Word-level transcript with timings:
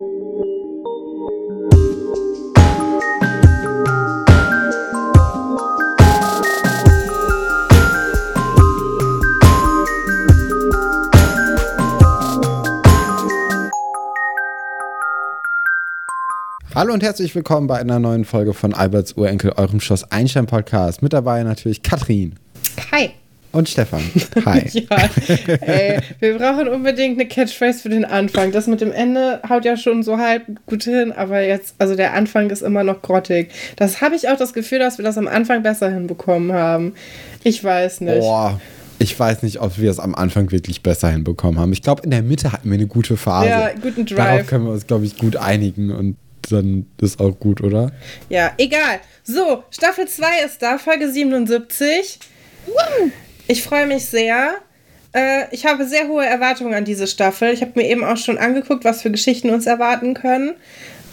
Hallo 0.00 0.06
und 16.94 17.02
herzlich 17.02 17.34
willkommen 17.34 17.66
bei 17.66 17.78
einer 17.78 17.98
neuen 17.98 18.24
Folge 18.24 18.54
von 18.54 18.72
Alberts 18.72 19.18
Urenkel, 19.18 19.52
eurem 19.58 19.80
Schloss 19.80 20.10
Einstein 20.10 20.46
Podcast. 20.46 21.02
Mit 21.02 21.12
dabei 21.12 21.42
natürlich 21.42 21.82
Katrin. 21.82 22.36
Hi. 22.90 23.10
Und 23.52 23.68
Stefan. 23.68 24.02
Hi. 24.46 24.62
ja, 24.72 25.10
ey, 25.60 25.98
wir 26.20 26.38
brauchen 26.38 26.68
unbedingt 26.68 27.18
eine 27.18 27.28
Catchphrase 27.28 27.80
für 27.80 27.88
den 27.88 28.04
Anfang. 28.04 28.52
Das 28.52 28.68
mit 28.68 28.80
dem 28.80 28.92
Ende 28.92 29.40
haut 29.48 29.64
ja 29.64 29.76
schon 29.76 30.02
so 30.04 30.18
halb 30.18 30.44
gut 30.66 30.84
hin, 30.84 31.12
aber 31.12 31.40
jetzt, 31.40 31.74
also 31.78 31.96
der 31.96 32.14
Anfang 32.14 32.50
ist 32.50 32.62
immer 32.62 32.84
noch 32.84 33.02
grottig. 33.02 33.50
Das 33.76 34.00
habe 34.00 34.14
ich 34.14 34.28
auch 34.28 34.36
das 34.36 34.52
Gefühl, 34.52 34.78
dass 34.78 34.98
wir 34.98 35.04
das 35.04 35.18
am 35.18 35.26
Anfang 35.26 35.62
besser 35.62 35.90
hinbekommen 35.90 36.52
haben. 36.52 36.94
Ich 37.42 37.62
weiß 37.62 38.02
nicht. 38.02 38.20
Boah. 38.20 38.60
Ich 39.00 39.18
weiß 39.18 39.42
nicht, 39.42 39.60
ob 39.60 39.78
wir 39.78 39.90
es 39.90 39.98
am 39.98 40.14
Anfang 40.14 40.52
wirklich 40.52 40.82
besser 40.82 41.08
hinbekommen 41.08 41.58
haben. 41.58 41.72
Ich 41.72 41.82
glaube, 41.82 42.02
in 42.02 42.10
der 42.10 42.22
Mitte 42.22 42.52
hatten 42.52 42.68
wir 42.68 42.74
eine 42.74 42.86
gute 42.86 43.16
Phase. 43.16 43.48
Ja, 43.48 43.70
guten 43.80 44.04
Drive. 44.04 44.16
Darauf 44.16 44.46
können 44.46 44.66
wir 44.66 44.72
uns, 44.72 44.86
glaube 44.86 45.06
ich, 45.06 45.16
gut 45.16 45.36
einigen 45.36 45.90
und 45.90 46.16
dann 46.50 46.86
ist 47.00 47.18
auch 47.18 47.38
gut, 47.38 47.62
oder? 47.62 47.92
Ja, 48.28 48.52
egal. 48.58 49.00
So, 49.24 49.64
Staffel 49.70 50.06
2 50.06 50.44
ist 50.44 50.62
da, 50.62 50.78
Folge 50.78 51.10
77. 51.10 52.18
Ich 53.50 53.62
freue 53.62 53.86
mich 53.86 54.06
sehr. 54.06 54.54
Äh, 55.12 55.44
ich 55.50 55.66
habe 55.66 55.84
sehr 55.84 56.06
hohe 56.06 56.24
Erwartungen 56.24 56.72
an 56.72 56.84
diese 56.84 57.06
Staffel. 57.06 57.52
Ich 57.52 57.62
habe 57.62 57.72
mir 57.74 57.88
eben 57.88 58.04
auch 58.04 58.16
schon 58.16 58.38
angeguckt, 58.38 58.84
was 58.84 59.02
für 59.02 59.10
Geschichten 59.10 59.50
uns 59.50 59.66
erwarten 59.66 60.14
können. 60.14 60.52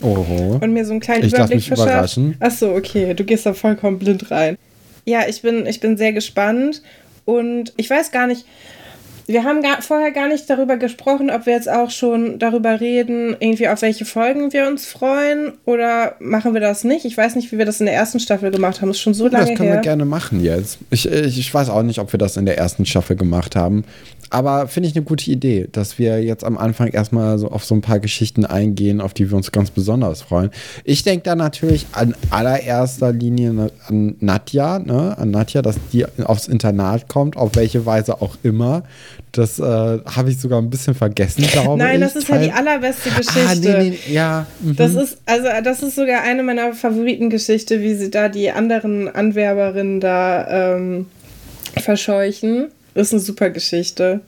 Oho. 0.02 0.59
Und 0.62 0.72
mir 0.72 0.86
so 0.86 0.92
einen 0.92 1.00
kleinen 1.00 1.26
ich 1.26 1.34
Überblick 1.34 1.58
mich 1.58 1.68
verschafft. 1.68 1.90
Überraschen. 1.90 2.38
Achso, 2.39 2.76
okay. 2.76 3.14
Du 3.16 3.23
gehst 3.23 3.48
da 3.48 3.53
vollkommen 3.53 3.98
blind 3.98 4.30
rein. 4.30 4.58
Ja, 5.06 5.28
ich 5.28 5.42
bin, 5.42 5.66
ich 5.66 5.80
bin 5.80 5.98
sehr 5.98 6.14
gespannt. 6.14 6.84
Und 7.26 7.73
ich 7.76 7.89
weiß 7.89 8.11
gar 8.11 8.28
nicht, 8.28 8.45
wir 9.28 9.44
haben 9.44 9.61
gar, 9.61 9.81
vorher 9.81 10.11
gar 10.11 10.30
nicht 10.30 10.50
darüber 10.50 10.78
gesprochen, 10.78 11.30
ob 11.30 11.45
wir 11.45 11.53
jetzt 11.53 11.70
auch 11.70 11.92
schon 11.92 12.39
darüber 12.39 12.80
reden, 12.80 13.36
irgendwie 13.39 13.67
auf 13.67 13.81
welche 13.81 14.06
Folgen 14.06 14.53
wir 14.53 14.67
uns 14.67 14.88
freuen 14.88 15.52
oder 15.66 16.16
machen 16.20 16.53
wir 16.53 16.61
das 16.61 16.86
nicht. 16.86 17.03
Ich 17.03 17.17
weiß 17.17 17.36
nicht, 17.36 17.52
wie 17.52 17.58
wir 17.58 17.66
das 17.66 17.81
in 17.81 17.88
der 17.88 17.95
ersten 17.95 18.22
Staffel 18.22 18.52
gemacht 18.52 18.81
haben. 18.81 18.88
Das 18.88 18.98
ist 18.98 19.03
schon 19.03 19.14
so 19.14 19.25
lange 19.25 19.38
her. 19.38 19.45
Das 19.48 19.58
können 19.58 19.70
her. 19.70 19.78
wir 19.80 19.81
gerne 19.81 20.05
machen 20.05 20.42
jetzt. 20.42 20.80
Ich, 20.92 21.11
ich, 21.11 21.38
ich 21.38 21.53
weiß 21.53 21.70
auch 21.70 21.83
nicht, 21.83 22.00
ob 22.00 22.14
wir 22.14 22.17
das 22.17 22.38
in 22.38 22.45
der 22.45 22.58
ersten 22.58 22.86
Staffel 22.86 23.17
gemacht 23.17 23.58
haben. 23.58 23.83
Aber 24.30 24.67
finde 24.67 24.89
ich 24.89 24.95
eine 24.95 25.06
gute 25.06 25.30
Idee, 25.31 25.67
dass 25.72 25.97
wir 26.00 26.23
jetzt 26.23 26.44
am 26.44 26.58
Anfang 26.58 26.89
erstmal 26.89 27.38
so 27.38 27.50
auf 27.50 27.64
so 27.64 27.75
ein 27.75 27.81
paar 27.81 28.00
Geschichten 28.00 28.45
eingehen, 28.45 29.00
auf 29.02 29.14
die 29.14 29.30
wir 29.30 29.38
uns 29.38 29.52
ganz 29.52 29.72
besonders 29.72 30.22
freuen. 30.22 30.52
Ich 30.83 31.03
denke 31.03 31.23
da 31.23 31.36
natürlich 31.36 31.88
an 31.94 32.16
allererster 32.30 33.14
Linie 33.14 33.72
an 33.88 34.16
Nadja, 34.20 34.80
ne? 34.80 35.17
an 35.17 35.31
Nadja, 35.31 35.61
dass 35.61 35.78
die 35.94 36.05
aufs 36.23 36.48
Internat 36.48 37.08
kommt, 37.08 37.38
auf 37.38 37.55
welche 37.55 37.86
Weise 37.86 38.22
auch 38.22 38.36
immer. 38.44 38.83
Das 39.31 39.59
äh, 39.59 39.64
habe 39.64 40.30
ich 40.30 40.39
sogar 40.39 40.61
ein 40.61 40.70
bisschen 40.70 40.95
vergessen, 40.95 41.45
glaube 41.52 41.78
Nein, 41.78 41.95
ich. 41.95 42.02
das 42.02 42.16
ist 42.16 42.28
ja 42.28 42.38
die 42.38 42.52
allerbeste 42.52 43.09
Geschichte. 43.09 43.48
Ah, 43.48 43.55
nee, 43.55 43.89
nee, 43.89 44.14
ja. 44.14 44.45
Mhm. 44.61 44.75
Das 44.75 44.95
ist, 44.95 45.20
also, 45.25 45.48
das 45.64 45.83
ist 45.83 45.95
sogar 45.95 46.23
eine 46.23 46.44
meiner 46.44 46.73
Favoritengeschichte, 46.73 47.81
wie 47.81 47.95
sie 47.95 48.09
da 48.09 48.30
die 48.30 48.52
anderen 48.52 49.08
Anwerberinnen 49.14 50.00
da 50.00 50.75
ähm, 50.75 51.05
verscheuchen. 51.78 52.70
Ist 52.98 53.14
eine 53.14 53.22
super 53.22 53.52
Geschichte. 53.52 54.22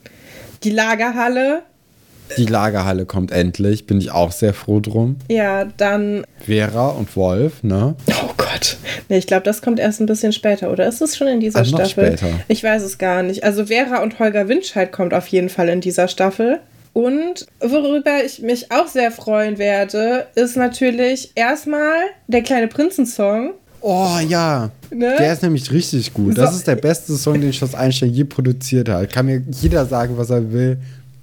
Die 0.64 0.70
Lagerhalle. 0.70 1.64
Die 2.38 2.46
Lagerhalle 2.46 3.08
kommt 3.08 3.32
endlich, 3.32 3.88
bin 3.88 4.00
ich 4.00 4.12
auch 4.12 4.32
sehr 4.32 4.54
froh 4.54 4.80
drum. 4.80 5.16
Ja, 5.28 5.66
dann. 5.66 6.24
Vera 6.46 6.90
und 6.90 7.16
Wolf, 7.16 7.64
ne? 7.64 7.96
Oh 8.08 8.34
Gott. 8.38 8.78
Nee, 9.10 9.18
ich 9.18 9.26
glaube, 9.26 9.42
das 9.42 9.64
kommt 9.64 9.80
erst 9.80 10.02
ein 10.02 10.06
bisschen 10.06 10.34
später, 10.34 10.72
oder 10.72 10.88
ist 10.88 11.02
es 11.02 11.18
schon 11.18 11.28
in 11.28 11.40
dieser 11.40 11.60
also 11.60 11.78
Staffel? 11.78 12.12
Noch 12.12 12.18
später. 12.20 12.40
Ich 12.48 12.64
weiß 12.64 12.84
es 12.84 13.00
gar 13.00 13.24
nicht. 13.24 13.44
Also 13.44 13.66
Vera 13.66 14.04
und 14.04 14.20
Holger 14.20 14.48
Winscheid 14.48 14.92
kommt 14.92 15.16
auf 15.16 15.26
jeden 15.30 15.50
Fall 15.50 15.70
in 15.70 15.82
dieser 15.82 16.08
Staffel. 16.08 16.60
Und 16.94 17.48
worüber 17.60 18.24
ich 18.24 18.40
mich 18.44 18.72
auch 18.72 18.88
sehr 18.88 19.12
freuen 19.12 19.58
werde, 19.58 20.28
ist 20.36 20.58
natürlich 20.58 21.32
erstmal 21.34 21.96
der 22.28 22.44
kleine 22.44 22.68
Prinzensong. 22.68 23.54
Oh 23.82 24.18
ja. 24.28 24.72
Ne? 24.92 25.16
Der 25.18 25.34
ist 25.34 25.44
nämlich 25.44 25.72
richtig 25.72 26.14
gut. 26.14 26.38
Das 26.38 26.52
so. 26.52 26.58
ist 26.58 26.68
der 26.68 26.76
beste 26.76 27.16
Song, 27.16 27.40
den 27.40 27.54
Schloss 27.54 27.76
Einstein 27.76 28.10
je 28.10 28.24
produziert 28.24 28.90
hat. 28.90 29.12
Kann 29.12 29.26
mir 29.26 29.42
jeder 29.52 29.86
sagen, 29.86 30.18
was 30.18 30.30
er 30.30 30.52
will. 30.52 30.78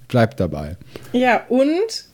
Bleibt 0.08 0.38
dabei. 0.38 0.76
Ja, 1.12 1.42
und 1.48 2.04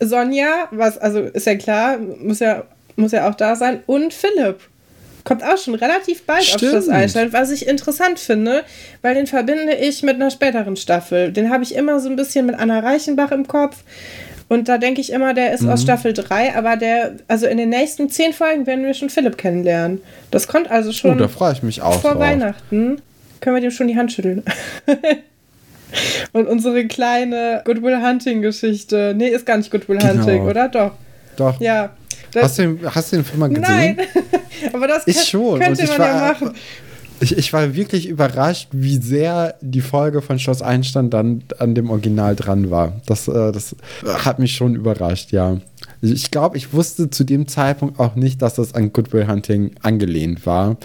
Sonja, 0.00 0.68
was, 0.70 0.98
also 0.98 1.20
ist 1.20 1.46
ja 1.46 1.56
klar, 1.56 1.98
muss 1.98 2.38
ja, 2.38 2.64
muss 2.96 3.12
ja 3.12 3.28
auch 3.28 3.34
da 3.34 3.56
sein. 3.56 3.82
Und 3.86 4.14
Philipp. 4.14 4.60
Kommt 5.24 5.44
auch 5.44 5.58
schon 5.58 5.74
relativ 5.74 6.22
bald 6.22 6.44
Stimmt. 6.44 6.62
auf 6.62 6.68
Schloss 6.70 6.88
Einstein, 6.88 7.32
was 7.34 7.50
ich 7.50 7.66
interessant 7.66 8.18
finde, 8.18 8.64
weil 9.02 9.14
den 9.14 9.26
verbinde 9.26 9.74
ich 9.74 10.02
mit 10.02 10.14
einer 10.14 10.30
späteren 10.30 10.76
Staffel. 10.76 11.32
Den 11.32 11.50
habe 11.50 11.64
ich 11.64 11.74
immer 11.74 12.00
so 12.00 12.08
ein 12.08 12.16
bisschen 12.16 12.46
mit 12.46 12.58
Anna 12.58 12.78
Reichenbach 12.78 13.30
im 13.32 13.46
Kopf. 13.46 13.82
Und 14.48 14.68
da 14.68 14.78
denke 14.78 15.00
ich 15.00 15.12
immer, 15.12 15.34
der 15.34 15.52
ist 15.52 15.62
mhm. 15.62 15.70
aus 15.70 15.82
Staffel 15.82 16.14
3, 16.14 16.56
aber 16.56 16.76
der, 16.76 17.16
also 17.28 17.46
in 17.46 17.58
den 17.58 17.68
nächsten 17.68 18.08
zehn 18.08 18.32
Folgen 18.32 18.66
werden 18.66 18.84
wir 18.84 18.94
schon 18.94 19.10
Philipp 19.10 19.36
kennenlernen. 19.36 20.00
Das 20.30 20.48
kommt 20.48 20.70
also 20.70 20.90
schon. 20.92 21.12
Oh, 21.12 21.14
da 21.14 21.28
freue 21.28 21.52
ich 21.52 21.62
mich 21.62 21.82
auch. 21.82 22.00
Vor 22.00 22.12
drauf. 22.12 22.20
Weihnachten 22.20 23.02
können 23.40 23.56
wir 23.56 23.60
dem 23.60 23.70
schon 23.70 23.88
die 23.88 23.96
Hand 23.96 24.12
schütteln. 24.12 24.42
Und 26.32 26.46
unsere 26.46 26.86
kleine 26.86 27.62
Goodwill 27.64 28.02
Hunting 28.02 28.42
Geschichte. 28.42 29.14
Nee, 29.16 29.28
ist 29.28 29.46
gar 29.46 29.56
nicht 29.56 29.70
Goodwill 29.70 29.98
genau. 29.98 30.14
Hunting, 30.14 30.42
oder? 30.42 30.68
Doch. 30.68 30.92
Doch. 31.36 31.60
Ja. 31.60 31.90
hast, 32.34 32.58
du 32.58 32.62
den, 32.62 32.94
hast 32.94 33.12
du 33.12 33.16
den 33.16 33.24
Film 33.24 33.40
mal 33.40 33.48
gesehen? 33.48 33.62
Nein. 33.62 33.98
Aber 34.72 34.86
das 34.86 35.06
ich 35.06 35.22
schon. 35.24 35.60
könnte 35.60 35.86
man 35.86 35.98
war, 35.98 36.06
ja 36.06 36.32
machen. 36.32 36.54
Ich, 37.20 37.36
ich 37.36 37.52
war 37.52 37.74
wirklich 37.74 38.08
überrascht, 38.08 38.68
wie 38.72 38.96
sehr 38.96 39.56
die 39.60 39.80
Folge 39.80 40.22
von 40.22 40.38
Schloss 40.38 40.62
Einstein 40.62 41.10
dann 41.10 41.42
an 41.58 41.74
dem 41.74 41.90
Original 41.90 42.36
dran 42.36 42.70
war. 42.70 43.00
Das, 43.06 43.28
äh, 43.28 43.52
das 43.52 43.74
hat 44.04 44.38
mich 44.38 44.54
schon 44.54 44.74
überrascht, 44.74 45.32
ja. 45.32 45.58
Ich 46.00 46.30
glaube, 46.30 46.56
ich 46.56 46.72
wusste 46.72 47.10
zu 47.10 47.24
dem 47.24 47.48
Zeitpunkt 47.48 47.98
auch 47.98 48.14
nicht, 48.14 48.40
dass 48.40 48.54
das 48.54 48.74
an 48.74 48.92
Goodwill 48.92 49.26
Hunting 49.26 49.72
angelehnt 49.82 50.46
war. 50.46 50.76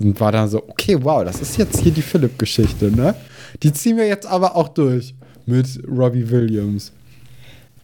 Und 0.00 0.18
war 0.18 0.32
dann 0.32 0.48
so, 0.48 0.62
okay, 0.66 0.98
wow, 1.02 1.24
das 1.24 1.40
ist 1.40 1.58
jetzt 1.58 1.80
hier 1.80 1.92
die 1.92 2.02
Philipp-Geschichte, 2.02 2.90
ne? 2.90 3.14
Die 3.62 3.72
ziehen 3.72 3.96
wir 3.96 4.06
jetzt 4.06 4.26
aber 4.26 4.56
auch 4.56 4.68
durch 4.68 5.14
mit 5.46 5.66
Robbie 5.86 6.28
Williams. 6.28 6.90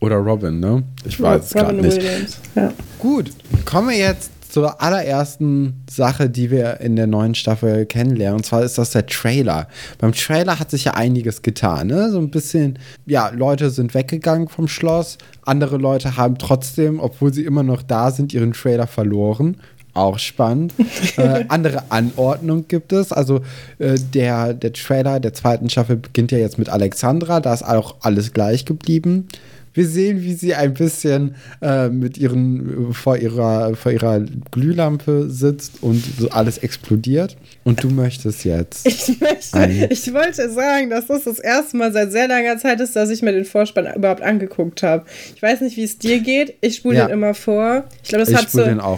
Oder 0.01 0.17
Robin, 0.17 0.59
ne? 0.61 0.83
Ich 1.05 1.21
weiß 1.21 1.45
es 1.45 1.53
gerade 1.53 1.75
nicht. 1.75 1.99
Williams, 1.99 2.39
ja. 2.55 2.73
Gut, 2.99 3.31
kommen 3.67 3.91
wir 3.91 3.99
jetzt 3.99 4.31
zur 4.50 4.83
allerersten 4.83 5.84
Sache, 5.88 6.28
die 6.28 6.50
wir 6.50 6.81
in 6.81 6.97
der 6.97 7.06
neuen 7.06 7.34
Staffel 7.34 7.87
kennenlernen. 7.87 8.38
Und 8.38 8.44
zwar 8.44 8.62
ist 8.62 8.78
das 8.78 8.91
der 8.91 9.06
Trailer. 9.06 9.69
Beim 9.99 10.12
Trailer 10.12 10.59
hat 10.59 10.71
sich 10.71 10.84
ja 10.84 10.94
einiges 10.94 11.43
getan. 11.43 11.87
Ne? 11.88 12.11
So 12.11 12.19
ein 12.19 12.31
bisschen, 12.31 12.78
ja, 13.06 13.28
Leute 13.28 13.71
sind 13.71 13.94
weggegangen 13.94 14.49
vom 14.49 14.69
Schloss. 14.69 15.19
Andere 15.44 15.77
Leute 15.77 16.16
haben 16.16 16.39
trotzdem, 16.39 17.00
obwohl 17.00 17.33
sie 17.33 17.44
immer 17.44 17.62
noch 17.62 17.83
da 17.83 18.10
sind, 18.10 18.34
ihren 18.34 18.53
Trailer 18.53 18.87
verloren. 18.87 19.56
Auch 19.94 20.19
spannend. 20.19 20.72
äh, 21.16 21.44
andere 21.49 21.84
Anordnung 21.91 22.66
gibt 22.69 22.93
es. 22.93 23.12
Also 23.12 23.41
äh, 23.78 23.99
der, 23.99 24.55
der 24.55 24.72
Trailer 24.72 25.21
der 25.21 25.34
zweiten 25.34 25.69
Staffel 25.69 25.97
beginnt 25.97 26.33
ja 26.33 26.39
jetzt 26.39 26.59
mit 26.59 26.69
Alexandra. 26.69 27.41
Da 27.41 27.55
ist 27.55 27.65
auch 27.65 27.97
alles 28.00 28.33
gleich 28.33 28.65
geblieben. 28.65 29.28
Wir 29.73 29.87
sehen, 29.87 30.23
wie 30.23 30.35
sie 30.35 30.55
ein 30.55 30.75
bisschen 30.75 31.35
äh, 31.63 31.89
mit 31.89 32.19
ihren 32.19 32.93
vor 32.93 33.17
ihrer 33.17 33.75
vor 33.77 33.93
ihrer 33.93 34.21
Glühlampe 34.51 35.31
sitzt 35.31 35.83
und 35.83 36.03
so 36.19 36.29
alles 36.31 36.59
explodiert. 36.59 37.37
Und 37.65 37.83
du 37.83 37.91
möchtest 37.91 38.45
jetzt. 38.45 38.87
Ich 38.87 39.21
möchte, 39.21 39.89
ich 39.91 40.13
wollte 40.13 40.51
sagen, 40.51 40.91
dass 40.91 41.07
das 41.07 41.25
das 41.25 41.39
erste 41.39 41.77
Mal 41.77 41.93
seit 41.93 42.13
sehr 42.13 42.29
langer 42.29 42.59
Zeit 42.59 42.81
ist, 42.81 42.97
dass 42.97 43.11
ich 43.11 43.23
mir 43.23 43.33
den 43.33 43.45
Vorspann 43.45 43.95
überhaupt 43.95 44.23
angeguckt 44.23 44.83
habe. 44.83 45.05
Ich 45.35 45.43
weiß 45.43 45.61
nicht, 45.61 45.77
wie 45.77 45.85
es 45.85 45.99
dir 45.99 46.21
geht. 46.21 46.55
Ich 46.61 46.77
spule 46.77 46.97
ja. 46.97 47.07
den 47.07 47.15
immer 47.15 47.34
vor. 47.34 47.84
Ich 48.03 48.09
glaube, 48.11 48.25
das 48.25 48.31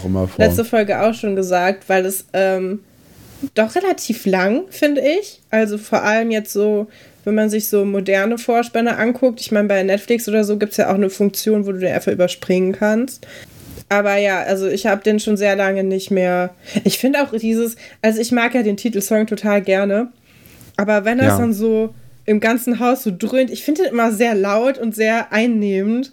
immer 0.05 0.29
vor. 0.29 0.45
letzte 0.45 0.65
Folge 0.65 1.01
auch 1.01 1.15
schon 1.15 1.37
gesagt, 1.37 1.89
weil 1.89 2.07
es 2.07 2.27
ähm, 2.33 2.81
doch 3.55 3.75
relativ 3.75 4.27
lang, 4.27 4.63
finde 4.71 5.03
ich. 5.03 5.41
Also 5.51 5.79
vor 5.79 6.03
allem 6.03 6.31
jetzt 6.31 6.53
so 6.53 6.89
wenn 7.25 7.35
man 7.35 7.51
sich 7.51 7.69
so 7.69 7.85
moderne 7.85 8.39
Vorspänne 8.39 8.97
anguckt. 8.97 9.41
Ich 9.41 9.53
meine, 9.53 9.69
bei 9.69 9.83
Netflix 9.83 10.29
oder 10.29 10.45
so 10.45 10.59
gibt 10.59 10.73
es 10.73 10.79
ja 10.79 10.91
auch 10.91 10.95
eine 10.95 11.11
Funktion, 11.11 11.67
wo 11.67 11.73
du 11.73 11.79
den 11.79 11.93
einfach 11.93 12.13
überspringen 12.13 12.73
kannst. 12.73 13.27
Aber 13.89 14.17
ja, 14.17 14.41
also 14.41 14.69
ich 14.69 14.87
habe 14.87 15.03
den 15.03 15.21
schon 15.21 15.37
sehr 15.37 15.55
lange 15.55 15.85
nicht 15.85 16.11
mehr. 16.11 16.55
Ich 16.85 16.99
finde 16.99 17.23
auch 17.23 17.33
dieses, 17.33 17.77
also 18.01 18.21
ich 18.21 18.33
mag 18.33 18.55
ja 18.55 18.63
den 18.63 18.77
Titelsong 18.77 19.27
total 19.27 19.61
gerne. 19.63 20.09
Aber 20.77 21.05
wenn 21.05 21.19
das 21.19 21.27
ja. 21.29 21.39
dann 21.39 21.53
so 21.53 21.95
im 22.25 22.41
ganzen 22.41 22.81
Haus 22.81 23.03
so 23.03 23.13
dröhnt, 23.17 23.51
ich 23.51 23.65
finde 23.65 23.83
den 23.83 23.93
immer 23.93 24.13
sehr 24.13 24.35
laut 24.35 24.79
und 24.79 24.95
sehr 24.95 25.33
einnehmend 25.33 26.13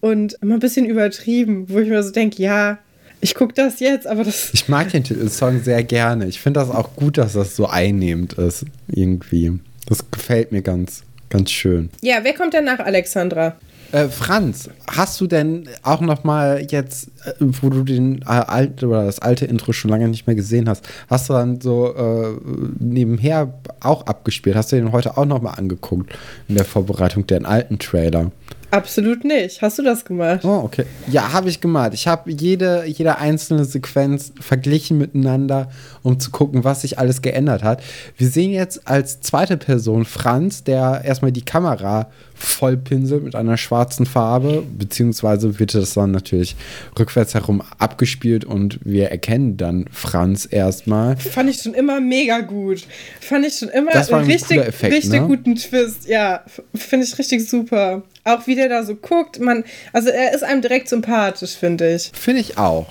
und 0.00 0.36
immer 0.42 0.54
ein 0.54 0.60
bisschen 0.60 0.86
übertrieben, 0.86 1.66
wo 1.68 1.78
ich 1.78 1.88
mir 1.88 2.02
so 2.02 2.10
denke, 2.10 2.42
ja, 2.42 2.78
ich 3.20 3.36
gucke 3.36 3.54
das 3.54 3.78
jetzt, 3.78 4.08
aber 4.08 4.24
das. 4.24 4.50
Ich 4.52 4.68
mag 4.68 4.90
den 4.90 5.04
Titelsong 5.04 5.62
sehr 5.62 5.84
gerne. 5.84 6.26
Ich 6.26 6.40
finde 6.40 6.58
das 6.58 6.70
auch 6.70 6.96
gut, 6.96 7.18
dass 7.18 7.34
das 7.34 7.54
so 7.54 7.66
einnehmend 7.66 8.32
ist, 8.32 8.64
irgendwie. 8.88 9.60
Das 9.86 10.10
gefällt 10.10 10.52
mir 10.52 10.62
ganz, 10.62 11.02
ganz 11.28 11.50
schön. 11.50 11.90
Ja, 12.00 12.18
wer 12.22 12.34
kommt 12.34 12.54
denn 12.54 12.64
nach 12.64 12.78
Alexandra? 12.78 13.56
Äh, 13.92 14.08
Franz, 14.08 14.70
hast 14.86 15.20
du 15.20 15.26
denn 15.26 15.68
auch 15.82 16.00
noch 16.00 16.24
mal 16.24 16.66
jetzt, 16.70 17.08
äh, 17.26 17.32
wo 17.38 17.68
du 17.68 17.84
den 17.84 18.22
äh, 18.22 18.24
alten 18.24 18.86
oder 18.86 19.04
das 19.04 19.18
alte 19.18 19.44
Intro 19.44 19.72
schon 19.72 19.90
lange 19.90 20.08
nicht 20.08 20.26
mehr 20.26 20.34
gesehen 20.34 20.66
hast, 20.66 20.88
hast 21.08 21.28
du 21.28 21.34
dann 21.34 21.60
so 21.60 21.94
äh, 21.94 22.34
nebenher 22.78 23.52
auch 23.80 24.06
abgespielt? 24.06 24.56
Hast 24.56 24.72
du 24.72 24.76
den 24.76 24.92
heute 24.92 25.18
auch 25.18 25.26
noch 25.26 25.42
mal 25.42 25.52
angeguckt 25.52 26.10
in 26.48 26.54
der 26.54 26.64
Vorbereitung 26.64 27.26
der 27.26 27.46
alten 27.46 27.78
Trailer? 27.78 28.32
Absolut 28.72 29.22
nicht. 29.22 29.60
Hast 29.60 29.78
du 29.78 29.82
das 29.82 30.02
gemacht? 30.02 30.40
Oh, 30.44 30.62
okay. 30.64 30.86
Ja, 31.06 31.34
habe 31.34 31.50
ich 31.50 31.60
gemacht. 31.60 31.92
Ich 31.92 32.08
habe 32.08 32.32
jede, 32.32 32.86
jede 32.86 33.18
einzelne 33.18 33.66
Sequenz 33.66 34.32
verglichen 34.40 34.96
miteinander, 34.96 35.68
um 36.02 36.18
zu 36.18 36.30
gucken, 36.30 36.64
was 36.64 36.80
sich 36.80 36.98
alles 36.98 37.20
geändert 37.20 37.62
hat. 37.62 37.82
Wir 38.16 38.28
sehen 38.28 38.50
jetzt 38.50 38.88
als 38.88 39.20
zweite 39.20 39.58
Person 39.58 40.06
Franz, 40.06 40.64
der 40.64 41.02
erstmal 41.04 41.32
die 41.32 41.44
Kamera 41.44 42.10
vollpinselt 42.34 43.24
mit 43.24 43.34
einer 43.34 43.56
schwarzen 43.56 44.06
Farbe, 44.06 44.62
beziehungsweise 44.78 45.58
wird 45.58 45.74
das 45.74 45.94
dann 45.94 46.10
natürlich 46.10 46.56
rückwärts 46.98 47.34
herum 47.34 47.62
abgespielt 47.78 48.44
und 48.44 48.78
wir 48.84 49.10
erkennen 49.10 49.56
dann 49.56 49.86
Franz 49.90 50.48
erstmal. 50.50 51.16
Fand 51.16 51.50
ich 51.50 51.62
schon 51.62 51.74
immer 51.74 52.00
mega 52.00 52.40
gut. 52.40 52.84
Fand 53.20 53.46
ich 53.46 53.58
schon 53.58 53.68
immer 53.68 53.92
Das 53.92 54.10
war 54.10 54.20
ein 54.20 54.26
richtig, 54.26 54.58
Effekt, 54.58 54.94
richtig 54.94 55.20
ne? 55.20 55.26
guten 55.26 55.54
Twist. 55.56 56.08
Ja, 56.08 56.42
finde 56.74 57.06
ich 57.06 57.18
richtig 57.18 57.48
super. 57.48 58.02
Auch 58.24 58.46
wie 58.46 58.54
der 58.54 58.68
da 58.68 58.84
so 58.84 58.94
guckt. 58.94 59.40
Man, 59.40 59.64
also 59.92 60.08
er 60.08 60.34
ist 60.34 60.44
einem 60.44 60.62
direkt 60.62 60.88
sympathisch, 60.88 61.56
finde 61.56 61.94
ich. 61.94 62.10
Finde 62.14 62.40
ich 62.40 62.58
auch. 62.58 62.86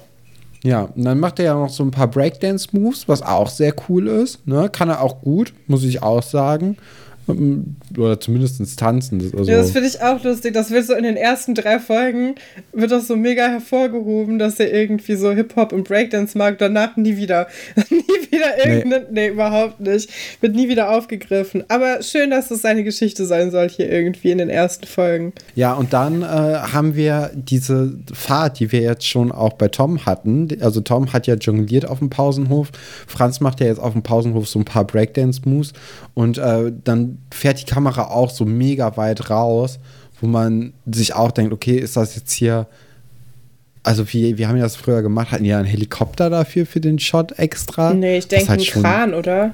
Ja, 0.63 0.83
und 0.95 1.03
dann 1.03 1.19
macht 1.19 1.39
er 1.39 1.45
ja 1.45 1.53
noch 1.55 1.69
so 1.69 1.83
ein 1.83 1.91
paar 1.91 2.07
Breakdance-Moves, 2.07 3.07
was 3.07 3.21
auch 3.23 3.49
sehr 3.49 3.73
cool 3.89 4.07
ist. 4.07 4.45
Ne? 4.47 4.69
Kann 4.71 4.89
er 4.89 5.01
auch 5.01 5.21
gut, 5.21 5.53
muss 5.67 5.83
ich 5.83 6.03
auch 6.03 6.21
sagen. 6.21 6.77
Oder 7.97 8.19
zumindest 8.19 8.79
tanzen. 8.79 9.19
Das- 9.19 9.33
Also, 9.33 9.51
Ja, 9.51 9.57
das 9.57 9.71
finde 9.71 9.87
ich 9.87 10.01
auch 10.01 10.23
lustig. 10.23 10.53
Das 10.53 10.71
wird 10.71 10.85
so 10.85 10.93
in 10.93 11.03
den 11.03 11.17
ersten 11.17 11.55
drei 11.55 11.79
Folgen, 11.79 12.35
wird 12.73 12.91
das 12.91 13.07
so 13.07 13.15
mega 13.15 13.47
hervorgehoben, 13.47 14.39
dass 14.39 14.59
er 14.59 14.71
irgendwie 14.73 15.15
so 15.15 15.31
Hip-Hop 15.31 15.73
und 15.73 15.87
Breakdance 15.87 16.37
mag. 16.37 16.57
Danach 16.57 16.95
nie 16.97 17.17
wieder. 17.17 17.47
nie 17.89 18.31
wieder 18.31 18.65
irgendeine. 18.65 19.05
Nee. 19.11 19.27
überhaupt 19.29 19.79
nicht. 19.79 20.09
Wird 20.41 20.55
nie 20.55 20.69
wieder 20.69 20.91
aufgegriffen. 20.91 21.63
Aber 21.67 22.01
schön, 22.01 22.29
dass 22.31 22.47
das 22.49 22.61
seine 22.61 22.83
Geschichte 22.83 23.25
sein 23.25 23.51
soll 23.51 23.69
hier 23.69 23.89
irgendwie 23.91 24.31
in 24.31 24.37
den 24.37 24.49
ersten 24.49 24.85
Folgen. 24.87 25.33
ja, 25.55 25.73
und 25.73 25.93
dann 25.93 26.21
äh, 26.21 26.25
haben 26.25 26.95
wir 26.95 27.31
diese 27.33 27.93
Fahrt, 28.13 28.59
die 28.59 28.71
wir 28.71 28.81
jetzt 28.81 29.05
schon 29.07 29.31
auch 29.31 29.53
bei 29.53 29.67
Tom 29.67 30.05
hatten. 30.05 30.47
Also 30.61 30.81
Tom 30.81 31.11
hat 31.13 31.27
ja 31.27 31.35
jongliert 31.35 31.85
auf 31.87 31.99
dem 31.99 32.09
Pausenhof. 32.09 32.71
Franz 33.07 33.39
macht 33.39 33.59
ja 33.59 33.67
jetzt 33.67 33.79
auf 33.79 33.93
dem 33.93 34.03
Pausenhof 34.03 34.47
so 34.47 34.59
ein 34.59 34.65
paar 34.65 34.85
Breakdance-Moves. 34.85 35.73
Und 36.13 36.37
äh, 36.37 36.71
dann 36.83 37.17
fährt 37.31 37.61
die 37.61 37.65
Kamera 37.65 38.05
auch 38.05 38.29
so 38.29 38.45
mega 38.45 38.97
weit 38.97 39.29
raus, 39.29 39.79
wo 40.19 40.27
man 40.27 40.73
sich 40.85 41.13
auch 41.13 41.31
denkt, 41.31 41.53
okay, 41.53 41.77
ist 41.77 41.97
das 41.97 42.15
jetzt 42.15 42.31
hier 42.31 42.67
also 43.83 44.11
wie, 44.13 44.37
wir 44.37 44.47
haben 44.47 44.57
ja 44.57 44.63
das 44.63 44.75
früher 44.75 45.01
gemacht, 45.01 45.31
hatten 45.31 45.45
ja 45.45 45.57
einen 45.57 45.65
Helikopter 45.65 46.29
dafür 46.29 46.65
für 46.65 46.79
den 46.79 46.99
Shot 46.99 47.37
extra. 47.39 47.93
Nee, 47.93 48.19
ich 48.19 48.27
denke 48.27 48.49
halt 48.49 48.59
ein 48.61 48.81
Kran, 48.81 49.13
oder? 49.13 49.53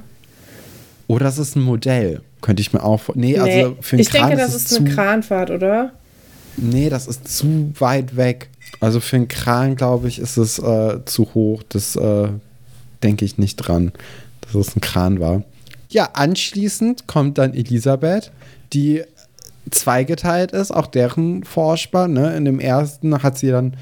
Oder 1.08 1.26
das 1.26 1.38
ist 1.38 1.56
ein 1.56 1.62
Modell. 1.62 2.22
Könnte 2.42 2.62
ich 2.62 2.74
mir 2.74 2.84
auch 2.84 3.00
vor. 3.00 3.16
Nee, 3.18 3.32
Nee, 3.32 3.40
also 3.40 3.78
für 3.82 3.96
einen 3.96 4.02
ich 4.02 4.10
Kran 4.10 4.30
denke, 4.30 4.44
ist 4.44 4.54
das 4.54 4.64
es 4.64 4.72
ist 4.72 4.80
eine 4.80 4.90
zu, 4.90 4.96
Kranfahrt, 4.96 5.52
oder? 5.52 5.92
Nee, 6.58 6.90
das 6.90 7.08
ist 7.08 7.28
zu 7.38 7.72
weit 7.80 8.18
weg. 8.18 8.50
Also 8.80 9.00
für 9.00 9.16
einen 9.16 9.28
Kran, 9.28 9.76
glaube 9.76 10.08
ich, 10.08 10.20
ist 10.20 10.38
es 10.38 10.60
äh, 10.60 11.00
zu 11.06 11.34
hoch. 11.34 11.64
Das 11.70 11.96
äh, 11.96 12.28
denke 13.04 13.26
ich 13.26 13.38
nicht 13.38 13.56
dran, 13.56 13.94
dass 14.42 14.56
es 14.56 14.76
ein 14.76 14.82
Kran 14.82 15.20
war. 15.20 15.44
Ja, 15.90 16.10
anschließend 16.14 17.08
kommt 17.08 17.38
dann 17.38 17.54
Elisabeth, 17.54 18.32
die 18.74 19.04
zweigeteilt 19.72 20.52
ist, 20.52 20.72
auch 20.72 20.88
deren 20.88 21.44
Vorspann. 21.44 22.14
Ne? 22.14 22.36
In 22.36 22.46
dem 22.46 22.60
ersten 22.60 23.22
hat 23.24 23.38
sie 23.38 23.50
dann 23.50 23.76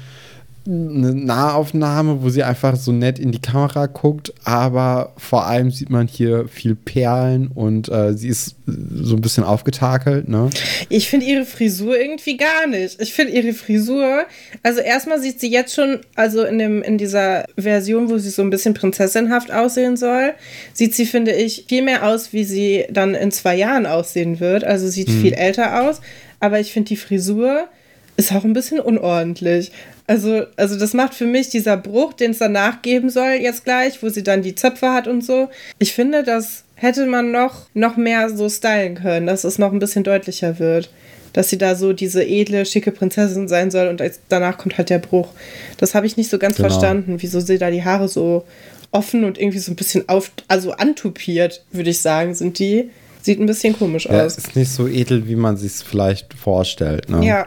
eine 0.66 1.14
Nahaufnahme, 1.14 2.22
wo 2.22 2.28
sie 2.28 2.42
einfach 2.42 2.76
so 2.76 2.92
nett 2.92 3.18
in 3.18 3.32
die 3.32 3.40
Kamera 3.40 3.86
guckt, 3.86 4.32
aber 4.44 5.12
vor 5.16 5.46
allem 5.46 5.70
sieht 5.70 5.90
man 5.90 6.08
hier 6.08 6.48
viel 6.48 6.74
Perlen 6.74 7.48
und 7.48 7.88
äh, 7.88 8.14
sie 8.14 8.28
ist 8.28 8.56
so 8.66 9.16
ein 9.16 9.20
bisschen 9.20 9.44
aufgetakelt, 9.44 10.28
ne? 10.28 10.50
Ich 10.88 11.08
finde 11.08 11.26
ihre 11.26 11.44
Frisur 11.44 11.98
irgendwie 11.98 12.36
gar 12.36 12.66
nicht. 12.66 13.00
Ich 13.00 13.12
finde 13.12 13.32
ihre 13.32 13.52
Frisur, 13.52 14.24
also 14.62 14.80
erstmal 14.80 15.20
sieht 15.20 15.40
sie 15.40 15.50
jetzt 15.50 15.74
schon, 15.74 16.00
also 16.14 16.44
in, 16.44 16.58
dem, 16.58 16.82
in 16.82 16.98
dieser 16.98 17.44
Version, 17.56 18.10
wo 18.10 18.18
sie 18.18 18.30
so 18.30 18.42
ein 18.42 18.50
bisschen 18.50 18.74
prinzessinhaft 18.74 19.52
aussehen 19.52 19.96
soll, 19.96 20.34
sieht 20.72 20.94
sie, 20.94 21.06
finde 21.06 21.32
ich, 21.32 21.66
viel 21.68 21.82
mehr 21.82 22.06
aus, 22.06 22.32
wie 22.32 22.44
sie 22.44 22.84
dann 22.90 23.14
in 23.14 23.30
zwei 23.30 23.56
Jahren 23.56 23.86
aussehen 23.86 24.40
wird. 24.40 24.64
Also 24.64 24.88
sieht 24.88 25.10
viel 25.10 25.32
älter 25.34 25.82
aus, 25.82 26.00
aber 26.40 26.60
ich 26.60 26.72
finde 26.72 26.88
die 26.88 26.96
Frisur 26.96 27.68
ist 28.16 28.32
auch 28.32 28.44
ein 28.44 28.52
bisschen 28.52 28.80
unordentlich. 28.80 29.72
Also, 30.06 30.44
also 30.56 30.78
das 30.78 30.94
macht 30.94 31.14
für 31.14 31.26
mich 31.26 31.48
dieser 31.48 31.76
Bruch, 31.76 32.12
den 32.12 32.30
es 32.30 32.38
danach 32.38 32.80
geben 32.82 33.10
soll, 33.10 33.32
jetzt 33.40 33.64
gleich, 33.64 34.02
wo 34.02 34.08
sie 34.08 34.22
dann 34.22 34.42
die 34.42 34.54
Zöpfe 34.54 34.92
hat 34.92 35.08
und 35.08 35.24
so. 35.24 35.48
Ich 35.78 35.92
finde, 35.92 36.22
das 36.22 36.62
hätte 36.76 37.06
man 37.06 37.32
noch, 37.32 37.66
noch 37.74 37.96
mehr 37.96 38.30
so 38.30 38.48
stylen 38.48 38.94
können, 38.94 39.26
dass 39.26 39.44
es 39.44 39.58
noch 39.58 39.72
ein 39.72 39.78
bisschen 39.80 40.04
deutlicher 40.04 40.58
wird. 40.58 40.90
Dass 41.32 41.50
sie 41.50 41.58
da 41.58 41.74
so 41.74 41.92
diese 41.92 42.24
edle, 42.24 42.64
schicke 42.64 42.92
Prinzessin 42.92 43.48
sein 43.48 43.70
soll 43.70 43.88
und 43.88 44.00
als, 44.00 44.20
danach 44.28 44.56
kommt 44.56 44.78
halt 44.78 44.88
der 44.90 44.98
Bruch. 45.00 45.28
Das 45.76 45.94
habe 45.94 46.06
ich 46.06 46.16
nicht 46.16 46.30
so 46.30 46.38
ganz 46.38 46.56
Genau. 46.56 46.68
verstanden, 46.70 47.16
wieso 47.18 47.40
sie 47.40 47.58
da 47.58 47.70
die 47.70 47.84
Haare 47.84 48.08
so 48.08 48.44
offen 48.92 49.24
und 49.24 49.36
irgendwie 49.38 49.58
so 49.58 49.72
ein 49.72 49.76
bisschen 49.76 50.08
auf, 50.08 50.30
also 50.48 50.72
antupiert, 50.72 51.62
würde 51.72 51.90
ich 51.90 52.00
sagen, 52.00 52.34
sind 52.34 52.58
die. 52.58 52.90
Sieht 53.20 53.40
ein 53.40 53.46
bisschen 53.46 53.76
komisch 53.76 54.06
Ja, 54.06 54.24
aus. 54.24 54.38
ist 54.38 54.54
nicht 54.56 54.70
so 54.70 54.86
edel, 54.86 55.26
wie 55.28 55.34
man 55.34 55.56
sich 55.56 55.72
vielleicht 55.72 56.32
vorstellt. 56.32 57.10
Ne? 57.10 57.26
Ja. 57.26 57.46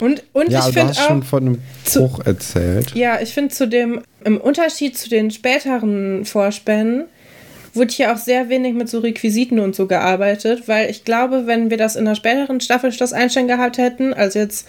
Und, 0.00 0.22
und 0.32 0.50
ja 0.50 0.66
ich 0.68 0.74
finde 0.74 0.92
auch. 0.92 1.06
schon 1.08 1.22
von 1.22 1.42
einem 1.46 1.58
zu- 1.84 2.00
Bruch 2.00 2.20
erzählt. 2.24 2.94
Ja, 2.94 3.20
ich 3.20 3.34
finde 3.34 3.52
zu 3.54 3.66
dem, 3.66 4.02
im 4.24 4.38
Unterschied 4.40 4.96
zu 4.96 5.08
den 5.08 5.30
späteren 5.30 6.24
Vorspänen, 6.24 7.04
wurde 7.74 7.92
hier 7.92 8.12
auch 8.12 8.16
sehr 8.16 8.48
wenig 8.48 8.74
mit 8.74 8.88
so 8.88 8.98
Requisiten 9.00 9.58
und 9.60 9.74
so 9.76 9.86
gearbeitet, 9.86 10.64
weil 10.66 10.90
ich 10.90 11.04
glaube, 11.04 11.46
wenn 11.46 11.70
wir 11.70 11.76
das 11.76 11.96
in 11.96 12.06
einer 12.06 12.16
späteren 12.16 12.60
Staffel 12.60 12.92
Schloss 12.92 13.12
Einstein 13.12 13.46
gehabt 13.46 13.78
hätten, 13.78 14.14
also 14.14 14.38
jetzt 14.38 14.66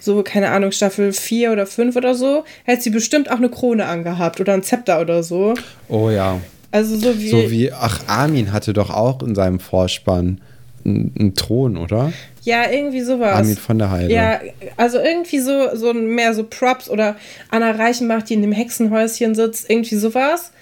so, 0.00 0.22
keine 0.22 0.50
Ahnung, 0.50 0.72
Staffel 0.72 1.12
4 1.12 1.52
oder 1.52 1.66
5 1.66 1.96
oder 1.96 2.14
so, 2.14 2.44
hätte 2.64 2.82
sie 2.82 2.90
bestimmt 2.90 3.30
auch 3.30 3.36
eine 3.36 3.48
Krone 3.50 3.86
angehabt 3.86 4.40
oder 4.40 4.52
ein 4.54 4.62
Zepter 4.62 5.00
oder 5.00 5.22
so. 5.22 5.54
Oh 5.88 6.10
ja. 6.10 6.40
Also 6.72 6.96
so 6.96 7.18
wie. 7.18 7.28
So 7.28 7.50
wie, 7.50 7.72
ach, 7.72 8.00
Armin 8.06 8.52
hatte 8.52 8.72
doch 8.72 8.90
auch 8.90 9.22
in 9.22 9.34
seinem 9.34 9.60
Vorspann 9.60 10.40
einen, 10.84 11.12
einen 11.18 11.34
Thron, 11.34 11.76
oder? 11.76 12.12
ja, 12.42 12.70
irgendwie 12.70 13.02
sowas. 13.02 13.34
Armin 13.34 13.56
von 13.56 13.78
der 13.78 13.90
Heide. 13.90 14.12
Ja, 14.12 14.40
also 14.76 14.98
irgendwie 14.98 15.40
so, 15.40 15.74
so 15.74 15.92
mehr 15.92 16.34
so 16.34 16.44
Props 16.44 16.88
oder 16.88 17.16
Anna 17.50 17.72
Reichenbach, 17.72 18.22
die 18.22 18.34
in 18.34 18.42
dem 18.42 18.52
Hexenhäuschen 18.52 19.34
sitzt, 19.34 19.68
irgendwie 19.68 19.96
sowas. 19.96 20.52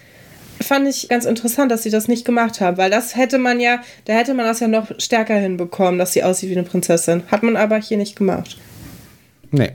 Fand 0.60 0.88
ich 0.88 1.08
ganz 1.08 1.24
interessant, 1.24 1.70
dass 1.70 1.84
sie 1.84 1.90
das 1.90 2.08
nicht 2.08 2.24
gemacht 2.24 2.60
haben, 2.60 2.78
weil 2.78 2.90
das 2.90 3.16
hätte 3.16 3.38
man 3.38 3.60
ja, 3.60 3.80
da 4.06 4.14
hätte 4.14 4.34
man 4.34 4.44
das 4.44 4.58
ja 4.58 4.66
noch 4.66 4.90
stärker 4.98 5.36
hinbekommen, 5.36 6.00
dass 6.00 6.12
sie 6.12 6.24
aussieht 6.24 6.50
wie 6.50 6.58
eine 6.58 6.66
Prinzessin. 6.66 7.22
Hat 7.28 7.44
man 7.44 7.56
aber 7.56 7.76
hier 7.76 7.96
nicht 7.96 8.16
gemacht. 8.16 8.58
Nee. 9.52 9.70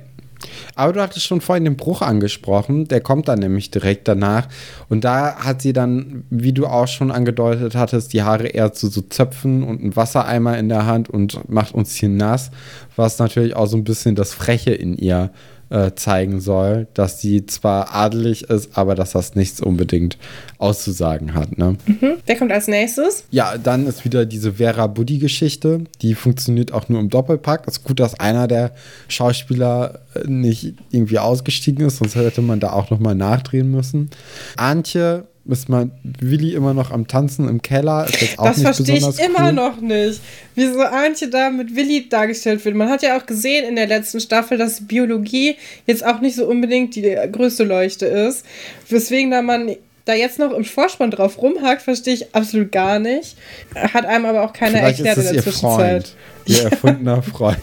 Aber 0.76 0.94
du 0.94 1.02
hattest 1.02 1.26
schon 1.26 1.42
vorhin 1.42 1.66
den 1.66 1.78
Bruch 1.78 2.02
angesprochen, 2.02 2.88
der 2.88 3.02
kommt 3.02 3.28
dann 3.28 3.40
nämlich 3.40 3.72
direkt 3.72 4.08
danach. 4.08 4.48
Und 4.90 5.04
da 5.04 5.36
hat 5.38 5.62
sie 5.62 5.74
dann, 5.74 6.24
wie 6.30 6.54
du 6.54 6.66
auch 6.66 6.88
schon 6.88 7.12
angedeutet 7.12 7.76
hattest, 7.76 8.14
die 8.14 8.24
Haare 8.24 8.48
eher 8.48 8.74
zu 8.74 8.88
so 8.88 9.02
Zöpfen 9.02 9.64
und 9.64 9.82
einen 9.82 9.96
Wassereimer 9.96 10.58
in 10.58 10.70
der 10.70 10.86
Hand 10.86 11.10
und 11.10 11.50
macht 11.50 11.74
uns 11.74 11.96
hier 11.96 12.10
nass, 12.10 12.52
was 12.96 13.20
natürlich 13.20 13.56
auch 13.56 13.68
so 13.68 13.78
ein 13.78 13.84
bisschen 13.84 14.16
das 14.16 14.34
Freche 14.34 14.72
in 14.72 14.98
ihr 14.98 15.32
äh, 15.74 15.96
zeigen 15.96 16.40
soll, 16.40 16.88
dass 16.94 17.20
sie 17.20 17.48
zwar 17.48 17.96
adelig 17.96 18.44
ist, 18.44 18.78
aber 18.78 18.94
dass 18.94 19.14
das 19.14 19.34
nichts 19.34 19.60
unbedingt 19.60 20.20
auszusagen 20.60 21.34
hat. 21.34 21.58
Ne? 21.58 21.78
Hm? 22.00 22.18
Wer 22.26 22.38
kommt 22.38 22.52
als 22.52 22.68
nächstes? 22.68 23.26
Ja, 23.32 23.58
dann 23.58 23.88
ist 23.88 24.06
wieder 24.06 24.28
diese 24.28 24.54
Vera 24.54 24.86
Buddy-Geschichte. 24.86 25.86
Die 26.04 26.14
funktioniert 26.14 26.72
auch 26.74 26.90
nur 26.90 27.00
im 27.00 27.10
Doppelpack. 27.10 27.64
Es 27.66 27.78
ist 27.78 27.84
gut, 27.84 28.00
dass 28.00 28.20
einer 28.20 28.48
der 28.48 28.72
Schauspieler 29.08 30.02
äh, 30.14 30.28
nicht 30.28 30.76
irgendwie 30.92 31.18
ausgestiegen 31.18 31.88
ist, 31.88 31.98
sonst 31.98 32.16
hätte 32.16 32.44
man 32.44 32.60
da 32.60 32.72
auch 32.72 32.92
nochmal 32.92 33.16
nachdrehen 33.16 33.72
müssen. 33.72 34.12
Antje 34.58 35.26
ist 35.46 35.68
mal 35.68 35.92
Willi 36.04 36.54
immer 36.54 36.74
noch 36.74 36.92
am 36.92 37.08
Tanzen 37.08 37.50
im 37.50 37.62
Keller. 37.62 38.06
Ist 38.06 38.22
jetzt 38.22 38.40
auch 38.40 38.46
Das 38.46 38.58
nicht 38.58 38.66
verstehe 38.66 38.98
ich 38.98 39.20
immer 39.20 39.48
cool. 39.48 39.54
noch 39.54 39.82
nicht, 39.82 40.22
wieso 40.56 40.82
Antje 40.82 41.28
da 41.28 41.50
mit 41.50 41.76
Willi 41.76 42.08
dargestellt 42.08 42.64
wird. 42.64 42.76
Man 42.76 42.90
hat 42.90 43.02
ja 43.04 43.18
auch 43.18 43.26
gesehen 43.26 43.68
in 43.68 43.76
der 43.76 43.88
letzten 43.88 44.20
Staffel, 44.22 44.58
dass 44.58 44.88
Biologie 44.88 45.56
jetzt 45.86 46.06
auch 46.06 46.22
nicht 46.22 46.36
so 46.36 46.46
unbedingt 46.46 46.96
die 46.96 47.18
größte 47.32 47.64
Leuchte 47.66 48.06
ist. 48.06 48.46
Weswegen 48.90 49.32
da 49.32 49.42
man 49.42 49.76
da 50.06 50.14
jetzt 50.14 50.40
noch 50.40 50.52
im 50.52 50.66
Vorspann 50.66 51.12
drauf 51.12 51.42
rumhakt, 51.42 51.82
verstehe 51.82 52.14
ich 52.14 52.36
absolut 52.36 52.72
gar 52.72 53.00
nicht. 53.00 53.36
Hat 53.76 54.06
einem 54.06 54.26
aber 54.26 54.44
auch 54.44 54.54
keiner 54.54 54.78
Vielleicht 54.80 55.00
erklärt 55.00 55.18
ist 55.18 55.24
es 55.26 55.30
in 55.30 55.36
der 55.36 55.46
ihr 55.46 55.52
Zwischenzeit. 55.52 56.08
Freund. 56.08 56.16
Ihr 56.46 56.64
erfundener 56.64 57.22
Freund. 57.24 57.60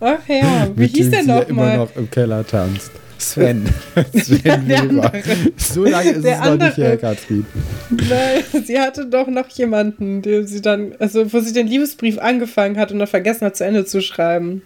Ach 0.00 0.18
ja, 0.28 0.68
wie 0.74 0.86
hieß 0.86 1.10
der 1.10 1.22
sie 1.22 1.28
ja 1.28 1.40
noch 1.40 1.48
immer 1.48 1.76
noch 1.76 1.96
im 1.96 2.10
Keller 2.10 2.44
tanzt. 2.46 2.90
Sven. 3.18 3.64
Sven 4.14 4.42
der 4.42 4.68
Weber. 4.68 5.12
So 5.56 5.84
lange 5.84 6.10
ist 6.10 6.24
Der 6.24 6.40
es 6.40 6.44
noch 6.44 6.56
nicht 6.56 6.76
her, 6.76 6.96
Katrin. 6.96 7.46
Nein, 7.90 8.64
sie 8.64 8.78
hatte 8.78 9.06
doch 9.06 9.26
noch 9.28 9.48
jemanden, 9.48 10.22
dem 10.22 10.46
sie 10.46 10.60
dann, 10.60 10.92
also 10.98 11.32
wo 11.32 11.40
sie 11.40 11.52
den 11.52 11.66
Liebesbrief 11.66 12.18
angefangen 12.18 12.76
hat 12.76 12.92
und 12.92 12.98
dann 12.98 13.08
vergessen 13.08 13.46
hat, 13.46 13.56
zu 13.56 13.64
Ende 13.64 13.84
zu 13.84 14.00
schreiben. 14.00 14.62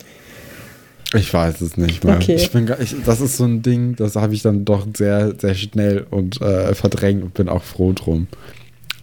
Ich 1.15 1.33
weiß 1.33 1.63
es 1.63 1.77
nicht 1.77 2.05
mehr. 2.05 2.17
Okay. 2.17 2.35
Ich 2.35 2.51
bin, 2.51 2.71
ich, 2.81 2.95
das 3.05 3.21
ist 3.21 3.39
so 3.39 3.45
ein 3.45 3.63
Ding, 3.63 3.97
das 3.97 4.17
habe 4.17 4.35
ich 4.35 4.43
dann 4.43 4.65
doch 4.65 4.87
sehr, 4.95 5.35
sehr 5.39 5.55
schnell 5.55 6.07
und 6.11 6.41
äh, 6.43 6.75
verdrängt 6.75 7.23
und 7.23 7.35
bin 7.35 7.49
auch 7.49 7.63
froh 7.63 7.93
drum. 7.95 8.27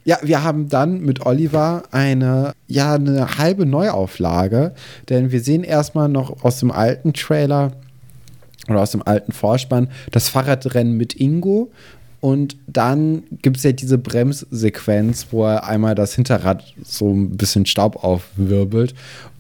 Ja, 0.04 0.20
wir 0.22 0.44
haben 0.44 0.70
dann 0.70 1.02
mit 1.02 1.26
Oliver 1.26 1.84
eine, 1.90 2.54
ja, 2.68 2.94
eine 2.94 3.40
halbe 3.40 3.66
Neuauflage, 3.66 4.76
denn 5.10 5.32
wir 5.32 5.42
sehen 5.42 5.64
erstmal 5.64 6.08
noch 6.08 6.44
aus 6.44 6.60
dem 6.60 6.70
alten 6.70 7.14
Trailer 7.14 7.72
oder 8.68 8.82
aus 8.82 8.92
dem 8.92 9.04
alten 9.06 9.32
Vorspann 9.32 9.90
das 10.12 10.30
Fahrradrennen 10.30 10.96
mit 10.96 11.14
Ingo. 11.20 11.72
Und 12.22 12.58
dann 12.68 13.24
gibt 13.42 13.58
es 13.58 13.64
ja 13.64 13.72
diese 13.72 13.98
Bremssequenz, 13.98 15.28
wo 15.32 15.46
er 15.46 15.68
einmal 15.68 15.94
das 15.94 16.16
Hinterrad 16.16 16.64
so 16.84 17.12
ein 17.12 17.38
bisschen 17.38 17.66
Staub 17.66 18.04
aufwirbelt. 18.04 18.96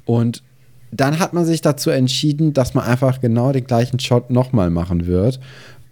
Und 0.06 0.44
dann 0.92 1.20
hat 1.20 1.34
man 1.34 1.46
sich 1.46 1.62
dazu 1.62 1.90
entschieden, 1.90 2.54
dass 2.54 2.74
man 2.74 2.86
einfach 2.86 3.20
genau 3.20 3.52
den 3.52 3.66
gleichen 3.66 4.00
Shot 4.00 4.30
nochmal 4.30 4.70
machen 4.70 5.08
wird. 5.08 5.40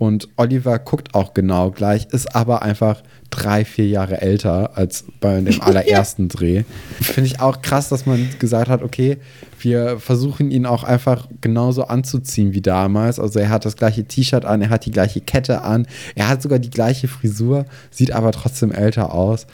Und 0.04 0.28
Oliver 0.36 0.80
guckt 0.80 1.16
auch 1.16 1.34
genau 1.34 1.72
gleich, 1.72 2.08
ist 2.12 2.36
aber 2.36 2.62
einfach 2.62 3.04
drei, 3.30 3.64
vier 3.64 3.88
Jahre 3.88 4.20
älter 4.20 4.76
als 4.76 5.06
bei 5.22 5.40
dem 5.40 5.62
allerersten 5.62 6.28
Dreh. 6.28 6.66
Finde 7.00 7.28
ich 7.28 7.40
auch 7.40 7.62
krass, 7.62 7.88
dass 7.88 8.06
man 8.06 8.28
gesagt 8.38 8.68
hat, 8.68 8.84
okay, 8.84 9.20
wir 9.62 10.00
versuchen 10.00 10.52
ihn 10.52 10.66
auch 10.66 10.84
einfach 10.84 11.30
genauso 11.40 11.86
anzuziehen 11.86 12.52
wie 12.52 12.60
damals. 12.60 13.18
Also 13.18 13.40
er 13.40 13.48
hat 13.48 13.64
das 13.64 13.78
gleiche 13.78 14.04
T-Shirt 14.04 14.44
an, 14.44 14.62
er 14.62 14.72
hat 14.72 14.86
die 14.86 14.92
gleiche 14.92 15.22
Kette 15.22 15.62
an, 15.62 15.88
er 16.16 16.28
hat 16.28 16.42
sogar 16.42 16.60
die 16.60 16.70
gleiche 16.70 17.08
Frisur, 17.08 17.64
sieht 17.90 18.12
aber 18.12 18.34
trotzdem 18.34 18.74
älter 18.74 19.14
aus. 19.14 19.48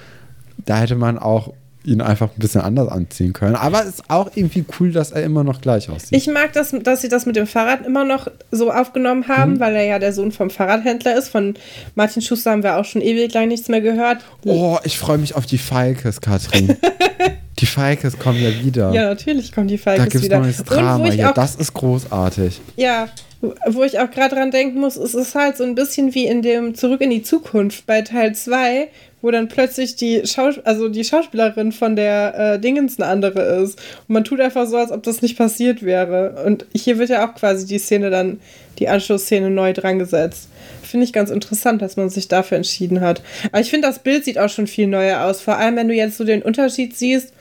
Da 0.65 0.79
hätte 0.79 0.95
man 0.95 1.19
auch 1.19 1.53
ihn 1.85 2.01
einfach 2.01 2.29
ein 2.29 2.39
bisschen 2.39 2.61
anders 2.61 2.89
anziehen 2.89 3.33
können. 3.33 3.55
Aber 3.55 3.81
es 3.81 3.89
ist 3.89 4.09
auch 4.09 4.29
irgendwie 4.35 4.65
cool, 4.79 4.91
dass 4.91 5.11
er 5.11 5.23
immer 5.23 5.43
noch 5.43 5.61
gleich 5.61 5.89
aussieht. 5.89 6.11
Ich 6.11 6.27
mag 6.27 6.51
das, 6.53 6.75
dass 6.83 7.01
sie 7.01 7.07
das 7.07 7.25
mit 7.25 7.35
dem 7.35 7.47
Fahrrad 7.47 7.85
immer 7.85 8.03
noch 8.03 8.27
so 8.51 8.71
aufgenommen 8.71 9.27
haben, 9.27 9.53
mhm. 9.53 9.59
weil 9.59 9.75
er 9.75 9.85
ja 9.85 9.99
der 9.99 10.11
Sohn 10.11 10.31
vom 10.31 10.49
Fahrradhändler 10.49 11.17
ist. 11.17 11.29
Von 11.29 11.55
Martin 11.95 12.21
Schuster 12.21 12.51
haben 12.51 12.63
wir 12.63 12.77
auch 12.77 12.85
schon 12.85 13.01
ewig 13.01 13.33
lang 13.33 13.47
nichts 13.47 13.69
mehr 13.69 13.81
gehört. 13.81 14.19
Oh, 14.45 14.77
ich 14.83 14.99
freue 14.99 15.17
mich 15.17 15.35
auf 15.35 15.45
die 15.45 15.57
Falkes, 15.57 16.19
Katrin. 16.19 16.75
die 17.59 17.65
Falkes 17.65 18.19
kommen 18.19 18.41
ja 18.41 18.63
wieder. 18.63 18.93
Ja, 18.93 19.09
natürlich 19.09 19.53
kommen 19.53 19.67
die 19.67 19.77
Falkes 19.77 20.21
wieder. 20.21 20.39
Da 20.39 20.43
gibt 20.43 20.55
es 20.55 20.65
neues 20.65 20.81
Drama. 20.81 21.07
Ja, 21.13 21.31
das 21.31 21.55
ist 21.55 21.73
großartig. 21.73 22.59
Ja, 22.75 23.07
wo 23.41 23.83
ich 23.83 23.99
auch 23.99 24.11
gerade 24.11 24.35
dran 24.35 24.51
denken 24.51 24.79
muss, 24.79 24.97
ist 24.97 25.13
es 25.13 25.33
halt 25.33 25.57
so 25.57 25.63
ein 25.63 25.75
bisschen 25.75 26.13
wie 26.13 26.25
in 26.25 26.41
dem 26.41 26.75
Zurück 26.75 27.01
in 27.01 27.09
die 27.09 27.23
Zukunft 27.23 27.85
bei 27.85 28.01
Teil 28.01 28.35
2, 28.35 28.89
wo 29.21 29.31
dann 29.31 29.47
plötzlich 29.47 29.95
die, 29.95 30.21
Schaus 30.25 30.59
also 30.63 30.89
die 30.89 31.03
Schauspielerin 31.03 31.71
von 31.71 31.95
der 31.95 32.33
äh, 32.37 32.59
Dingens 32.59 32.99
eine 32.99 33.09
andere 33.09 33.41
ist. 33.61 33.79
Und 34.07 34.13
man 34.13 34.23
tut 34.23 34.39
einfach 34.39 34.67
so, 34.67 34.77
als 34.77 34.91
ob 34.91 35.03
das 35.03 35.21
nicht 35.21 35.37
passiert 35.37 35.83
wäre. 35.83 36.43
Und 36.45 36.65
hier 36.73 36.97
wird 36.97 37.09
ja 37.09 37.27
auch 37.27 37.35
quasi 37.35 37.65
die 37.65 37.79
Szene 37.79 38.09
dann, 38.09 38.39
die 38.79 38.87
Anschlussszene 38.87 39.49
neu 39.49 39.73
dran 39.73 39.99
gesetzt. 39.99 40.49
Finde 40.81 41.03
ich 41.03 41.13
ganz 41.13 41.29
interessant, 41.29 41.81
dass 41.81 41.97
man 41.97 42.09
sich 42.09 42.27
dafür 42.27 42.57
entschieden 42.57 43.01
hat. 43.01 43.21
Aber 43.51 43.61
ich 43.61 43.69
finde, 43.69 43.87
das 43.87 43.99
Bild 43.99 44.25
sieht 44.25 44.39
auch 44.39 44.49
schon 44.49 44.67
viel 44.67 44.87
neuer 44.87 45.21
aus. 45.25 45.41
Vor 45.41 45.57
allem, 45.57 45.75
wenn 45.75 45.87
du 45.87 45.93
jetzt 45.93 46.17
so 46.17 46.23
den 46.23 46.41
Unterschied 46.41 46.95
siehst 46.95 47.33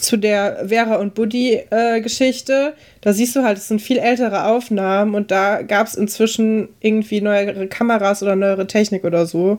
zu 0.00 0.16
der 0.16 0.68
Vera 0.68 0.96
und 0.96 1.14
Buddy-Geschichte. 1.14 2.74
Äh, 2.74 2.80
da 3.00 3.12
siehst 3.12 3.36
du 3.36 3.42
halt, 3.42 3.58
es 3.58 3.68
sind 3.68 3.80
viel 3.80 3.98
ältere 3.98 4.46
Aufnahmen 4.46 5.14
und 5.14 5.30
da 5.30 5.62
gab 5.62 5.86
es 5.86 5.94
inzwischen 5.94 6.68
irgendwie 6.80 7.20
neuere 7.20 7.66
Kameras 7.66 8.22
oder 8.22 8.36
neuere 8.36 8.66
Technik 8.66 9.04
oder 9.04 9.26
so. 9.26 9.58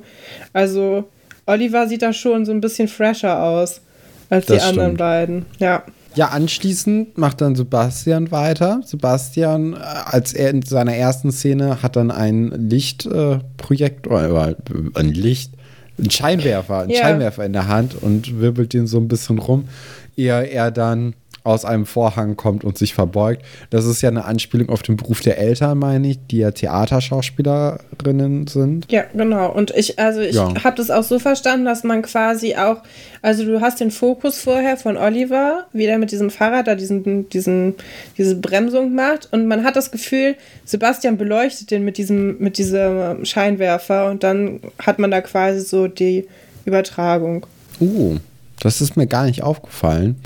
Also 0.53 1.05
Oliver 1.48 1.88
sieht 1.88 2.04
da 2.04 2.13
schon 2.13 2.46
so 2.46 2.51
ein 2.51 2.62
bisschen 2.62 2.88
fresher 2.88 3.42
aus 3.42 3.82
als 4.30 4.46
das 4.46 4.58
die 4.58 4.62
stimmt. 4.62 4.80
anderen 4.80 4.98
beiden. 4.98 5.46
Ja. 5.60 5.84
Ja, 6.16 6.30
anschließend 6.30 7.18
macht 7.18 7.42
dann 7.42 7.56
Sebastian 7.56 8.32
weiter. 8.32 8.82
Sebastian, 8.84 9.74
äh, 9.74 9.77
als 9.77 10.34
er 10.34 10.50
in 10.50 10.63
seiner 10.63 10.96
ersten 10.96 11.32
Szene 11.32 11.84
hat 11.84 11.96
dann 11.96 12.10
ein 12.10 12.50
Lichtprojekt, 12.70 14.08
äh, 14.08 14.10
oder 14.10 14.56
ein 14.96 15.10
Licht, 15.10 15.54
ein 16.00 16.10
Scheinwerfer, 16.10 16.80
ein 16.80 16.89
yeah. 16.89 17.01
Scheinwerfer 17.01 17.46
in 17.46 17.54
der 17.54 17.68
Hand 17.68 18.01
und 18.01 18.39
wirbelt 18.39 18.74
den 18.74 18.88
so 18.88 18.98
ein 18.98 19.08
bisschen 19.08 19.38
rum, 19.38 19.68
ehe 20.16 20.44
er 20.44 20.72
dann 20.72 21.13
aus 21.48 21.63
einem 21.63 21.86
Vorhang 21.86 22.36
kommt 22.36 22.63
und 22.66 22.77
sich 22.77 22.94
verbeugt. 22.94 23.44
Das 23.70 23.86
ist 23.86 24.01
ja 24.01 24.10
eine 24.10 24.25
Anspielung 24.25 24.70
auf 24.70 24.84
den 24.84 24.98
Beruf 24.98 25.22
der 25.22 25.38
Eltern, 25.38 25.77
meine 25.77 26.10
ich, 26.10 26.20
die 26.30 26.39
ja 26.39 26.51
Theaterschauspielerinnen 26.51 28.48
sind. 28.48 28.92
Ja, 28.92 29.06
genau. 29.13 29.51
Und 29.51 29.72
ich, 29.72 29.98
also 29.98 30.20
ich 30.20 30.36
ja. 30.36 30.54
habe 30.63 30.75
das 30.75 30.92
auch 30.92 31.04
so 31.04 31.20
verstanden, 31.20 31.66
dass 31.66 31.84
man 31.84 32.01
quasi 32.01 32.56
auch, 32.56 32.84
also 33.22 33.46
du 33.46 33.62
hast 33.62 33.80
den 33.80 33.92
Fokus 33.92 34.39
vorher 34.39 34.75
von 34.75 34.98
Oliver, 34.98 35.66
wie 35.72 35.86
der 35.86 35.98
mit 35.98 36.12
diesem 36.12 36.30
Fahrrad 36.30 36.68
da 36.68 36.75
diesen, 36.75 37.30
diesen, 37.30 37.75
diese 38.18 38.36
Bremsung 38.36 38.94
macht 38.94 39.32
und 39.32 39.48
man 39.48 39.63
hat 39.63 39.77
das 39.77 39.92
Gefühl, 39.92 40.36
Sebastian 40.66 41.18
beleuchtet 41.18 41.72
den 41.72 41.86
mit 41.86 41.98
diesem, 41.98 42.39
mit 42.39 42.58
diesem 42.58 43.24
Scheinwerfer 43.24 44.12
und 44.12 44.24
dann 44.24 44.60
hat 44.80 45.00
man 45.00 45.12
da 45.12 45.22
quasi 45.22 45.62
so 45.62 45.88
die 45.88 46.27
Übertragung. 46.66 47.46
Uh, 47.80 48.18
das 48.60 48.82
ist 48.82 48.98
mir 48.98 49.08
gar 49.08 49.25
nicht 49.25 49.44
aufgefallen. 49.44 50.18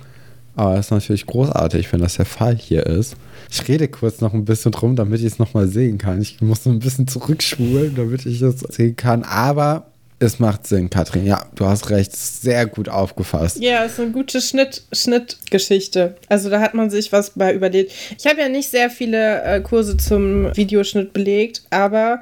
Aber 0.55 0.73
es 0.73 0.87
ist 0.87 0.91
natürlich 0.91 1.25
großartig, 1.25 1.91
wenn 1.91 2.01
das 2.01 2.15
der 2.15 2.25
Fall 2.25 2.55
hier 2.55 2.85
ist. 2.85 3.15
Ich 3.49 3.67
rede 3.67 3.87
kurz 3.87 4.21
noch 4.21 4.33
ein 4.33 4.45
bisschen 4.45 4.71
drum, 4.71 4.95
damit 4.95 5.19
ich 5.19 5.25
es 5.25 5.39
nochmal 5.39 5.67
sehen 5.67 5.97
kann. 5.97 6.21
Ich 6.21 6.41
muss 6.41 6.65
ein 6.65 6.79
bisschen 6.79 7.07
zurückspulen, 7.07 7.95
damit 7.95 8.25
ich 8.25 8.41
es 8.41 8.59
sehen 8.59 8.95
kann. 8.95 9.23
Aber 9.23 9.87
es 10.21 10.37
macht 10.37 10.67
Sinn, 10.67 10.89
Katrin. 10.89 11.25
Ja, 11.25 11.45
du 11.55 11.65
hast 11.65 11.89
recht. 11.89 12.15
Sehr 12.15 12.67
gut 12.67 12.89
aufgefasst. 12.89 13.59
Ja, 13.59 13.83
ist 13.83 13.99
eine 13.99 14.11
gute 14.11 14.39
Schnitt, 14.39 14.83
Schnittgeschichte. 14.91 16.15
Also 16.29 16.49
da 16.49 16.61
hat 16.61 16.75
man 16.75 16.91
sich 16.91 17.11
was 17.11 17.31
bei 17.31 17.53
überlegt. 17.53 17.91
Ich 18.17 18.27
habe 18.27 18.39
ja 18.39 18.47
nicht 18.47 18.69
sehr 18.69 18.91
viele 18.91 19.41
äh, 19.41 19.61
Kurse 19.61 19.97
zum 19.97 20.55
Videoschnitt 20.55 21.11
belegt, 21.11 21.63
aber 21.71 22.21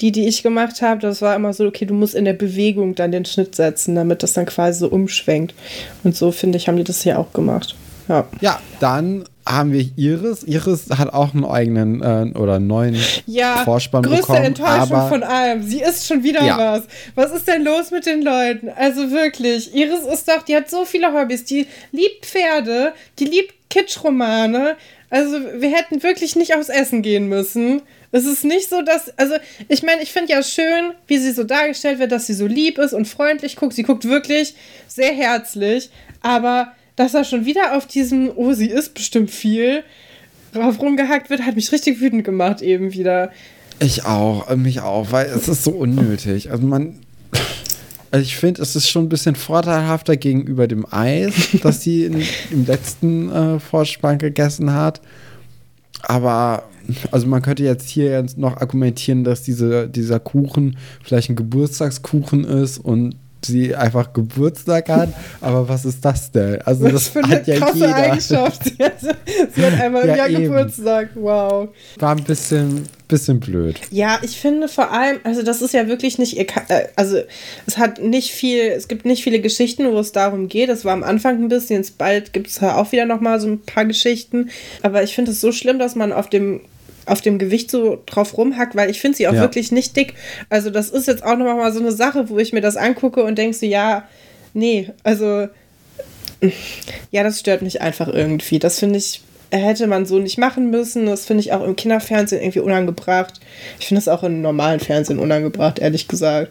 die, 0.00 0.12
die 0.12 0.26
ich 0.26 0.42
gemacht 0.42 0.82
habe, 0.82 1.00
das 1.00 1.22
war 1.22 1.36
immer 1.36 1.52
so, 1.52 1.66
okay, 1.66 1.84
du 1.84 1.94
musst 1.94 2.14
in 2.14 2.24
der 2.24 2.32
Bewegung 2.32 2.94
dann 2.94 3.12
den 3.12 3.24
Schnitt 3.24 3.54
setzen, 3.54 3.94
damit 3.94 4.22
das 4.22 4.32
dann 4.32 4.46
quasi 4.46 4.80
so 4.80 4.88
umschwenkt. 4.88 5.54
Und 6.04 6.16
so, 6.16 6.32
finde 6.32 6.58
ich, 6.58 6.68
haben 6.68 6.76
die 6.76 6.84
das 6.84 7.02
hier 7.02 7.18
auch 7.18 7.32
gemacht. 7.32 7.76
Ja. 8.08 8.26
ja, 8.40 8.60
dann 8.80 9.24
haben 9.46 9.72
wir 9.72 9.86
Iris. 9.96 10.42
Iris 10.42 10.86
hat 10.90 11.12
auch 11.12 11.32
einen 11.32 11.44
eigenen 11.44 12.02
äh, 12.02 12.36
oder 12.36 12.58
neuen 12.58 12.96
ja, 13.26 13.58
Vorspann 13.58 14.02
größte 14.02 14.22
bekommen. 14.22 14.44
Enttäuschung 14.44 15.08
von 15.08 15.22
allem. 15.22 15.62
Sie 15.62 15.80
ist 15.80 16.06
schon 16.06 16.24
wieder 16.24 16.44
ja. 16.44 16.58
was. 16.58 16.82
Was 17.14 17.32
ist 17.32 17.46
denn 17.46 17.62
los 17.62 17.92
mit 17.92 18.06
den 18.06 18.22
Leuten? 18.22 18.68
Also 18.68 19.10
wirklich, 19.12 19.74
Iris 19.74 20.04
ist 20.12 20.28
doch, 20.28 20.42
die 20.42 20.56
hat 20.56 20.68
so 20.68 20.84
viele 20.84 21.12
Hobbys. 21.12 21.44
Die 21.44 21.66
liebt 21.92 22.26
Pferde, 22.26 22.92
die 23.18 23.26
liebt 23.26 23.54
Kitschromane. 23.70 24.76
Also 25.08 25.38
wir 25.58 25.70
hätten 25.70 26.02
wirklich 26.02 26.36
nicht 26.36 26.54
aufs 26.54 26.68
Essen 26.68 27.02
gehen 27.02 27.28
müssen. 27.28 27.82
Es 28.12 28.24
ist 28.24 28.44
nicht 28.44 28.68
so, 28.68 28.82
dass, 28.82 29.16
also 29.18 29.34
ich 29.68 29.82
meine, 29.82 30.02
ich 30.02 30.12
finde 30.12 30.32
ja 30.32 30.42
schön, 30.42 30.92
wie 31.06 31.18
sie 31.18 31.32
so 31.32 31.44
dargestellt 31.44 32.00
wird, 32.00 32.10
dass 32.10 32.26
sie 32.26 32.34
so 32.34 32.46
lieb 32.46 32.78
ist 32.78 32.92
und 32.92 33.06
freundlich 33.06 33.56
guckt. 33.56 33.74
Sie 33.74 33.84
guckt 33.84 34.04
wirklich 34.04 34.54
sehr 34.88 35.12
herzlich, 35.12 35.90
aber 36.20 36.72
dass 36.96 37.14
er 37.14 37.24
schon 37.24 37.46
wieder 37.46 37.76
auf 37.76 37.86
diesem, 37.86 38.32
oh, 38.34 38.52
sie 38.52 38.68
ist 38.68 38.94
bestimmt 38.94 39.30
viel, 39.30 39.84
drauf 40.52 40.80
rumgehackt 40.80 41.30
wird, 41.30 41.42
hat 41.42 41.54
mich 41.54 41.70
richtig 41.70 42.00
wütend 42.00 42.24
gemacht 42.24 42.62
eben 42.62 42.92
wieder. 42.92 43.30
Ich 43.78 44.04
auch, 44.04 44.54
mich 44.56 44.80
auch, 44.80 45.12
weil 45.12 45.26
es 45.26 45.48
ist 45.48 45.64
so 45.64 45.70
unnötig. 45.70 46.50
Also 46.50 46.66
man, 46.66 46.98
also 48.10 48.22
ich 48.22 48.36
finde, 48.36 48.60
es 48.60 48.74
ist 48.74 48.88
schon 48.90 49.04
ein 49.04 49.08
bisschen 49.08 49.36
vorteilhafter 49.36 50.16
gegenüber 50.16 50.66
dem 50.66 50.84
Eis, 50.92 51.32
das 51.62 51.82
sie 51.82 52.04
in, 52.04 52.22
im 52.50 52.66
letzten 52.66 53.30
äh, 53.30 53.60
Vorspann 53.60 54.18
gegessen 54.18 54.72
hat. 54.72 55.00
Aber 56.02 56.64
also 57.10 57.26
man 57.26 57.42
könnte 57.42 57.62
jetzt 57.62 57.88
hier 57.88 58.10
jetzt 58.10 58.38
noch 58.38 58.56
argumentieren, 58.56 59.24
dass 59.24 59.42
diese, 59.42 59.88
dieser 59.88 60.18
Kuchen 60.18 60.76
vielleicht 61.02 61.30
ein 61.30 61.36
Geburtstagskuchen 61.36 62.44
ist 62.44 62.78
und 62.78 63.16
sie 63.44 63.74
einfach 63.74 64.12
Geburtstag 64.12 64.88
hat, 64.88 65.10
aber 65.40 65.68
was 65.68 65.84
ist 65.84 66.04
das 66.04 66.30
denn? 66.30 66.60
Also 66.62 66.84
das, 66.84 66.92
das 66.92 67.08
für 67.08 67.22
hat 67.22 67.46
ja 67.46 67.56
krasse 67.56 67.78
jeder. 67.78 67.94
Eigenschaft. 67.94 68.62
Sie 69.54 69.64
hat, 69.64 69.80
einmal 69.80 70.06
ja, 70.06 70.26
im 70.26 70.32
Jahr 70.32 70.40
Geburtstag. 70.40 71.10
Wow. 71.14 71.68
War 71.98 72.16
ein 72.16 72.24
bisschen, 72.24 72.86
bisschen 73.08 73.40
blöd. 73.40 73.80
Ja, 73.90 74.18
ich 74.22 74.40
finde 74.40 74.68
vor 74.68 74.90
allem, 74.92 75.18
also 75.24 75.42
das 75.42 75.62
ist 75.62 75.74
ja 75.74 75.88
wirklich 75.88 76.18
nicht, 76.18 76.38
äh, 76.38 76.46
also 76.96 77.18
es 77.66 77.78
hat 77.78 78.00
nicht 78.00 78.30
viel, 78.30 78.68
es 78.68 78.88
gibt 78.88 79.04
nicht 79.04 79.22
viele 79.22 79.40
Geschichten, 79.40 79.90
wo 79.90 79.98
es 79.98 80.12
darum 80.12 80.48
geht. 80.48 80.68
Es 80.68 80.84
war 80.84 80.92
am 80.92 81.02
Anfang 81.02 81.42
ein 81.42 81.48
bisschen, 81.48 81.76
jetzt 81.76 81.98
bald 81.98 82.32
gibt 82.32 82.48
es 82.48 82.62
auch 82.62 82.92
wieder 82.92 83.06
noch 83.06 83.20
mal 83.20 83.40
so 83.40 83.48
ein 83.48 83.60
paar 83.60 83.84
Geschichten. 83.84 84.50
Aber 84.82 85.02
ich 85.02 85.14
finde 85.14 85.32
es 85.32 85.40
so 85.40 85.52
schlimm, 85.52 85.78
dass 85.78 85.94
man 85.94 86.12
auf 86.12 86.28
dem 86.28 86.60
auf 87.06 87.20
dem 87.20 87.38
Gewicht 87.38 87.70
so 87.70 88.02
drauf 88.06 88.36
rumhackt, 88.36 88.76
weil 88.76 88.90
ich 88.90 89.00
finde 89.00 89.16
sie 89.16 89.28
auch 89.28 89.34
ja. 89.34 89.40
wirklich 89.40 89.72
nicht 89.72 89.96
dick. 89.96 90.14
Also 90.48 90.70
das 90.70 90.90
ist 90.90 91.06
jetzt 91.06 91.24
auch 91.24 91.36
noch 91.36 91.44
mal 91.56 91.72
so 91.72 91.80
eine 91.80 91.92
Sache, 91.92 92.28
wo 92.28 92.38
ich 92.38 92.52
mir 92.52 92.60
das 92.60 92.76
angucke 92.76 93.24
und 93.24 93.38
denke 93.38 93.56
so, 93.56 93.66
ja, 93.66 94.04
nee, 94.54 94.90
also 95.02 95.48
ja, 97.10 97.22
das 97.22 97.40
stört 97.40 97.62
mich 97.62 97.80
einfach 97.80 98.08
irgendwie. 98.08 98.58
Das 98.58 98.78
finde 98.78 98.98
ich, 98.98 99.22
hätte 99.50 99.86
man 99.86 100.06
so 100.06 100.18
nicht 100.18 100.38
machen 100.38 100.70
müssen. 100.70 101.06
Das 101.06 101.26
finde 101.26 101.42
ich 101.42 101.52
auch 101.52 101.64
im 101.64 101.76
Kinderfernsehen 101.76 102.40
irgendwie 102.40 102.60
unangebracht. 102.60 103.40
Ich 103.78 103.86
finde 103.88 104.00
es 104.00 104.08
auch 104.08 104.22
im 104.22 104.40
normalen 104.40 104.80
Fernsehen 104.80 105.18
unangebracht, 105.18 105.78
ehrlich 105.78 106.08
gesagt. 106.08 106.50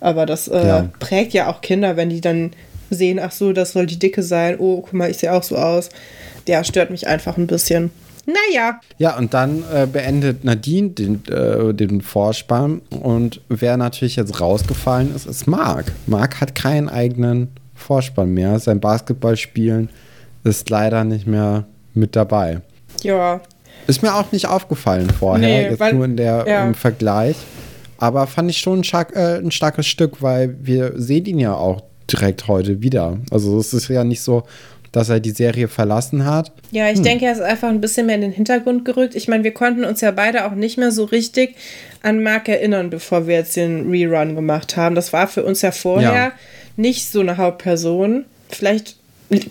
Aber 0.00 0.26
das 0.26 0.48
äh, 0.48 0.66
ja. 0.66 0.88
prägt 0.98 1.32
ja 1.32 1.50
auch 1.50 1.60
Kinder, 1.60 1.96
wenn 1.96 2.10
die 2.10 2.20
dann 2.20 2.52
sehen, 2.90 3.18
ach 3.18 3.32
so, 3.32 3.52
das 3.52 3.72
soll 3.72 3.86
die 3.86 3.98
Dicke 3.98 4.22
sein. 4.22 4.56
Oh, 4.58 4.80
guck 4.80 4.94
mal, 4.94 5.10
ich 5.10 5.18
sehe 5.18 5.32
auch 5.32 5.42
so 5.42 5.56
aus. 5.56 5.90
Der 6.46 6.64
stört 6.64 6.90
mich 6.90 7.06
einfach 7.06 7.36
ein 7.36 7.46
bisschen. 7.46 7.90
Naja. 8.28 8.80
Ja, 8.98 9.16
und 9.16 9.32
dann 9.34 9.64
äh, 9.72 9.86
beendet 9.90 10.44
Nadine 10.44 10.90
den, 10.90 11.24
äh, 11.26 11.72
den 11.74 12.02
Vorspann. 12.02 12.80
Und 12.90 13.40
wer 13.48 13.76
natürlich 13.76 14.16
jetzt 14.16 14.40
rausgefallen 14.40 15.14
ist, 15.14 15.26
ist 15.26 15.46
Marc. 15.46 15.92
Marc 16.06 16.40
hat 16.40 16.54
keinen 16.54 16.88
eigenen 16.88 17.48
Vorspann 17.74 18.34
mehr. 18.34 18.58
Sein 18.58 18.80
Basketballspielen 18.80 19.88
ist 20.44 20.68
leider 20.70 21.04
nicht 21.04 21.26
mehr 21.26 21.64
mit 21.94 22.14
dabei. 22.16 22.60
Ja. 23.02 23.40
Ist 23.86 24.02
mir 24.02 24.14
auch 24.14 24.30
nicht 24.32 24.46
aufgefallen 24.46 25.08
vorher, 25.10 25.48
Nee, 25.48 25.62
jetzt 25.70 25.80
weil- 25.80 25.94
nur 25.94 26.04
in 26.04 26.16
der, 26.16 26.44
ja. 26.46 26.66
im 26.66 26.74
Vergleich. 26.74 27.36
Aber 27.98 28.26
fand 28.26 28.50
ich 28.50 28.58
schon 28.58 28.80
ein, 28.80 28.84
stark, 28.84 29.16
äh, 29.16 29.38
ein 29.38 29.50
starkes 29.50 29.86
Stück, 29.86 30.22
weil 30.22 30.56
wir 30.62 30.92
sehen 30.96 31.24
ihn 31.26 31.38
ja 31.40 31.54
auch 31.54 31.82
direkt 32.12 32.46
heute 32.48 32.80
wieder. 32.82 33.18
Also 33.30 33.58
es 33.58 33.72
ist 33.72 33.88
ja 33.88 34.04
nicht 34.04 34.20
so, 34.22 34.44
dass 34.92 35.08
er 35.08 35.20
die 35.20 35.30
Serie 35.30 35.68
verlassen 35.68 36.24
hat. 36.24 36.52
Ja, 36.70 36.90
ich 36.90 37.00
denke, 37.02 37.26
er 37.26 37.32
ist 37.32 37.40
einfach 37.40 37.68
ein 37.68 37.80
bisschen 37.80 38.06
mehr 38.06 38.14
in 38.16 38.22
den 38.22 38.32
Hintergrund 38.32 38.84
gerückt. 38.84 39.14
Ich 39.14 39.28
meine, 39.28 39.44
wir 39.44 39.52
konnten 39.52 39.84
uns 39.84 40.00
ja 40.00 40.10
beide 40.10 40.46
auch 40.46 40.52
nicht 40.54 40.78
mehr 40.78 40.90
so 40.92 41.04
richtig 41.04 41.56
an 42.02 42.22
Mark 42.22 42.48
erinnern, 42.48 42.90
bevor 42.90 43.26
wir 43.26 43.36
jetzt 43.36 43.56
den 43.56 43.90
Rerun 43.90 44.34
gemacht 44.34 44.76
haben. 44.76 44.94
Das 44.94 45.12
war 45.12 45.28
für 45.28 45.44
uns 45.44 45.62
ja 45.62 45.72
vorher 45.72 46.12
Ja. 46.12 46.32
nicht 46.76 47.10
so 47.10 47.20
eine 47.20 47.36
Hauptperson. 47.36 48.24
Vielleicht 48.50 48.96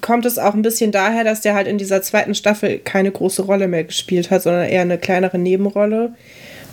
kommt 0.01 0.25
es 0.25 0.39
auch 0.39 0.56
ein 0.56 0.63
bisschen 0.63 0.91
daher, 0.91 1.24
dass 1.24 1.41
der 1.41 1.53
halt 1.53 1.67
in 1.67 1.77
dieser 1.77 2.01
zweiten 2.01 2.34
Staffel 2.34 2.79
keine 2.79 3.12
große 3.12 3.44
Rolle 3.44 3.67
mehr 3.67 3.84
gespielt 3.84 4.32
hat, 4.32 4.41
sondern 4.41 4.67
eher 4.67 4.82
eine 4.82 4.98
kleinere 4.98 5.38
Nebenrolle. 5.38 6.13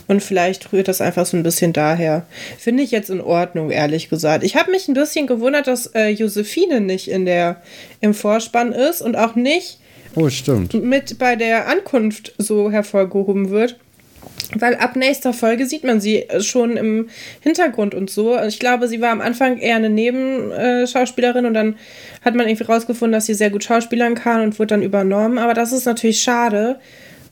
Und 0.06 0.23
vielleicht 0.23 0.73
rührt 0.73 0.88
das 0.88 1.00
einfach 1.00 1.25
so 1.26 1.37
ein 1.37 1.42
bisschen 1.42 1.73
daher. 1.73 2.26
Finde 2.58 2.82
ich 2.82 2.90
jetzt 2.90 3.08
in 3.11 3.20
Ordnung, 3.20 3.70
ehrlich 3.70 4.08
gesagt. 4.11 4.44
Ich 4.44 4.54
habe 4.56 4.70
mich 4.70 4.87
ein 4.88 4.94
bisschen 4.94 5.26
gewundert, 5.26 5.66
dass 5.66 5.87
äh, 5.94 6.08
Josephine 6.08 6.80
nicht 6.80 7.08
in 7.08 7.25
der, 7.25 7.62
im 8.00 8.12
Vorspann 8.14 8.73
ist 8.73 9.00
und 9.00 9.16
auch 9.16 9.34
nicht 9.34 9.78
Oh, 10.16 10.28
stimmt. 10.28 10.75
mit 10.75 11.18
bei 11.18 11.37
der 11.37 11.68
Ankunft 11.68 12.34
so 12.38 12.70
hervorgehoben 12.70 13.50
wird. 13.50 13.76
Weil 14.56 14.76
ab 14.76 14.94
nächster 14.94 15.32
Folge 15.32 15.66
sieht 15.66 15.84
man 15.84 16.00
sie 16.00 16.26
schon 16.40 16.76
im 16.76 17.08
Hintergrund 17.40 17.94
und 17.94 18.11
so. 18.11 18.38
Ich 18.40 18.58
glaube, 18.58 18.88
sie 18.88 19.00
war 19.00 19.11
am 19.11 19.20
Anfang 19.20 19.58
eher 19.58 19.76
eine 19.76 19.90
Nebenschauspielerin 19.90 21.46
und 21.46 21.54
dann 21.54 21.76
hat 22.25 22.34
man 22.34 22.46
irgendwie 22.46 22.64
rausgefunden, 22.64 23.12
dass 23.12 23.26
sie 23.26 23.34
sehr 23.34 23.50
gut 23.50 23.64
schauspielern 23.64 24.14
kann 24.14 24.42
und 24.42 24.58
wurde 24.58 24.68
dann 24.68 24.82
übernommen. 24.82 25.38
Aber 25.38 25.54
das 25.54 25.73
ist 25.73 25.87
natürlich 25.87 26.20
schade, 26.23 26.78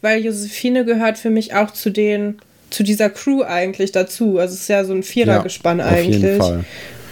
weil 0.00 0.24
Josephine 0.24 0.84
gehört 0.84 1.18
für 1.18 1.30
mich 1.30 1.54
auch 1.54 1.70
zu 1.70 1.90
den, 1.90 2.38
zu 2.72 2.82
dieser 2.82 3.10
Crew 3.10 3.42
eigentlich 3.42 3.92
dazu. 3.92 4.38
Also 4.38 4.54
es 4.54 4.62
ist 4.62 4.68
ja 4.68 4.84
so 4.84 4.92
ein 4.92 5.02
Vierergespann 5.02 5.78
Ja, 5.78 5.86
eigentlich. 5.86 6.16
Auf 6.16 6.22
jeden 6.22 6.40
Fall. 6.40 6.64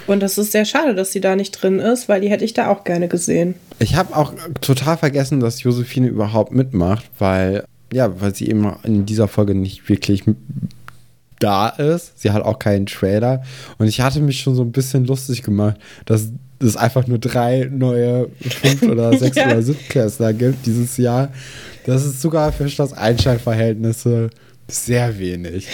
Und 0.07 0.21
das 0.21 0.39
ist 0.39 0.51
sehr 0.53 0.65
schade, 0.65 0.95
dass 0.95 1.13
sie 1.13 1.21
da 1.21 1.37
nicht 1.37 1.53
drin 1.53 1.79
ist, 1.79 2.09
weil 2.09 2.21
die 2.21 2.31
hätte 2.31 2.45
ich 2.45 2.53
da 2.55 2.69
auch 2.69 2.83
gerne 2.85 3.07
gesehen. 3.07 3.55
Ich 3.79 3.95
habe 3.95 4.17
auch 4.17 4.33
total 4.61 4.97
vergessen, 4.97 5.39
dass 5.39 5.63
Josephine 5.63 6.09
überhaupt 6.09 6.53
mitmacht, 6.53 7.05
weil, 7.19 7.65
ja, 7.93 8.21
weil 8.21 8.35
sie 8.35 8.49
eben 8.49 8.73
in 8.83 9.07
dieser 9.07 9.29
Folge 9.29 9.55
nicht 9.55 9.89
wirklich 9.89 10.25
da 11.39 11.69
ist. 11.69 12.21
Sie 12.21 12.31
hat 12.33 12.43
auch 12.43 12.59
keinen 12.59 12.87
Trailer. 12.87 13.43
Und 13.79 13.87
ich 13.87 14.01
hatte 14.01 14.21
mich 14.21 14.41
schon 14.41 14.55
so 14.57 14.63
ein 14.63 14.73
bisschen 14.73 15.07
lustig 15.07 15.43
gemacht, 15.43 15.77
dass 16.07 16.29
es 16.59 16.77
einfach 16.77 17.07
nur 17.07 17.19
drei 17.19 17.69
neue 17.71 18.29
fünf 18.41 18.83
oder 18.83 19.13
sechs 19.19 19.37
Ja. 19.37 19.47
oder 19.47 19.63
siebtklässler 19.63 20.33
gibt 20.33 20.67
dieses 20.67 20.97
Jahr. 20.97 21.29
Das 21.87 22.05
ist 22.05 22.21
sogar 22.21 22.53
für 22.53 22.69
Schloss 22.69 22.93
Einstein-Verhältnisse 22.93 24.31
sehr 24.71 25.19
wenig. 25.19 25.67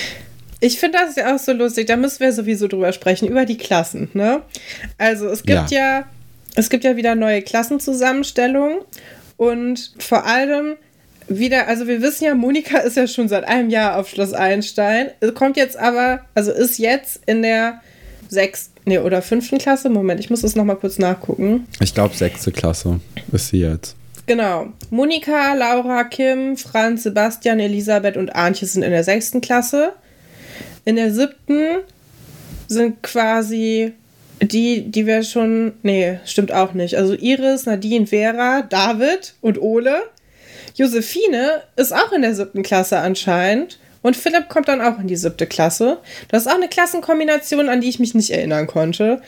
Ich 0.61 0.79
finde 0.79 0.99
das 0.99 1.17
ja 1.17 1.35
auch 1.35 1.38
so 1.38 1.53
lustig, 1.53 1.87
da 1.87 1.97
müssen 1.97 2.21
wir 2.21 2.33
sowieso 2.33 2.67
drüber 2.67 2.93
sprechen, 2.93 3.29
über 3.29 3.45
die 3.45 3.59
Klassen, 3.59 4.09
ne? 4.15 4.43
Also 4.97 5.29
es 5.29 5.43
gibt 5.43 5.71
ja, 5.71 6.05
es 6.55 6.71
gibt 6.71 6.85
ja 6.85 6.97
wieder 6.97 7.15
neue 7.15 7.43
Klassenzusammenstellungen 7.43 8.79
und 9.37 9.93
vor 9.99 10.25
allem 10.25 10.76
wieder, 11.29 11.69
also 11.69 11.87
wir 11.87 12.00
wissen 12.00 12.25
ja, 12.25 12.35
Monika 12.35 12.79
ist 12.79 12.97
ja 12.97 13.07
schon 13.07 13.29
seit 13.29 13.45
einem 13.45 13.69
Jahr 13.69 13.99
auf 13.99 14.09
Schloss 14.09 14.33
Einstein, 14.33 15.11
kommt 15.35 15.57
jetzt 15.57 15.76
aber, 15.76 16.21
also 16.35 16.53
ist 16.53 16.79
jetzt 16.79 17.21
in 17.26 17.43
der 17.43 17.83
sechsten, 18.29 18.73
nee, 18.87 18.99
oder 18.99 19.23
fünften 19.23 19.59
Klasse, 19.59 19.90
Moment, 19.90 20.20
ich 20.20 20.31
muss 20.31 20.40
das 20.40 20.57
nochmal 20.57 20.77
kurz 20.77 20.99
nachgucken. 20.99 21.66
Ich 21.81 21.94
glaube, 21.94 22.14
sechste 22.14 22.53
Klasse 22.53 23.01
ist 23.33 23.49
sie 23.49 23.59
jetzt. 23.59 23.97
Genau. 24.27 24.73
Monika, 24.91 25.55
Laura, 25.55 26.05
Kim, 26.05 26.57
Franz, 26.57 27.05
Sebastian, 27.05 27.61
Elisabeth 27.61 28.17
und 28.17 28.35
Antje 28.35 28.67
sind 28.67 28.83
in 28.83 28.91
der 28.91 29.05
sechsten 29.05 29.41
Klasse. 29.41 29.93
In 30.85 30.97
der 30.97 31.12
siebten 31.12 31.79
sind 32.67 33.03
quasi 33.03 33.93
die, 34.43 34.91
die 34.91 35.07
wir 35.07 35.23
schon. 35.23 35.75
Nee, 35.83 36.19
stimmt 36.25 36.53
auch 36.53 36.75
nicht. 36.75 36.97
Also 36.97 37.15
Iris, 37.15 37.67
Nadine, 37.67 38.07
Vera, 38.07 38.62
David 38.62 39.35
und 39.41 39.61
Ole. 39.61 40.03
Josephine 40.75 41.62
ist 41.77 41.95
auch 41.95 42.12
in 42.12 42.23
der 42.23 42.35
siebten 42.35 42.62
Klasse 42.62 42.99
anscheinend. 42.99 43.79
Und 44.03 44.17
Philipp 44.17 44.49
kommt 44.49 44.69
dann 44.69 44.81
auch 44.81 45.01
in 45.01 45.09
die 45.09 45.17
siebte 45.17 45.47
Klasse. 45.47 45.99
Das 46.29 46.43
ist 46.43 46.49
auch 46.49 46.57
eine 46.57 46.69
Klassenkombination, 46.69 47.69
an 47.69 47.81
die 47.81 47.89
ich 47.89 47.99
mich 47.99 48.15
nicht 48.15 48.31
erinnern 48.31 48.67
konnte. 48.67 49.21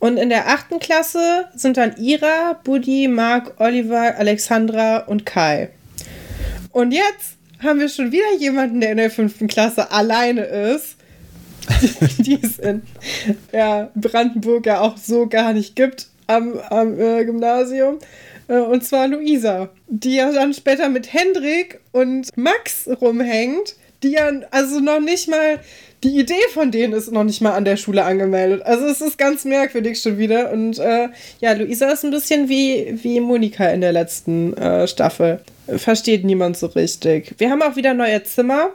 Und 0.00 0.16
in 0.16 0.30
der 0.30 0.48
achten 0.48 0.80
Klasse 0.80 1.46
sind 1.54 1.76
dann 1.76 1.96
Ira, 1.98 2.58
Buddy, 2.64 3.06
Marc, 3.06 3.60
Oliver, 3.60 4.16
Alexandra 4.16 4.98
und 4.98 5.24
Kai. 5.24 5.68
Und 6.72 6.92
jetzt 6.92 7.36
haben 7.62 7.80
wir 7.80 7.88
schon 7.88 8.10
wieder 8.10 8.34
jemanden, 8.38 8.80
der 8.80 8.92
in 8.92 8.96
der 8.96 9.10
fünften 9.10 9.46
Klasse 9.46 9.92
alleine 9.92 10.42
ist. 10.42 10.96
die 12.18 12.38
es 12.42 12.58
in 12.58 12.82
ja, 13.52 13.90
Brandenburg 13.94 14.66
ja 14.66 14.80
auch 14.80 14.96
so 14.96 15.26
gar 15.28 15.52
nicht 15.52 15.76
gibt 15.76 16.08
am, 16.26 16.58
am 16.70 16.98
äh, 16.98 17.24
Gymnasium. 17.24 17.98
Äh, 18.48 18.58
und 18.58 18.84
zwar 18.84 19.08
Luisa, 19.08 19.68
die 19.86 20.16
ja 20.16 20.32
dann 20.32 20.54
später 20.54 20.88
mit 20.88 21.12
Hendrik 21.12 21.80
und 21.92 22.28
Max 22.36 22.88
rumhängt, 23.00 23.76
die 24.02 24.12
ja 24.12 24.30
also 24.50 24.80
noch 24.80 25.00
nicht 25.00 25.28
mal, 25.28 25.60
die 26.02 26.18
Idee 26.18 26.48
von 26.54 26.70
denen 26.70 26.94
ist 26.94 27.12
noch 27.12 27.24
nicht 27.24 27.42
mal 27.42 27.52
an 27.52 27.64
der 27.64 27.76
Schule 27.76 28.04
angemeldet. 28.04 28.62
Also 28.64 28.86
es 28.86 29.00
ist 29.00 29.18
ganz 29.18 29.44
merkwürdig 29.44 30.00
schon 30.00 30.16
wieder. 30.18 30.50
Und 30.50 30.78
äh, 30.78 31.08
ja, 31.40 31.52
Luisa 31.52 31.90
ist 31.90 32.04
ein 32.04 32.10
bisschen 32.10 32.48
wie, 32.48 32.98
wie 33.02 33.20
Monika 33.20 33.66
in 33.66 33.82
der 33.82 33.92
letzten 33.92 34.54
äh, 34.54 34.88
Staffel. 34.88 35.40
Versteht 35.76 36.24
niemand 36.24 36.56
so 36.56 36.66
richtig. 36.68 37.34
Wir 37.38 37.50
haben 37.50 37.62
auch 37.62 37.76
wieder 37.76 37.92
neue 37.92 38.22
Zimmer. 38.24 38.70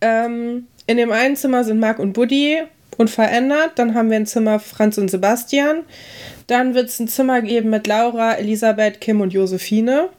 Ähm, 0.00 0.66
in 0.86 0.98
dem 0.98 1.12
einen 1.12 1.36
Zimmer 1.36 1.64
sind 1.64 1.80
Marc 1.80 1.98
und 1.98 2.12
Buddy 2.12 2.58
unverändert. 2.98 3.72
Dann 3.76 3.94
haben 3.94 4.10
wir 4.10 4.16
ein 4.16 4.26
Zimmer 4.26 4.58
Franz 4.58 4.98
und 4.98 5.10
Sebastian. 5.10 5.78
Dann 6.46 6.74
wird 6.74 6.90
es 6.90 7.00
ein 7.00 7.08
Zimmer 7.08 7.40
geben 7.40 7.70
mit 7.70 7.86
Laura, 7.86 8.34
Elisabeth, 8.34 9.00
Kim 9.00 9.22
und 9.22 9.32
Josephine. 9.32 10.10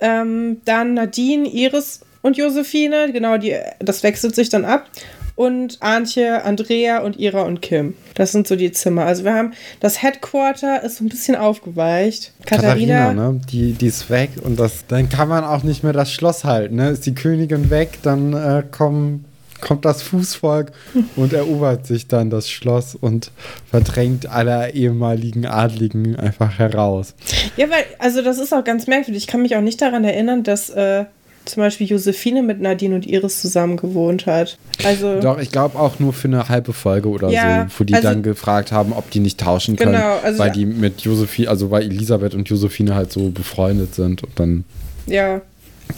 Ähm, 0.00 0.60
dann 0.66 0.92
Nadine, 0.92 1.48
Iris 1.48 2.00
und 2.24 2.38
Josephine. 2.38 3.12
Genau, 3.12 3.36
die, 3.36 3.54
das 3.78 4.02
wechselt 4.02 4.34
sich 4.34 4.48
dann 4.48 4.64
ab. 4.64 4.88
Und 5.36 5.82
Antje, 5.82 6.44
Andrea 6.44 7.00
und 7.00 7.18
Ira 7.18 7.42
und 7.42 7.60
Kim. 7.60 7.94
Das 8.14 8.32
sind 8.32 8.46
so 8.46 8.56
die 8.56 8.70
Zimmer. 8.72 9.04
Also 9.04 9.24
wir 9.24 9.34
haben, 9.34 9.52
das 9.80 10.00
Headquarter 10.00 10.82
ist 10.84 10.96
so 10.96 11.04
ein 11.04 11.08
bisschen 11.08 11.34
aufgeweicht. 11.36 12.32
Katharina, 12.46 12.98
Katharina, 12.98 13.32
ne? 13.32 13.40
Die, 13.50 13.72
die 13.72 13.86
ist 13.86 14.08
weg 14.10 14.30
und 14.42 14.58
das, 14.58 14.86
dann 14.86 15.08
kann 15.08 15.28
man 15.28 15.44
auch 15.44 15.64
nicht 15.64 15.82
mehr 15.82 15.92
das 15.92 16.12
Schloss 16.12 16.44
halten. 16.44 16.76
Ne? 16.76 16.90
Ist 16.90 17.04
die 17.04 17.14
Königin 17.14 17.68
weg, 17.68 17.98
dann 18.02 18.32
äh, 18.32 18.62
kommen, 18.70 19.24
kommt 19.60 19.84
das 19.84 20.02
Fußvolk 20.02 20.70
und 21.16 21.32
erobert 21.32 21.84
sich 21.84 22.06
dann 22.06 22.30
das 22.30 22.48
Schloss 22.48 22.94
und 22.94 23.32
verdrängt 23.68 24.26
alle 24.26 24.72
ehemaligen 24.72 25.46
Adligen 25.46 26.14
einfach 26.14 26.60
heraus. 26.60 27.14
Ja, 27.56 27.68
weil, 27.68 27.84
also 27.98 28.22
das 28.22 28.38
ist 28.38 28.54
auch 28.54 28.64
ganz 28.64 28.86
merkwürdig. 28.86 29.24
Ich 29.24 29.26
kann 29.26 29.42
mich 29.42 29.56
auch 29.56 29.62
nicht 29.62 29.82
daran 29.82 30.04
erinnern, 30.04 30.44
dass 30.44 30.70
äh, 30.70 31.06
zum 31.44 31.62
Beispiel 31.62 31.86
Josephine 31.86 32.42
mit 32.42 32.60
Nadine 32.60 32.94
und 32.94 33.06
Iris 33.06 33.40
zusammen 33.40 33.76
gewohnt 33.76 34.26
hat. 34.26 34.56
Also, 34.84 35.20
Doch, 35.20 35.38
ich 35.38 35.50
glaube 35.50 35.78
auch 35.78 35.98
nur 35.98 36.12
für 36.12 36.28
eine 36.28 36.48
halbe 36.48 36.72
Folge 36.72 37.08
oder 37.08 37.28
Ja, 37.28 37.66
so, 37.68 37.80
wo 37.80 37.84
die 37.84 37.94
also- 37.94 38.08
dann 38.08 38.22
gefragt 38.22 38.72
haben, 38.72 38.92
ob 38.92 39.10
die 39.10 39.20
nicht 39.20 39.38
tauschen 39.40 39.76
können, 39.76 39.92
Genau, 39.92 40.16
also- 40.22 40.38
weil 40.38 40.50
die 40.52 40.64
mit 40.66 41.02
Josephine, 41.02 41.48
also 41.50 41.70
weil 41.70 41.82
Elisabeth 41.82 42.34
und 42.34 42.48
Josephine 42.48 42.94
halt 42.94 43.12
so 43.12 43.28
befreundet 43.30 43.94
sind 43.94 44.22
und 44.22 44.38
dann 44.40 44.64
ja, 45.06 45.40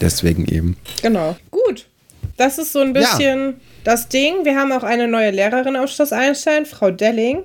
deswegen 0.01 0.45
eben. 0.45 0.75
genau. 1.01 1.35
Gut. 1.51 1.85
Das 2.35 2.57
ist 2.59 2.73
so 2.73 2.79
ein 2.79 2.93
Ja. 2.93 3.01
bisschen 3.01 3.55
das 3.83 4.09
Ding. 4.09 4.43
Wir 4.43 4.55
haben 4.57 4.71
auch 4.71 4.83
eine 4.83 5.07
neue 5.07 5.31
Lehrerin 5.31 5.75
auf 5.75 5.89
Schloss 5.89 6.11
Einstein, 6.13 6.65
Frau 6.65 6.91
Delling. 6.91 7.39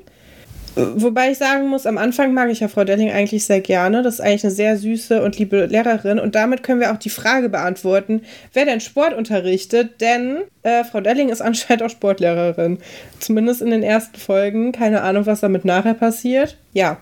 Wobei 0.75 1.33
ich 1.33 1.39
sagen 1.39 1.69
muss, 1.69 1.85
am 1.85 1.99
Anfang 1.99 2.33
mag 2.33 2.51
ich 2.51 2.61
ja 2.61 2.69
Frau 2.69 2.85
Delling 2.85 3.11
eigentlich 3.11 3.45
sehr 3.45 3.61
gerne. 3.61 4.03
Das 4.03 4.15
ist 4.15 4.21
eigentlich 4.21 4.45
eine 4.45 4.55
sehr 4.55 4.79
süße 4.79 5.23
und 5.23 5.39
liebe 5.39 5.67
Lehrerin. 5.67 6.19
Und 6.19 6.35
damit 6.35 6.63
können 6.63 6.81
wir 6.81 6.93
auch 6.93 6.99
die 6.99 7.11
Frage 7.11 7.51
beantworten, 7.51 8.23
wer 8.55 8.65
denn 8.65 8.81
Sport 8.81 9.13
unterrichtet. 9.13 10.01
Denn 10.01 10.39
äh, 10.63 10.85
Frau 10.85 11.03
Delling 11.03 11.29
ist 11.29 11.43
anscheinend 11.43 11.83
auch 11.83 11.91
Sportlehrerin. 11.91 12.79
Zumindest 13.19 13.61
in 13.61 13.71
den 13.71 13.83
ersten 13.83 14.19
Folgen. 14.19 14.73
Keine 14.73 15.03
Ahnung, 15.03 15.27
was 15.27 15.41
damit 15.41 15.67
nachher 15.67 15.95
passiert. 15.95 16.57
Ja. 16.73 16.97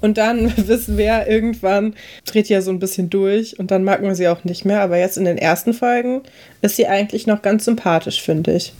Und 0.00 0.18
dann 0.18 0.52
wissen 0.66 0.98
wir 0.98 1.28
irgendwann 1.28 1.94
dreht 2.26 2.48
ja 2.48 2.62
so 2.62 2.72
ein 2.72 2.80
bisschen 2.80 3.10
durch. 3.10 3.60
Und 3.60 3.70
dann 3.70 3.84
mag 3.84 4.02
man 4.02 4.16
sie 4.16 4.26
auch 4.26 4.42
nicht 4.42 4.64
mehr. 4.64 4.80
Aber 4.80 4.98
jetzt 4.98 5.18
in 5.18 5.24
den 5.24 5.38
ersten 5.38 5.72
Folgen 5.72 6.22
ist 6.62 6.74
sie 6.74 6.88
eigentlich 6.88 7.28
noch 7.28 7.42
ganz 7.42 7.64
sympathisch, 7.64 8.22
finde 8.22 8.54
ich. 8.54 8.72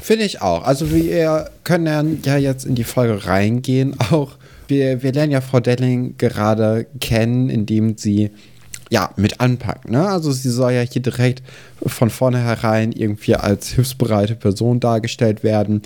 Finde 0.00 0.24
ich 0.24 0.42
auch. 0.42 0.64
Also 0.64 0.90
wir 0.92 1.50
können 1.64 2.20
ja 2.24 2.36
jetzt 2.36 2.64
in 2.64 2.74
die 2.74 2.84
Folge 2.84 3.26
reingehen. 3.26 3.94
Auch 4.10 4.32
wir, 4.68 5.02
wir 5.02 5.12
lernen 5.12 5.32
ja 5.32 5.40
Frau 5.40 5.60
Delling 5.60 6.16
gerade 6.18 6.86
kennen, 7.00 7.48
indem 7.48 7.96
sie 7.96 8.30
ja, 8.90 9.10
mit 9.16 9.40
anpackt. 9.40 9.90
Ne? 9.90 10.08
Also 10.08 10.32
sie 10.32 10.50
soll 10.50 10.72
ja 10.72 10.80
hier 10.80 11.02
direkt 11.02 11.42
von 11.86 12.10
vornherein 12.10 12.92
irgendwie 12.92 13.34
als 13.34 13.68
hilfsbereite 13.68 14.34
Person 14.34 14.80
dargestellt 14.80 15.42
werden. 15.42 15.82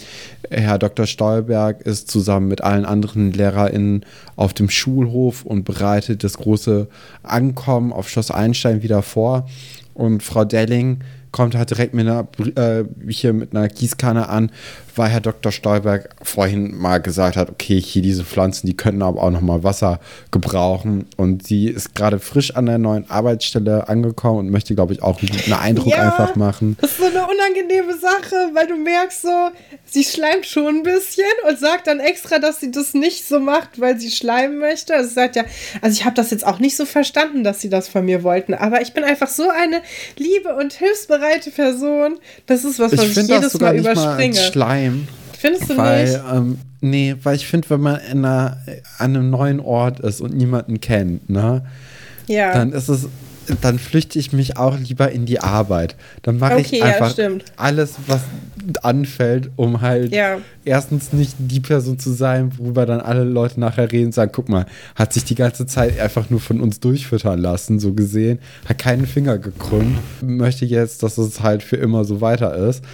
Herr 0.50 0.78
Dr. 0.78 1.06
Stolberg 1.06 1.82
ist 1.82 2.10
zusammen 2.10 2.48
mit 2.48 2.62
allen 2.62 2.84
anderen 2.84 3.32
LehrerInnen 3.32 4.04
auf 4.36 4.54
dem 4.54 4.70
Schulhof 4.70 5.44
und 5.44 5.64
bereitet 5.64 6.24
das 6.24 6.38
große 6.38 6.88
Ankommen 7.22 7.92
auf 7.92 8.08
Schloss 8.08 8.30
Einstein 8.30 8.82
wieder 8.82 9.02
vor. 9.02 9.46
Und 9.94 10.22
Frau 10.22 10.44
Delling 10.44 11.00
kommt 11.32 11.54
halt 11.54 11.70
direkt 11.70 11.94
mit 11.94 12.06
einer, 12.06 12.28
äh, 12.56 12.84
hier 13.08 13.32
mit 13.32 13.56
einer 13.56 13.66
Gießkanne 13.68 14.28
an, 14.28 14.52
weil 14.94 15.08
Herr 15.08 15.20
Dr. 15.20 15.50
Stolberg 15.50 16.10
vorhin 16.22 16.76
mal 16.76 16.98
gesagt 16.98 17.36
hat, 17.36 17.50
okay, 17.50 17.80
hier 17.80 18.02
diese 18.02 18.22
Pflanzen, 18.22 18.66
die 18.66 18.76
könnten 18.76 19.02
aber 19.02 19.22
auch 19.22 19.30
noch 19.30 19.40
mal 19.40 19.64
Wasser 19.64 19.98
gebrauchen. 20.30 21.06
Und 21.16 21.46
sie 21.46 21.68
ist 21.68 21.94
gerade 21.94 22.18
frisch 22.18 22.54
an 22.54 22.66
der 22.66 22.78
neuen 22.78 23.10
Arbeitsstelle 23.10 23.88
angekommen 23.88 24.40
und 24.40 24.50
möchte, 24.50 24.74
glaube 24.74 24.92
ich, 24.92 25.02
auch 25.02 25.20
einen 25.22 25.52
Eindruck 25.54 25.81
ja, 25.86 26.10
einfach 26.10 26.36
machen. 26.36 26.76
Das 26.80 26.92
ist 26.92 26.98
so 26.98 27.06
eine 27.06 27.26
unangenehme 27.26 27.96
Sache, 27.98 28.50
weil 28.52 28.66
du 28.66 28.76
merkst 28.76 29.22
so, 29.22 29.50
sie 29.84 30.04
schleimt 30.04 30.46
schon 30.46 30.76
ein 30.76 30.82
bisschen 30.82 31.24
und 31.48 31.58
sagt 31.58 31.86
dann 31.86 32.00
extra, 32.00 32.38
dass 32.38 32.60
sie 32.60 32.70
das 32.70 32.94
nicht 32.94 33.26
so 33.26 33.40
macht, 33.40 33.80
weil 33.80 33.98
sie 33.98 34.10
schleimen 34.10 34.58
möchte. 34.58 34.94
Also 34.94 35.08
sie 35.08 35.14
sagt 35.14 35.36
ja, 35.36 35.44
also 35.80 35.94
ich 35.94 36.04
habe 36.04 36.14
das 36.14 36.30
jetzt 36.30 36.46
auch 36.46 36.58
nicht 36.58 36.76
so 36.76 36.84
verstanden, 36.84 37.44
dass 37.44 37.60
sie 37.60 37.68
das 37.68 37.88
von 37.88 38.04
mir 38.04 38.22
wollten, 38.22 38.54
aber 38.54 38.80
ich 38.82 38.92
bin 38.92 39.04
einfach 39.04 39.28
so 39.28 39.48
eine 39.48 39.80
liebe 40.16 40.54
und 40.54 40.72
hilfsbereite 40.72 41.50
Person. 41.50 42.18
Das 42.46 42.64
ist 42.64 42.78
was, 42.78 42.92
was 42.96 43.04
ich, 43.04 43.16
ich 43.16 43.28
jedes 43.28 43.58
Mal 43.60 43.76
überspringe. 43.76 44.34
Mal 44.34 44.52
Schleim. 44.52 45.08
Findest 45.38 45.70
du 45.70 45.76
weil, 45.76 46.04
nicht? 46.04 46.20
Ähm, 46.32 46.58
nee, 46.80 47.16
weil 47.22 47.36
ich 47.36 47.46
finde, 47.46 47.68
wenn 47.70 47.80
man 47.80 48.00
in 48.00 48.24
einer, 48.24 48.58
an 48.98 49.16
einem 49.16 49.30
neuen 49.30 49.60
Ort 49.60 50.00
ist 50.00 50.20
und 50.20 50.34
niemanden 50.34 50.80
kennt, 50.80 51.28
ne? 51.28 51.64
Ja. 52.28 52.52
Dann 52.52 52.72
ist 52.72 52.88
es 52.88 53.08
dann 53.60 53.78
flüchte 53.78 54.18
ich 54.18 54.32
mich 54.32 54.56
auch 54.56 54.78
lieber 54.78 55.10
in 55.10 55.26
die 55.26 55.40
Arbeit. 55.40 55.96
Dann 56.22 56.38
mache 56.38 56.54
okay, 56.54 56.76
ich 56.76 56.82
einfach 56.84 57.16
ja, 57.16 57.30
alles, 57.56 57.94
was 58.06 58.22
anfällt, 58.82 59.50
um 59.56 59.80
halt 59.80 60.12
ja. 60.12 60.38
erstens 60.64 61.12
nicht 61.12 61.34
die 61.38 61.60
Person 61.60 61.98
zu 61.98 62.12
sein, 62.12 62.52
worüber 62.58 62.86
dann 62.86 63.00
alle 63.00 63.24
Leute 63.24 63.58
nachher 63.58 63.90
reden 63.90 64.06
und 64.06 64.12
sagen, 64.12 64.30
guck 64.32 64.48
mal, 64.48 64.66
hat 64.94 65.12
sich 65.12 65.24
die 65.24 65.34
ganze 65.34 65.66
Zeit 65.66 65.98
einfach 65.98 66.30
nur 66.30 66.40
von 66.40 66.60
uns 66.60 66.80
durchfüttern 66.80 67.40
lassen, 67.40 67.80
so 67.80 67.92
gesehen, 67.92 68.38
hat 68.68 68.78
keinen 68.78 69.06
Finger 69.06 69.38
gekrümmt, 69.38 69.98
möchte 70.22 70.64
jetzt, 70.64 71.02
dass 71.02 71.18
es 71.18 71.40
halt 71.40 71.62
für 71.62 71.76
immer 71.76 72.04
so 72.04 72.20
weiter 72.20 72.54
ist 72.54 72.84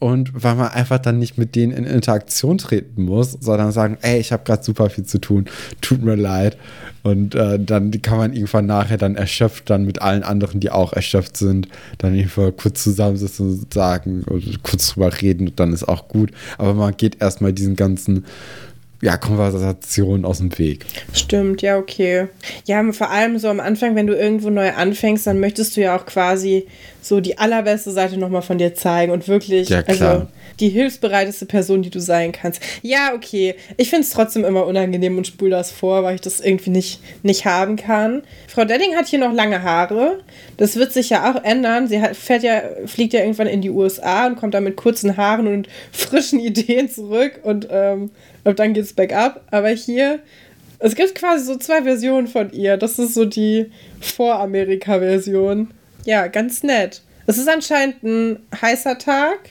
und 0.00 0.32
weil 0.32 0.54
man 0.54 0.68
einfach 0.68 0.98
dann 0.98 1.18
nicht 1.18 1.36
mit 1.36 1.54
denen 1.54 1.72
in 1.72 1.84
Interaktion 1.84 2.56
treten 2.56 3.02
muss, 3.02 3.32
sondern 3.32 3.70
sagen, 3.70 3.98
ey, 4.00 4.18
ich 4.18 4.32
habe 4.32 4.42
gerade 4.44 4.64
super 4.64 4.88
viel 4.88 5.04
zu 5.04 5.20
tun, 5.20 5.44
tut 5.82 6.02
mir 6.02 6.16
leid. 6.16 6.56
Und 7.02 7.34
äh, 7.34 7.58
dann 7.58 7.90
kann 8.02 8.16
man 8.16 8.32
irgendwann 8.32 8.64
nachher 8.64 8.96
dann 8.96 9.14
erschöpft 9.14 9.68
dann 9.68 9.84
mit 9.84 10.00
allen 10.00 10.22
anderen, 10.22 10.58
die 10.58 10.70
auch 10.70 10.94
erschöpft 10.94 11.36
sind, 11.36 11.68
dann 11.98 12.14
einfach 12.14 12.50
kurz 12.56 12.82
zusammensitzen 12.82 13.50
und 13.50 13.74
sagen 13.74 14.22
und 14.24 14.62
kurz 14.62 14.88
drüber 14.88 15.20
reden 15.20 15.48
und 15.48 15.60
dann 15.60 15.72
ist 15.74 15.86
auch 15.86 16.08
gut. 16.08 16.30
Aber 16.56 16.72
man 16.72 16.96
geht 16.96 17.20
erstmal 17.20 17.52
diesen 17.52 17.76
ganzen 17.76 18.24
ja, 19.02 19.16
Konversation 19.16 20.24
aus 20.24 20.38
dem 20.38 20.56
Weg. 20.58 20.84
Stimmt, 21.12 21.62
ja, 21.62 21.78
okay. 21.78 22.28
Ja, 22.66 22.92
vor 22.92 23.10
allem 23.10 23.38
so 23.38 23.48
am 23.48 23.60
Anfang, 23.60 23.96
wenn 23.96 24.06
du 24.06 24.14
irgendwo 24.14 24.50
neu 24.50 24.72
anfängst, 24.72 25.26
dann 25.26 25.40
möchtest 25.40 25.76
du 25.76 25.80
ja 25.80 25.96
auch 25.96 26.04
quasi 26.04 26.66
so 27.00 27.20
die 27.20 27.38
allerbeste 27.38 27.90
Seite 27.92 28.18
nochmal 28.18 28.42
von 28.42 28.58
dir 28.58 28.74
zeigen 28.74 29.10
und 29.10 29.26
wirklich, 29.26 29.70
ja, 29.70 29.82
also 29.86 30.26
die 30.60 30.68
hilfsbereiteste 30.68 31.46
Person, 31.46 31.82
die 31.82 31.90
du 31.90 32.00
sein 32.00 32.32
kannst. 32.32 32.60
Ja, 32.82 33.14
okay. 33.14 33.54
Ich 33.78 33.88
finde 33.88 34.04
es 34.04 34.10
trotzdem 34.10 34.44
immer 34.44 34.66
unangenehm 34.66 35.16
und 35.16 35.26
spule 35.26 35.50
das 35.50 35.70
vor, 35.70 36.02
weil 36.02 36.16
ich 36.16 36.20
das 36.20 36.40
irgendwie 36.40 36.70
nicht, 36.70 37.00
nicht 37.22 37.46
haben 37.46 37.76
kann. 37.76 38.22
Frau 38.48 38.64
Dedding 38.64 38.94
hat 38.96 39.06
hier 39.06 39.18
noch 39.18 39.32
lange 39.32 39.62
Haare. 39.62 40.20
Das 40.58 40.76
wird 40.76 40.92
sich 40.92 41.10
ja 41.10 41.30
auch 41.30 41.42
ändern. 41.42 41.88
Sie 41.88 42.00
hat, 42.00 42.16
fährt 42.16 42.42
ja, 42.42 42.60
fliegt 42.84 43.14
ja 43.14 43.20
irgendwann 43.20 43.46
in 43.46 43.62
die 43.62 43.70
USA 43.70 44.26
und 44.26 44.36
kommt 44.36 44.52
dann 44.52 44.64
mit 44.64 44.76
kurzen 44.76 45.16
Haaren 45.16 45.46
und 45.46 45.68
frischen 45.92 46.38
Ideen 46.40 46.90
zurück 46.90 47.40
und 47.42 47.68
ähm, 47.70 48.10
und 48.44 48.58
dann 48.58 48.72
geht's 48.72 48.92
bergab. 48.92 49.46
Aber 49.50 49.68
hier, 49.68 50.20
es 50.78 50.94
gibt 50.94 51.14
quasi 51.14 51.44
so 51.44 51.56
zwei 51.56 51.82
Versionen 51.82 52.26
von 52.26 52.52
ihr. 52.52 52.76
Das 52.76 52.98
ist 52.98 53.14
so 53.14 53.24
die 53.24 53.70
Vor-Amerika-Version. 54.00 55.70
Ja, 56.04 56.26
ganz 56.28 56.62
nett. 56.62 57.02
Es 57.26 57.38
ist 57.38 57.48
anscheinend 57.48 58.02
ein 58.02 58.38
heißer 58.60 58.98
Tag 58.98 59.50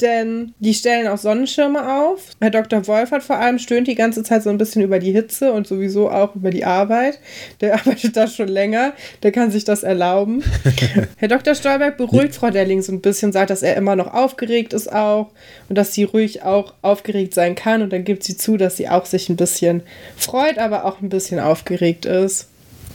denn 0.00 0.54
die 0.58 0.74
stellen 0.74 1.08
auch 1.08 1.18
Sonnenschirme 1.18 2.02
auf. 2.02 2.30
Herr 2.40 2.50
Dr. 2.50 2.86
Wolf 2.86 3.10
hat 3.10 3.22
vor 3.22 3.36
allem 3.36 3.58
stöhnt 3.58 3.88
die 3.88 3.94
ganze 3.94 4.22
Zeit 4.22 4.42
so 4.42 4.50
ein 4.50 4.58
bisschen 4.58 4.82
über 4.82 4.98
die 4.98 5.12
Hitze 5.12 5.52
und 5.52 5.66
sowieso 5.66 6.10
auch 6.10 6.34
über 6.34 6.50
die 6.50 6.64
Arbeit. 6.64 7.18
Der 7.60 7.74
arbeitet 7.80 8.16
da 8.16 8.26
schon 8.26 8.48
länger, 8.48 8.92
der 9.22 9.32
kann 9.32 9.50
sich 9.50 9.64
das 9.64 9.82
erlauben. 9.82 10.42
Herr 11.16 11.28
Dr. 11.28 11.54
Stolberg 11.54 11.96
beruhigt 11.96 12.34
Frau 12.34 12.50
Delling 12.50 12.82
so 12.82 12.92
ein 12.92 13.00
bisschen, 13.00 13.32
sagt, 13.32 13.50
dass 13.50 13.62
er 13.62 13.76
immer 13.76 13.96
noch 13.96 14.14
aufgeregt 14.14 14.72
ist 14.72 14.92
auch 14.92 15.30
und 15.68 15.76
dass 15.76 15.92
sie 15.94 16.04
ruhig 16.04 16.42
auch 16.42 16.74
aufgeregt 16.82 17.34
sein 17.34 17.54
kann 17.54 17.82
und 17.82 17.92
dann 17.92 18.04
gibt 18.04 18.22
sie 18.22 18.36
zu, 18.36 18.56
dass 18.56 18.76
sie 18.76 18.88
auch 18.88 19.06
sich 19.06 19.28
ein 19.28 19.36
bisschen 19.36 19.82
freut, 20.16 20.58
aber 20.58 20.84
auch 20.84 21.00
ein 21.00 21.08
bisschen 21.08 21.40
aufgeregt 21.40 22.06
ist. 22.06 22.48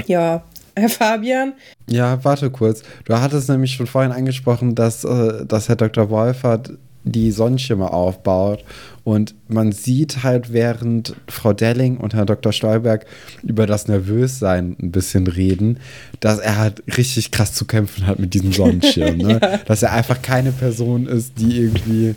Ja, 0.05 0.43
Herr 0.75 0.89
Fabian? 0.89 1.53
Ja, 1.87 2.23
warte 2.23 2.49
kurz. 2.49 2.81
Du 3.05 3.13
hattest 3.13 3.49
nämlich 3.49 3.73
schon 3.73 3.85
vorhin 3.85 4.11
angesprochen, 4.11 4.73
dass, 4.73 5.03
äh, 5.03 5.45
dass 5.45 5.69
Herr 5.69 5.75
Dr. 5.75 6.09
Wolfert 6.09 6.71
die 7.03 7.31
Sonnenschirme 7.31 7.91
aufbaut. 7.91 8.63
Und 9.03 9.35
man 9.49 9.73
sieht 9.73 10.23
halt, 10.23 10.53
während 10.53 11.15
Frau 11.27 11.51
Delling 11.51 11.97
und 11.97 12.13
Herr 12.13 12.25
Dr. 12.25 12.53
Stolberg 12.53 13.05
über 13.41 13.67
das 13.67 13.87
Nervössein 13.87 14.77
ein 14.81 14.91
bisschen 14.91 15.27
reden, 15.27 15.79
dass 16.21 16.39
er 16.39 16.57
halt 16.57 16.83
richtig 16.97 17.31
krass 17.31 17.53
zu 17.53 17.65
kämpfen 17.65 18.07
hat 18.07 18.19
mit 18.19 18.33
diesem 18.33 18.53
Sonnenschirm. 18.53 19.17
Ne? 19.23 19.39
ja. 19.41 19.57
Dass 19.65 19.83
er 19.83 19.91
einfach 19.91 20.21
keine 20.21 20.51
Person 20.51 21.07
ist, 21.07 21.33
die 21.37 21.57
irgendwie, 21.57 22.15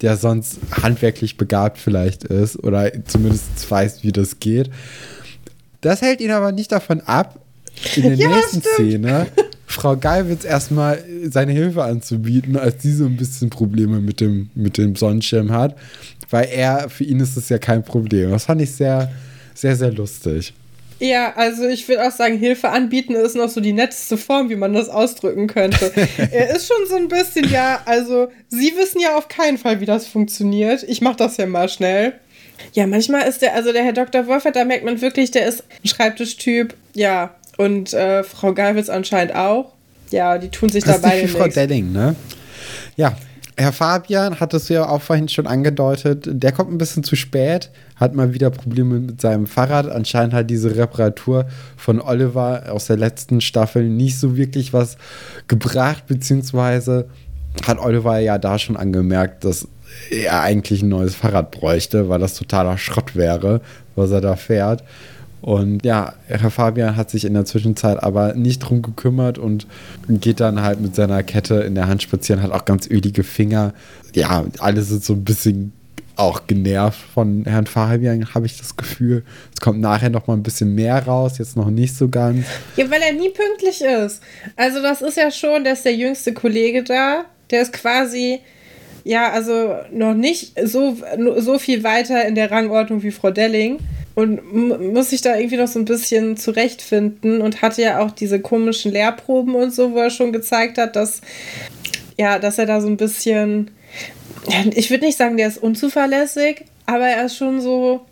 der 0.00 0.16
sonst 0.16 0.58
handwerklich 0.82 1.36
begabt 1.36 1.78
vielleicht 1.78 2.24
ist 2.24 2.62
oder 2.62 2.90
zumindest 3.04 3.70
weiß, 3.70 4.02
wie 4.02 4.12
das 4.12 4.40
geht. 4.40 4.70
Das 5.82 6.02
hält 6.02 6.20
ihn 6.20 6.30
aber 6.30 6.52
nicht 6.52 6.72
davon 6.72 7.00
ab, 7.02 7.38
in 7.96 8.02
der 8.02 8.14
ja, 8.16 8.28
nächsten 8.28 8.60
stimmt. 8.60 8.74
Szene 8.74 9.26
Frau 9.72 9.96
Geilwitz 9.96 10.44
erstmal 10.44 11.02
seine 11.28 11.52
Hilfe 11.52 11.82
anzubieten, 11.82 12.56
als 12.56 12.82
sie 12.82 12.92
so 12.92 13.06
ein 13.06 13.16
bisschen 13.16 13.50
Probleme 13.50 14.00
mit 14.00 14.20
dem, 14.20 14.50
mit 14.54 14.78
dem 14.78 14.96
Sonnenschirm 14.96 15.50
hat. 15.50 15.76
Weil 16.30 16.48
er, 16.52 16.88
für 16.88 17.04
ihn 17.04 17.20
ist 17.20 17.36
es 17.36 17.48
ja 17.48 17.58
kein 17.58 17.82
Problem. 17.82 18.30
Das 18.30 18.44
fand 18.44 18.62
ich 18.62 18.72
sehr, 18.72 19.10
sehr, 19.54 19.76
sehr 19.76 19.92
lustig. 19.92 20.54
Ja, 20.98 21.32
also 21.34 21.66
ich 21.66 21.88
würde 21.88 22.06
auch 22.06 22.12
sagen, 22.12 22.38
Hilfe 22.38 22.68
anbieten 22.68 23.14
ist 23.16 23.34
noch 23.34 23.48
so 23.48 23.60
die 23.60 23.72
netteste 23.72 24.16
Form, 24.16 24.50
wie 24.50 24.56
man 24.56 24.72
das 24.72 24.88
ausdrücken 24.88 25.48
könnte. 25.48 25.90
er 26.30 26.54
ist 26.54 26.68
schon 26.68 26.86
so 26.88 26.94
ein 26.94 27.08
bisschen, 27.08 27.50
ja, 27.50 27.80
also 27.86 28.28
Sie 28.48 28.72
wissen 28.76 29.00
ja 29.00 29.16
auf 29.16 29.26
keinen 29.26 29.58
Fall, 29.58 29.80
wie 29.80 29.86
das 29.86 30.06
funktioniert. 30.06 30.84
Ich 30.84 31.00
mache 31.00 31.16
das 31.16 31.38
ja 31.38 31.46
mal 31.46 31.68
schnell. 31.68 32.12
Ja, 32.72 32.86
manchmal 32.86 33.26
ist 33.26 33.42
der, 33.42 33.54
also 33.54 33.72
der 33.72 33.82
Herr 33.82 33.92
Dr. 33.92 34.28
Wolfert, 34.28 34.54
da 34.54 34.64
merkt 34.64 34.84
man 34.84 35.00
wirklich, 35.00 35.32
der 35.32 35.46
ist 35.46 35.64
ein 35.82 35.88
Schreibtischtyp. 35.88 36.74
Ja, 36.94 37.34
und 37.58 37.92
äh, 37.92 38.22
Frau 38.22 38.52
Galwitz 38.52 38.88
anscheinend 38.88 39.34
auch. 39.34 39.72
Ja, 40.10 40.38
die 40.38 40.48
tun 40.48 40.68
sich 40.68 40.84
das 40.84 41.00
da 41.00 41.08
beide 41.08 41.22
nicht. 41.22 41.36
Frau 41.36 41.48
Delling, 41.48 41.92
ne? 41.92 42.14
Ja, 42.96 43.16
Herr 43.56 43.72
Fabian 43.72 44.40
hat 44.40 44.54
es 44.54 44.68
ja 44.68 44.88
auch 44.88 45.02
vorhin 45.02 45.28
schon 45.28 45.46
angedeutet, 45.46 46.26
der 46.26 46.52
kommt 46.52 46.72
ein 46.72 46.78
bisschen 46.78 47.04
zu 47.04 47.16
spät, 47.16 47.70
hat 47.96 48.14
mal 48.14 48.32
wieder 48.32 48.50
Probleme 48.50 48.98
mit 48.98 49.20
seinem 49.20 49.46
Fahrrad. 49.46 49.90
Anscheinend 49.90 50.32
hat 50.32 50.48
diese 50.48 50.74
Reparatur 50.74 51.46
von 51.76 52.00
Oliver 52.00 52.64
aus 52.70 52.86
der 52.86 52.96
letzten 52.96 53.40
Staffel 53.40 53.88
nicht 53.88 54.18
so 54.18 54.36
wirklich 54.36 54.72
was 54.72 54.96
gebracht, 55.48 56.06
beziehungsweise 56.06 57.08
hat 57.66 57.78
Oliver 57.78 58.18
ja 58.18 58.38
da 58.38 58.58
schon 58.58 58.76
angemerkt, 58.76 59.44
dass 59.44 59.68
er 60.10 60.40
eigentlich 60.40 60.82
ein 60.82 60.88
neues 60.88 61.14
Fahrrad 61.14 61.50
bräuchte, 61.50 62.08
weil 62.08 62.20
das 62.20 62.34
totaler 62.34 62.78
Schrott 62.78 63.14
wäre, 63.14 63.60
was 63.94 64.10
er 64.10 64.22
da 64.22 64.36
fährt. 64.36 64.82
Und 65.42 65.84
ja, 65.84 66.14
Herr 66.28 66.50
Fabian 66.50 66.96
hat 66.96 67.10
sich 67.10 67.24
in 67.24 67.34
der 67.34 67.44
Zwischenzeit 67.44 68.00
aber 68.00 68.34
nicht 68.34 68.60
drum 68.60 68.80
gekümmert 68.80 69.38
und 69.38 69.66
geht 70.08 70.38
dann 70.38 70.62
halt 70.62 70.80
mit 70.80 70.94
seiner 70.94 71.22
Kette 71.24 71.56
in 71.56 71.74
der 71.74 71.88
Hand 71.88 72.00
spazieren, 72.00 72.42
hat 72.42 72.52
auch 72.52 72.64
ganz 72.64 72.88
ölige 72.88 73.24
Finger. 73.24 73.74
Ja, 74.14 74.44
alle 74.60 74.82
sind 74.82 75.04
so 75.04 75.14
ein 75.14 75.24
bisschen 75.24 75.72
auch 76.14 76.46
genervt 76.46 77.00
von 77.12 77.44
Herrn 77.44 77.66
Fabian, 77.66 78.34
habe 78.34 78.46
ich 78.46 78.56
das 78.56 78.76
Gefühl. 78.76 79.24
Es 79.52 79.60
kommt 79.60 79.80
nachher 79.80 80.10
noch 80.10 80.28
mal 80.28 80.34
ein 80.34 80.44
bisschen 80.44 80.74
mehr 80.76 81.04
raus, 81.04 81.38
jetzt 81.38 81.56
noch 81.56 81.70
nicht 81.70 81.96
so 81.96 82.08
ganz. 82.08 82.46
Ja, 82.76 82.88
weil 82.88 83.02
er 83.02 83.12
nie 83.12 83.30
pünktlich 83.30 83.80
ist. 83.82 84.22
Also 84.54 84.80
das 84.80 85.02
ist 85.02 85.16
ja 85.16 85.30
schon, 85.32 85.64
der 85.64 85.72
ist 85.72 85.84
der 85.84 85.96
jüngste 85.96 86.32
Kollege 86.32 86.84
da. 86.84 87.24
Der 87.50 87.62
ist 87.62 87.72
quasi, 87.72 88.40
ja, 89.02 89.32
also 89.32 89.74
noch 89.90 90.14
nicht 90.14 90.52
so, 90.64 90.96
so 91.38 91.58
viel 91.58 91.82
weiter 91.82 92.26
in 92.26 92.36
der 92.36 92.50
Rangordnung 92.52 93.02
wie 93.02 93.10
Frau 93.10 93.32
Delling 93.32 93.78
und 94.14 94.92
muss 94.92 95.10
sich 95.10 95.22
da 95.22 95.36
irgendwie 95.36 95.56
noch 95.56 95.68
so 95.68 95.78
ein 95.78 95.84
bisschen 95.84 96.36
zurechtfinden 96.36 97.40
und 97.40 97.62
hatte 97.62 97.82
ja 97.82 98.00
auch 98.00 98.10
diese 98.10 98.40
komischen 98.40 98.92
Lehrproben 98.92 99.54
und 99.54 99.72
so, 99.72 99.92
wo 99.92 99.98
er 99.98 100.10
schon 100.10 100.32
gezeigt 100.32 100.78
hat, 100.78 100.96
dass 100.96 101.20
ja, 102.18 102.38
dass 102.38 102.58
er 102.58 102.66
da 102.66 102.80
so 102.80 102.88
ein 102.88 102.96
bisschen 102.96 103.70
ich 104.74 104.90
würde 104.90 105.04
nicht 105.04 105.18
sagen, 105.18 105.36
der 105.36 105.48
ist 105.48 105.58
unzuverlässig, 105.58 106.64
aber 106.86 107.06
er 107.06 107.26
ist 107.26 107.36
schon 107.36 107.60
so 107.60 108.04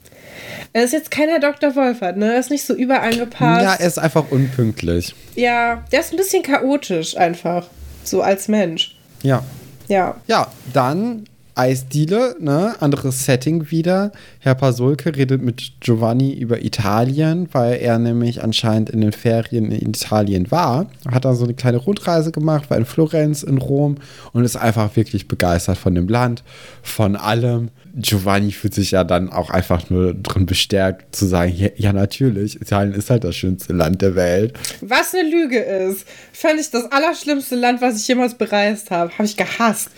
Er 0.73 0.85
ist 0.85 0.93
jetzt 0.93 1.11
keiner 1.11 1.41
Dr. 1.41 1.75
Wolfert, 1.75 2.17
ne? 2.17 2.33
Er 2.35 2.41
ist 2.41 2.51
nicht 2.51 2.65
so 2.65 2.75
überangepasst. 2.75 3.63
Ja, 3.63 3.75
er 3.75 3.87
ist 3.87 3.99
einfach 3.99 4.31
unpünktlich. 4.31 5.15
Ja, 5.35 5.85
der 5.91 6.01
ist 6.01 6.13
ein 6.13 6.17
bisschen 6.17 6.43
chaotisch 6.43 7.17
einfach. 7.17 7.67
So 8.05 8.23
als 8.23 8.49
Mensch. 8.49 8.97
Ja. 9.23 9.43
Ja. 9.89 10.17
Ja, 10.29 10.47
dann 10.73 11.25
Eisdiele, 11.55 12.37
ne? 12.41 12.75
Anderes 12.81 13.25
Setting 13.25 13.71
wieder. 13.71 14.13
Herr 14.39 14.55
Pasulke 14.55 15.15
redet 15.17 15.43
mit 15.43 15.73
Giovanni 15.81 16.33
über 16.33 16.65
Italien, 16.65 17.49
weil 17.53 17.75
er 17.75 17.99
nämlich 17.99 18.43
anscheinend 18.43 18.91
in 18.91 19.01
den 19.01 19.13
Ferien 19.13 19.71
in 19.71 19.91
Italien 19.91 20.51
war. 20.51 20.87
Hat 21.11 21.25
da 21.25 21.35
so 21.35 21.45
eine 21.45 21.55
kleine 21.55 21.79
Rundreise 21.79 22.33
gemacht, 22.33 22.71
war 22.71 22.77
in 22.77 22.85
Florenz, 22.85 23.43
in 23.43 23.59
Rom 23.59 23.97
und 24.33 24.45
ist 24.45 24.57
einfach 24.57 24.97
wirklich 24.97 25.29
begeistert 25.29 25.79
von 25.79 25.95
dem 25.95 26.09
Land, 26.09 26.43
von 26.83 27.17
allem. 27.17 27.71
Giovanni 27.95 28.53
fühlt 28.53 28.75
sich 28.75 28.93
ja 28.93 29.05
dann 29.05 29.31
auch 29.31 29.51
einfach 29.51 29.91
nur 29.91 30.15
drin 30.15 30.47
bestärkt 30.47 31.15
zu 31.15 31.27
sagen, 31.27 31.53
ja, 31.57 31.69
ja, 31.77 31.93
natürlich, 31.93 32.61
Italien 32.61 32.95
ist 32.95 33.11
halt 33.11 33.25
das 33.25 33.37
schönste 33.37 33.73
Land 33.73 34.03
der 34.03 34.15
Welt. 34.15 34.55
Was 34.81 35.15
eine 35.15 35.29
Lüge 35.29 35.59
ist. 35.59 36.07
Fand 36.33 36.61
ich 36.61 36.71
das 36.71 36.91
allerschlimmste 36.93 37.57
Land, 37.57 37.81
was 37.81 37.97
ich 38.01 38.07
jemals 38.09 38.35
bereist 38.35 38.91
habe. 38.91 39.13
Habe 39.13 39.25
ich 39.25 39.37
gehasst. 39.37 39.91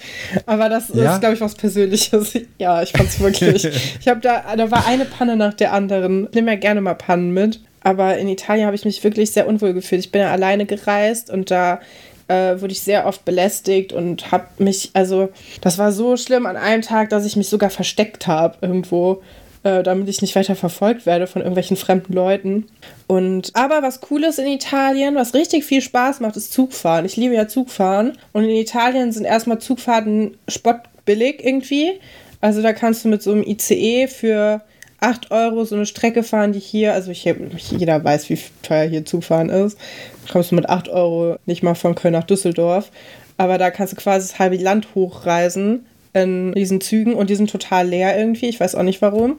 Aber 0.47 0.69
das 0.69 0.89
Ja? 0.95 1.15
ist, 1.15 1.21
glaube 1.21 1.35
ich, 1.35 1.41
was 1.41 1.55
Persönliches. 1.55 2.33
Ja, 2.59 2.83
ich 2.83 2.93
fand's 2.93 3.21
wirklich. 3.21 3.65
ich 4.01 4.09
habe 4.09 4.21
da, 4.21 4.57
da 4.57 4.71
war 4.71 4.87
eine 4.87 5.05
Panne 5.05 5.37
nach 5.37 5.55
der 5.55 5.73
anderen. 5.73 6.27
Ich 6.29 6.35
nehme 6.35 6.53
ja 6.53 6.59
gerne 6.59 6.81
mal 6.81 6.95
Pannen 6.95 7.33
mit. 7.33 7.61
Aber 7.85 8.17
in 8.17 8.29
Italien 8.29 8.67
habe 8.67 8.77
ich 8.77 8.85
mich 8.85 9.03
wirklich 9.03 9.33
sehr 9.33 9.47
unwohl 9.49 9.73
gefühlt. 9.75 10.01
Ich 10.05 10.13
bin 10.13 10.21
ja 10.21 10.31
alleine 10.31 10.67
gereist 10.67 11.31
und 11.31 11.51
da 11.51 11.81
äh, 12.29 12.61
wurde 12.61 12.73
ich 12.73 12.83
sehr 12.83 13.07
oft 13.07 13.25
belästigt 13.25 13.93
und 13.93 14.31
habe 14.33 14.47
mich, 14.59 14.91
also 14.95 15.29
das 15.61 15.79
war 15.79 15.93
so 15.93 16.17
schlimm 16.17 16.47
an 16.47 16.57
einem 16.57 16.83
Tag, 16.83 17.11
dass 17.11 17.25
ich 17.25 17.37
mich 17.37 17.49
sogar 17.49 17.71
versteckt 17.71 18.27
habe 18.27 18.59
irgendwo, 18.61 19.23
äh, 19.65 19.83
damit 19.83 20.09
ich 20.09 20.23
nicht 20.23 20.35
weiter 20.35 20.57
verfolgt 20.57 21.07
werde 21.07 21.27
von 21.27 21.43
irgendwelchen 21.43 21.77
fremden 21.77 22.13
Leuten. 22.13 22.67
Und 23.07 23.51
aber 23.55 23.83
was 23.83 24.01
cool 24.11 24.25
ist 24.25 24.39
in 24.39 24.47
Italien, 24.47 25.15
was 25.15 25.35
richtig 25.35 25.65
viel 25.65 25.83
Spaß 25.83 26.21
macht, 26.21 26.37
ist 26.37 26.53
Zugfahren. 26.53 27.05
Ich 27.05 27.17
liebe 27.17 27.35
ja 27.35 27.49
Zugfahren 27.49 28.19
und 28.33 28.45
in 28.45 28.51
Italien 28.51 29.13
sind 29.13 29.25
erstmal 29.25 29.59
Zugfahrten 29.59 30.37
spottbillig 30.49 31.45
irgendwie. 31.45 31.93
Also 32.41 32.61
da 32.61 32.73
kannst 32.73 33.05
du 33.05 33.09
mit 33.09 33.23
so 33.23 33.33
einem 33.33 33.45
ICE 33.45 34.09
für 34.09 34.63
8 35.03 35.31
Euro 35.31 35.65
so 35.65 35.75
eine 35.75 35.87
Strecke 35.87 36.23
fahren, 36.23 36.53
die 36.53 36.61
hier, 36.61 36.93
also 36.93 37.11
ich, 37.11 37.25
jeder 37.25 38.03
weiß, 38.05 38.31
wie 38.31 38.39
teuer 38.63 38.89
hier 38.89 39.05
Zugfahren 39.05 39.49
ist. 39.49 39.79
Da 40.27 40.33
kommst 40.33 40.51
du 40.51 40.55
mit 40.55 40.69
8 40.69 40.89
Euro 40.89 41.37
nicht 41.47 41.63
mal 41.63 41.75
von 41.75 41.95
Köln 41.95 42.13
nach 42.13 42.25
Düsseldorf. 42.25 42.91
Aber 43.37 43.59
da 43.59 43.71
kannst 43.71 43.95
du 43.95 43.97
quasi 43.97 44.29
das 44.29 44.39
halbe 44.39 44.57
Land 44.57 44.95
hochreisen 44.95 45.87
in 46.15 46.53
diesen 46.53 46.81
Zügen 46.81 47.15
und 47.15 47.31
die 47.31 47.35
sind 47.35 47.51
total 47.51 47.89
leer 47.89 48.17
irgendwie. 48.17 48.49
Ich 48.49 48.61
weiß 48.61 48.75
auch 48.75 48.83
nicht 48.83 49.03
warum. 49.03 49.39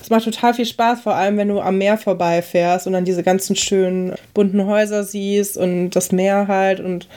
Es 0.00 0.10
macht 0.10 0.24
total 0.24 0.54
viel 0.54 0.66
Spaß, 0.66 1.00
vor 1.00 1.14
allem 1.14 1.38
wenn 1.38 1.48
du 1.48 1.60
am 1.60 1.78
Meer 1.78 1.96
vorbeifährst 1.96 2.86
und 2.86 2.92
dann 2.92 3.04
diese 3.04 3.22
ganzen 3.22 3.56
schönen 3.56 4.14
bunten 4.34 4.66
Häuser 4.66 5.02
siehst 5.02 5.56
und 5.56 5.90
das 5.90 6.12
Meer 6.12 6.46
halt. 6.46 6.78
Und 6.78 7.08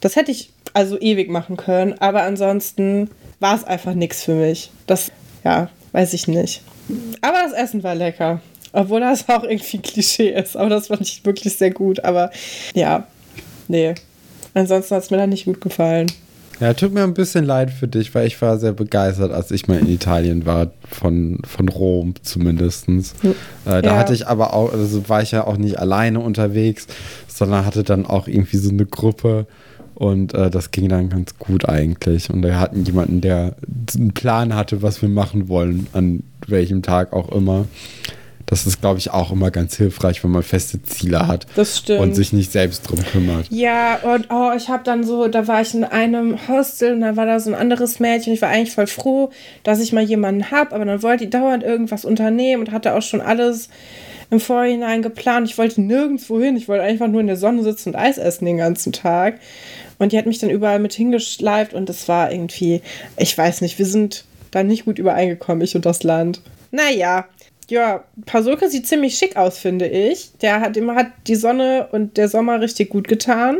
das 0.00 0.16
hätte 0.16 0.30
ich 0.30 0.50
also 0.74 0.98
ewig 1.00 1.28
machen 1.28 1.56
können. 1.56 1.94
Aber 1.98 2.22
ansonsten 2.22 3.10
war 3.40 3.56
es 3.56 3.64
einfach 3.64 3.94
nichts 3.94 4.22
für 4.22 4.34
mich. 4.34 4.70
Das, 4.86 5.10
ja, 5.44 5.68
weiß 5.90 6.14
ich 6.14 6.28
nicht. 6.28 6.62
Aber 7.20 7.38
das 7.44 7.52
Essen 7.52 7.82
war 7.82 7.94
lecker. 7.94 8.40
Obwohl 8.72 9.00
das 9.00 9.28
auch 9.28 9.44
irgendwie 9.44 9.78
Klischee 9.78 10.30
ist. 10.30 10.56
Aber 10.56 10.70
das 10.70 10.86
fand 10.88 11.02
ich 11.02 11.24
wirklich 11.24 11.56
sehr 11.56 11.70
gut. 11.70 12.04
Aber 12.04 12.30
ja, 12.74 13.06
nee. 13.68 13.94
Ansonsten 14.54 14.94
hat 14.94 15.02
es 15.04 15.10
mir 15.10 15.16
dann 15.18 15.30
nicht 15.30 15.44
gut 15.44 15.60
gefallen. 15.60 16.10
Ja, 16.60 16.74
tut 16.74 16.92
mir 16.92 17.02
ein 17.02 17.14
bisschen 17.14 17.44
leid 17.44 17.70
für 17.70 17.88
dich, 17.88 18.14
weil 18.14 18.26
ich 18.26 18.40
war 18.40 18.56
sehr 18.58 18.72
begeistert, 18.72 19.32
als 19.32 19.50
ich 19.50 19.66
mal 19.66 19.78
in 19.80 19.88
Italien 19.88 20.46
war, 20.46 20.70
von, 20.88 21.38
von 21.44 21.68
Rom 21.68 22.14
zumindest. 22.22 22.88
Äh, 22.88 23.02
da 23.64 23.80
Ja. 23.80 23.96
hatte 23.96 24.14
ich 24.14 24.26
aber 24.28 24.52
auch, 24.54 24.72
also 24.72 25.08
war 25.08 25.22
ich 25.22 25.32
ja 25.32 25.44
auch 25.46 25.56
nicht 25.56 25.78
alleine 25.78 26.20
unterwegs, 26.20 26.86
sondern 27.26 27.66
hatte 27.66 27.82
dann 27.82 28.06
auch 28.06 28.28
irgendwie 28.28 28.58
so 28.58 28.70
eine 28.70 28.86
Gruppe 28.86 29.46
und 29.94 30.34
äh, 30.34 30.50
das 30.50 30.70
ging 30.70 30.88
dann 30.88 31.08
ganz 31.08 31.38
gut 31.38 31.68
eigentlich. 31.68 32.30
Und 32.30 32.42
wir 32.42 32.58
hatten 32.58 32.84
jemanden, 32.84 33.20
der 33.20 33.54
einen 33.94 34.12
Plan 34.12 34.54
hatte, 34.54 34.82
was 34.82 35.02
wir 35.02 35.08
machen 35.08 35.48
wollen, 35.48 35.86
an 35.92 36.22
welchem 36.46 36.82
Tag 36.82 37.12
auch 37.12 37.30
immer. 37.30 37.66
Das 38.46 38.66
ist, 38.66 38.82
glaube 38.82 38.98
ich, 38.98 39.10
auch 39.10 39.32
immer 39.32 39.50
ganz 39.50 39.76
hilfreich, 39.76 40.22
wenn 40.22 40.30
man 40.30 40.42
feste 40.42 40.82
Ziele 40.82 41.26
hat 41.26 41.46
und 41.88 42.14
sich 42.14 42.34
nicht 42.34 42.52
selbst 42.52 42.82
drum 42.82 43.02
kümmert. 43.02 43.46
Ja, 43.48 43.96
und 44.02 44.26
oh, 44.30 44.50
ich 44.54 44.68
habe 44.68 44.84
dann 44.84 45.04
so, 45.04 45.26
da 45.28 45.48
war 45.48 45.62
ich 45.62 45.72
in 45.72 45.84
einem 45.84 46.36
Hostel 46.48 46.92
und 46.92 47.00
da 47.00 47.16
war 47.16 47.24
da 47.24 47.40
so 47.40 47.48
ein 47.48 47.54
anderes 47.54 47.98
Mädchen. 47.98 48.34
Ich 48.34 48.42
war 48.42 48.50
eigentlich 48.50 48.74
voll 48.74 48.88
froh, 48.88 49.30
dass 49.62 49.80
ich 49.80 49.94
mal 49.94 50.02
jemanden 50.02 50.50
habe, 50.50 50.74
aber 50.74 50.84
dann 50.84 51.02
wollte 51.02 51.24
die 51.24 51.30
dauernd 51.30 51.62
irgendwas 51.62 52.04
unternehmen 52.04 52.66
und 52.66 52.72
hatte 52.72 52.94
auch 52.94 53.00
schon 53.00 53.22
alles 53.22 53.70
im 54.32 54.40
Vorhinein 54.40 55.02
geplant. 55.02 55.48
Ich 55.48 55.58
wollte 55.58 55.80
nirgendwo 55.82 56.40
hin. 56.40 56.56
Ich 56.56 56.66
wollte 56.66 56.82
einfach 56.82 57.06
nur 57.06 57.20
in 57.20 57.26
der 57.26 57.36
Sonne 57.36 57.62
sitzen 57.62 57.90
und 57.90 57.96
Eis 57.96 58.16
essen 58.16 58.46
den 58.46 58.56
ganzen 58.56 58.92
Tag. 58.92 59.38
Und 60.02 60.10
die 60.10 60.18
hat 60.18 60.26
mich 60.26 60.40
dann 60.40 60.50
überall 60.50 60.80
mit 60.80 60.92
hingeschleift 60.92 61.74
und 61.74 61.88
das 61.88 62.08
war 62.08 62.32
irgendwie, 62.32 62.82
ich 63.16 63.38
weiß 63.38 63.60
nicht, 63.60 63.78
wir 63.78 63.86
sind 63.86 64.24
da 64.50 64.64
nicht 64.64 64.84
gut 64.84 64.98
übereingekommen, 64.98 65.62
ich 65.62 65.76
und 65.76 65.86
das 65.86 66.02
Land. 66.02 66.40
Naja, 66.72 67.26
ja, 67.70 68.02
Pasulke 68.26 68.68
sieht 68.68 68.88
ziemlich 68.88 69.16
schick 69.16 69.36
aus, 69.36 69.58
finde 69.58 69.86
ich. 69.86 70.32
Der 70.40 70.60
hat 70.60 70.76
immer 70.76 70.96
hat 70.96 71.06
die 71.28 71.36
Sonne 71.36 71.86
und 71.92 72.16
der 72.16 72.28
Sommer 72.28 72.60
richtig 72.60 72.90
gut 72.90 73.06
getan. 73.06 73.58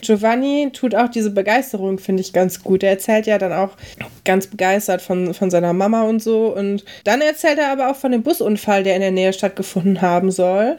Giovanni 0.00 0.70
tut 0.72 0.94
auch 0.94 1.08
diese 1.08 1.30
Begeisterung, 1.30 1.98
finde 1.98 2.22
ich, 2.22 2.32
ganz 2.32 2.62
gut. 2.62 2.82
Er 2.82 2.90
erzählt 2.90 3.26
ja 3.26 3.36
dann 3.36 3.52
auch 3.52 3.76
ganz 4.24 4.46
begeistert 4.46 5.02
von, 5.02 5.34
von 5.34 5.50
seiner 5.50 5.74
Mama 5.74 6.04
und 6.04 6.22
so. 6.22 6.46
Und 6.56 6.86
dann 7.04 7.20
erzählt 7.20 7.58
er 7.58 7.72
aber 7.72 7.90
auch 7.90 7.96
von 7.96 8.10
dem 8.10 8.22
Busunfall, 8.22 8.84
der 8.84 8.94
in 8.94 9.02
der 9.02 9.10
Nähe 9.10 9.34
stattgefunden 9.34 10.00
haben 10.00 10.30
soll. 10.30 10.78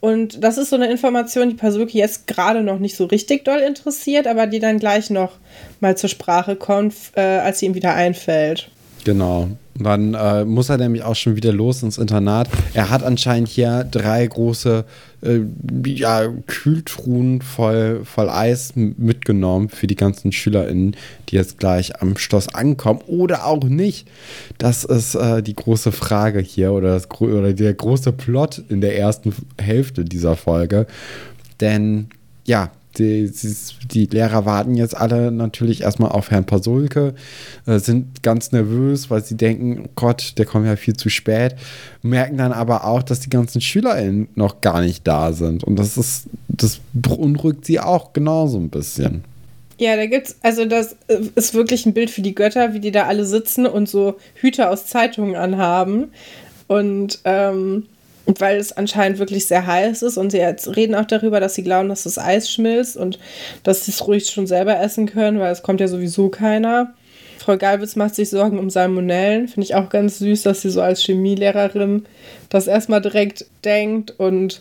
Und 0.00 0.42
das 0.44 0.58
ist 0.58 0.70
so 0.70 0.76
eine 0.76 0.90
Information, 0.90 1.48
die 1.48 1.56
Pasulke 1.56 1.98
jetzt 1.98 2.26
gerade 2.26 2.62
noch 2.62 2.78
nicht 2.78 2.96
so 2.96 3.06
richtig 3.06 3.44
doll 3.44 3.58
interessiert, 3.58 4.26
aber 4.26 4.46
die 4.46 4.60
dann 4.60 4.78
gleich 4.78 5.10
noch 5.10 5.32
mal 5.80 5.96
zur 5.96 6.08
Sprache 6.08 6.56
kommt, 6.56 6.94
äh, 7.14 7.20
als 7.20 7.58
sie 7.58 7.66
ihm 7.66 7.74
wieder 7.74 7.94
einfällt. 7.94 8.70
Genau. 9.04 9.48
Dann 9.74 10.14
äh, 10.14 10.44
muss 10.44 10.68
er 10.68 10.76
nämlich 10.76 11.02
auch 11.02 11.14
schon 11.14 11.36
wieder 11.36 11.52
los 11.52 11.82
ins 11.82 11.98
Internat. 11.98 12.48
Er 12.74 12.90
hat 12.90 13.02
anscheinend 13.02 13.48
hier 13.48 13.84
drei 13.84 14.26
große 14.26 14.84
äh, 15.22 15.40
ja, 15.86 16.28
Kühltruhen 16.46 17.42
voll, 17.42 18.04
voll 18.04 18.28
Eis 18.28 18.74
mitgenommen 18.74 19.68
für 19.68 19.86
die 19.86 19.96
ganzen 19.96 20.32
SchülerInnen, 20.32 20.96
die 21.28 21.36
jetzt 21.36 21.58
gleich 21.58 22.00
am 22.00 22.16
Schloss 22.16 22.54
ankommen. 22.54 23.00
Oder 23.06 23.46
auch 23.46 23.64
nicht. 23.64 24.08
Das 24.58 24.84
ist 24.84 25.14
äh, 25.14 25.42
die 25.42 25.54
große 25.54 25.92
Frage 25.92 26.40
hier 26.40 26.72
oder, 26.72 26.94
das, 26.94 27.10
oder 27.20 27.52
der 27.52 27.74
große 27.74 28.12
Plot 28.12 28.62
in 28.68 28.80
der 28.80 28.96
ersten 28.98 29.34
Hälfte 29.60 30.04
dieser 30.04 30.36
Folge. 30.36 30.86
Denn 31.60 32.08
ja, 32.44 32.70
die, 32.98 33.32
die 33.90 34.06
Lehrer 34.06 34.44
warten 34.44 34.74
jetzt 34.74 34.96
alle 34.96 35.30
natürlich 35.30 35.82
erstmal 35.82 36.10
auf 36.10 36.30
Herrn 36.30 36.46
Pasulke, 36.46 37.14
äh, 37.66 37.78
sind 37.78 38.22
ganz 38.22 38.52
nervös, 38.52 39.10
weil 39.10 39.24
sie 39.24 39.36
denken, 39.36 39.84
oh 39.84 39.90
Gott, 39.94 40.34
der 40.38 40.46
kommt 40.46 40.66
ja 40.66 40.76
viel 40.76 40.96
zu 40.96 41.08
spät, 41.08 41.56
merken 42.02 42.36
dann 42.38 42.52
aber 42.52 42.84
auch, 42.84 43.02
dass 43.02 43.20
die 43.20 43.30
ganzen 43.30 43.60
SchülerInnen 43.60 44.28
noch 44.34 44.60
gar 44.60 44.80
nicht 44.80 45.06
da 45.06 45.32
sind. 45.32 45.64
Und 45.64 45.76
das 45.78 45.96
ist, 45.96 46.26
das 46.48 46.80
beunruhigt 46.92 47.64
sie 47.64 47.80
auch 47.80 48.12
genauso 48.12 48.58
ein 48.58 48.70
bisschen. 48.70 49.24
Ja, 49.78 49.94
da 49.94 50.06
gibt's, 50.06 50.36
also 50.42 50.64
das 50.64 50.96
äh, 51.06 51.20
ist 51.36 51.54
wirklich 51.54 51.86
ein 51.86 51.94
Bild 51.94 52.10
für 52.10 52.22
die 52.22 52.34
Götter, 52.34 52.74
wie 52.74 52.80
die 52.80 52.90
da 52.90 53.04
alle 53.06 53.24
sitzen 53.24 53.64
und 53.64 53.88
so 53.88 54.16
Hüte 54.34 54.70
aus 54.70 54.86
Zeitungen 54.86 55.36
anhaben. 55.36 56.10
Und 56.66 57.20
ähm, 57.24 57.86
weil 58.38 58.58
es 58.58 58.72
anscheinend 58.72 59.18
wirklich 59.18 59.46
sehr 59.46 59.66
heiß 59.66 60.02
ist 60.02 60.18
und 60.18 60.30
sie 60.30 60.38
jetzt 60.38 60.76
reden 60.76 60.94
auch 60.94 61.06
darüber, 61.06 61.40
dass 61.40 61.54
sie 61.54 61.62
glauben, 61.62 61.88
dass 61.88 62.02
das 62.02 62.18
Eis 62.18 62.50
schmilzt 62.50 62.96
und 62.96 63.18
dass 63.62 63.86
sie 63.86 63.92
es 63.92 64.06
ruhig 64.06 64.28
schon 64.28 64.46
selber 64.46 64.78
essen 64.78 65.06
können, 65.06 65.38
weil 65.38 65.52
es 65.52 65.62
kommt 65.62 65.80
ja 65.80 65.88
sowieso 65.88 66.28
keiner. 66.28 66.94
Frau 67.38 67.56
Galwitz 67.56 67.96
macht 67.96 68.14
sich 68.14 68.28
Sorgen 68.28 68.58
um 68.58 68.68
Salmonellen. 68.68 69.48
Finde 69.48 69.64
ich 69.64 69.74
auch 69.74 69.88
ganz 69.88 70.18
süß, 70.18 70.42
dass 70.42 70.60
sie 70.60 70.70
so 70.70 70.82
als 70.82 71.00
Chemielehrerin 71.02 72.04
das 72.50 72.66
erstmal 72.66 73.00
direkt 73.00 73.46
denkt 73.64 74.12
und 74.18 74.60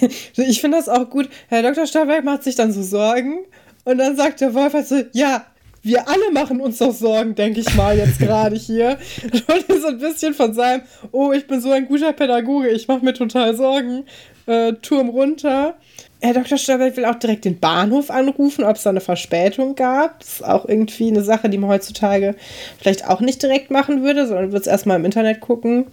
ich 0.36 0.60
finde 0.60 0.78
das 0.78 0.88
auch 0.88 1.10
gut. 1.10 1.28
Herr 1.48 1.62
Dr. 1.62 1.86
Stauberg 1.86 2.24
macht 2.24 2.44
sich 2.44 2.54
dann 2.54 2.72
so 2.72 2.82
Sorgen 2.82 3.40
und 3.84 3.98
dann 3.98 4.16
sagt 4.16 4.40
der 4.40 4.54
Wolf 4.54 4.72
halt 4.72 4.88
so, 4.88 5.02
ja, 5.12 5.44
wir 5.84 6.08
alle 6.08 6.30
machen 6.32 6.60
uns 6.60 6.78
doch 6.78 6.92
Sorgen, 6.92 7.34
denke 7.34 7.60
ich 7.60 7.74
mal 7.74 7.96
jetzt 7.96 8.18
gerade 8.18 8.56
hier. 8.56 8.98
Und 9.32 9.80
so 9.80 9.88
ein 9.88 9.98
bisschen 9.98 10.34
von 10.34 10.54
seinem, 10.54 10.82
oh, 11.12 11.32
ich 11.32 11.46
bin 11.46 11.60
so 11.60 11.70
ein 11.70 11.86
guter 11.86 12.12
Pädagoge, 12.12 12.70
ich 12.70 12.88
mache 12.88 13.04
mir 13.04 13.12
total 13.12 13.54
Sorgen, 13.54 14.04
äh, 14.46 14.72
Turm 14.74 15.10
runter. 15.10 15.74
Herr 16.22 16.32
Dr. 16.32 16.56
Stauberg 16.56 16.96
will 16.96 17.04
auch 17.04 17.16
direkt 17.16 17.44
den 17.44 17.60
Bahnhof 17.60 18.10
anrufen, 18.10 18.64
ob 18.64 18.76
es 18.76 18.84
da 18.84 18.90
eine 18.90 19.02
Verspätung 19.02 19.74
gab. 19.74 20.20
Das 20.20 20.34
ist 20.34 20.44
auch 20.44 20.66
irgendwie 20.66 21.08
eine 21.08 21.22
Sache, 21.22 21.50
die 21.50 21.58
man 21.58 21.68
heutzutage 21.68 22.34
vielleicht 22.78 23.06
auch 23.06 23.20
nicht 23.20 23.42
direkt 23.42 23.70
machen 23.70 24.02
würde, 24.02 24.26
sondern 24.26 24.52
wird 24.52 24.62
es 24.62 24.66
erstmal 24.66 24.98
im 24.98 25.04
Internet 25.04 25.40
gucken. 25.40 25.86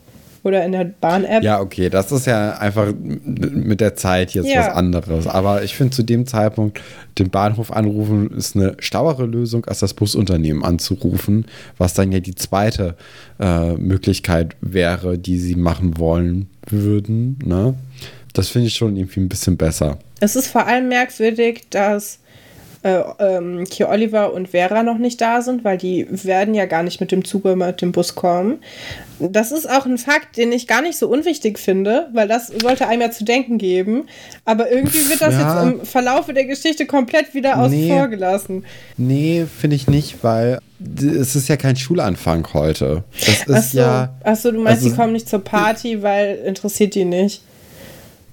Oder 0.44 0.66
in 0.66 0.72
der 0.72 0.86
Bahn-App. 0.86 1.44
Ja, 1.44 1.60
okay, 1.62 1.90
das 1.90 2.12
ist 2.12 2.26
ja 2.26 2.58
einfach 2.58 2.92
mit 2.96 3.80
der 3.82 3.96
Zeit 3.96 4.32
jetzt 4.34 4.48
Ja. 4.48 4.62
was 4.62 4.70
anderes. 4.70 5.28
Aber 5.28 5.64
ich 5.64 5.76
finde 5.76 5.96
zu 5.96 6.04
dem 6.04 6.26
Zeitpunkt, 6.26 6.82
den 7.20 7.30
Bahnhof 7.30 7.72
anrufen, 7.72 8.32
ist 8.32 8.56
eine 8.56 8.76
schlauere 8.80 9.26
Lösung, 9.26 9.66
als 9.66 9.80
das 9.80 9.94
Busunternehmen 9.94 10.64
anzurufen, 10.64 11.46
was 11.78 11.94
dann 11.94 12.12
ja 12.12 12.20
die 12.20 12.36
zweite 12.36 12.96
äh, 13.40 13.74
Möglichkeit 13.74 14.56
wäre, 14.62 15.18
die 15.18 15.38
sie 15.38 15.56
machen 15.56 15.98
wollen 15.98 16.48
würden. 16.68 17.38
Ne? 17.46 17.76
Das 18.34 18.48
finde 18.50 18.68
ich 18.68 18.76
schon 18.76 18.96
irgendwie 18.96 19.20
ein 19.20 19.30
bisschen 19.30 19.58
besser. 19.58 20.00
Es 20.22 20.36
ist 20.36 20.48
vor 20.48 20.66
allem 20.66 20.88
merkwürdig, 20.88 21.64
dass 21.70 22.20
äh, 22.84 23.02
ähm, 23.20 23.64
hier 23.72 23.90
Oliver 23.90 24.34
und 24.34 24.50
Vera 24.50 24.82
noch 24.84 24.98
nicht 24.98 25.22
da 25.22 25.42
sind, 25.42 25.64
weil 25.64 25.78
die 25.78 26.08
werden 26.10 26.54
ja 26.56 26.66
gar 26.66 26.82
nicht 26.84 27.00
mit 27.00 27.12
dem 27.12 27.24
Zug 27.24 27.46
oder 27.46 27.56
mit 27.56 27.82
dem 27.82 27.92
Bus 27.92 28.16
kommen. 28.16 28.60
Das 29.20 29.52
ist 29.52 29.70
auch 29.70 29.86
ein 29.86 30.00
Fakt, 30.00 30.38
den 30.38 30.52
ich 30.52 30.68
gar 30.68 30.82
nicht 30.82 30.98
so 30.98 31.08
unwichtig 31.08 31.60
finde, 31.60 32.10
weil 32.12 32.28
das 32.28 32.48
sollte 32.48 32.88
einem 32.88 33.02
ja 33.04 33.12
zu 33.12 33.24
denken 33.24 33.60
geben. 33.60 34.06
Aber 34.46 34.72
irgendwie 34.72 35.08
wird 35.10 35.22
das 35.22 35.34
Ja. 35.36 35.64
jetzt 35.64 35.74
im 35.80 35.86
Verlaufe 35.86 36.34
der 36.34 36.46
Geschichte 36.46 36.88
komplett 36.88 37.36
wieder 37.36 37.60
außen 37.60 37.78
Nee. 37.80 37.90
vor 37.90 38.08
gelassen. 38.08 38.66
Nee, 38.98 39.46
finde 39.60 39.76
ich 39.76 39.88
nicht, 39.88 40.24
weil 40.24 40.58
es 41.00 41.36
ist 41.36 41.48
ja 41.50 41.58
kein 41.58 41.76
Schulanfang 41.76 42.48
heute. 42.54 43.04
Das 43.20 43.28
ist 43.44 43.50
Achso, 43.50 43.78
ja. 43.78 44.10
Achso, 44.24 44.52
du 44.52 44.60
meinst, 44.60 44.82
also- 44.84 44.90
die 44.90 44.96
kommen 44.96 45.14
nicht 45.14 45.30
zur 45.30 45.44
Party, 45.44 46.02
weil 46.02 46.38
interessiert 46.46 46.96
die 46.96 47.06
nicht. 47.06 47.44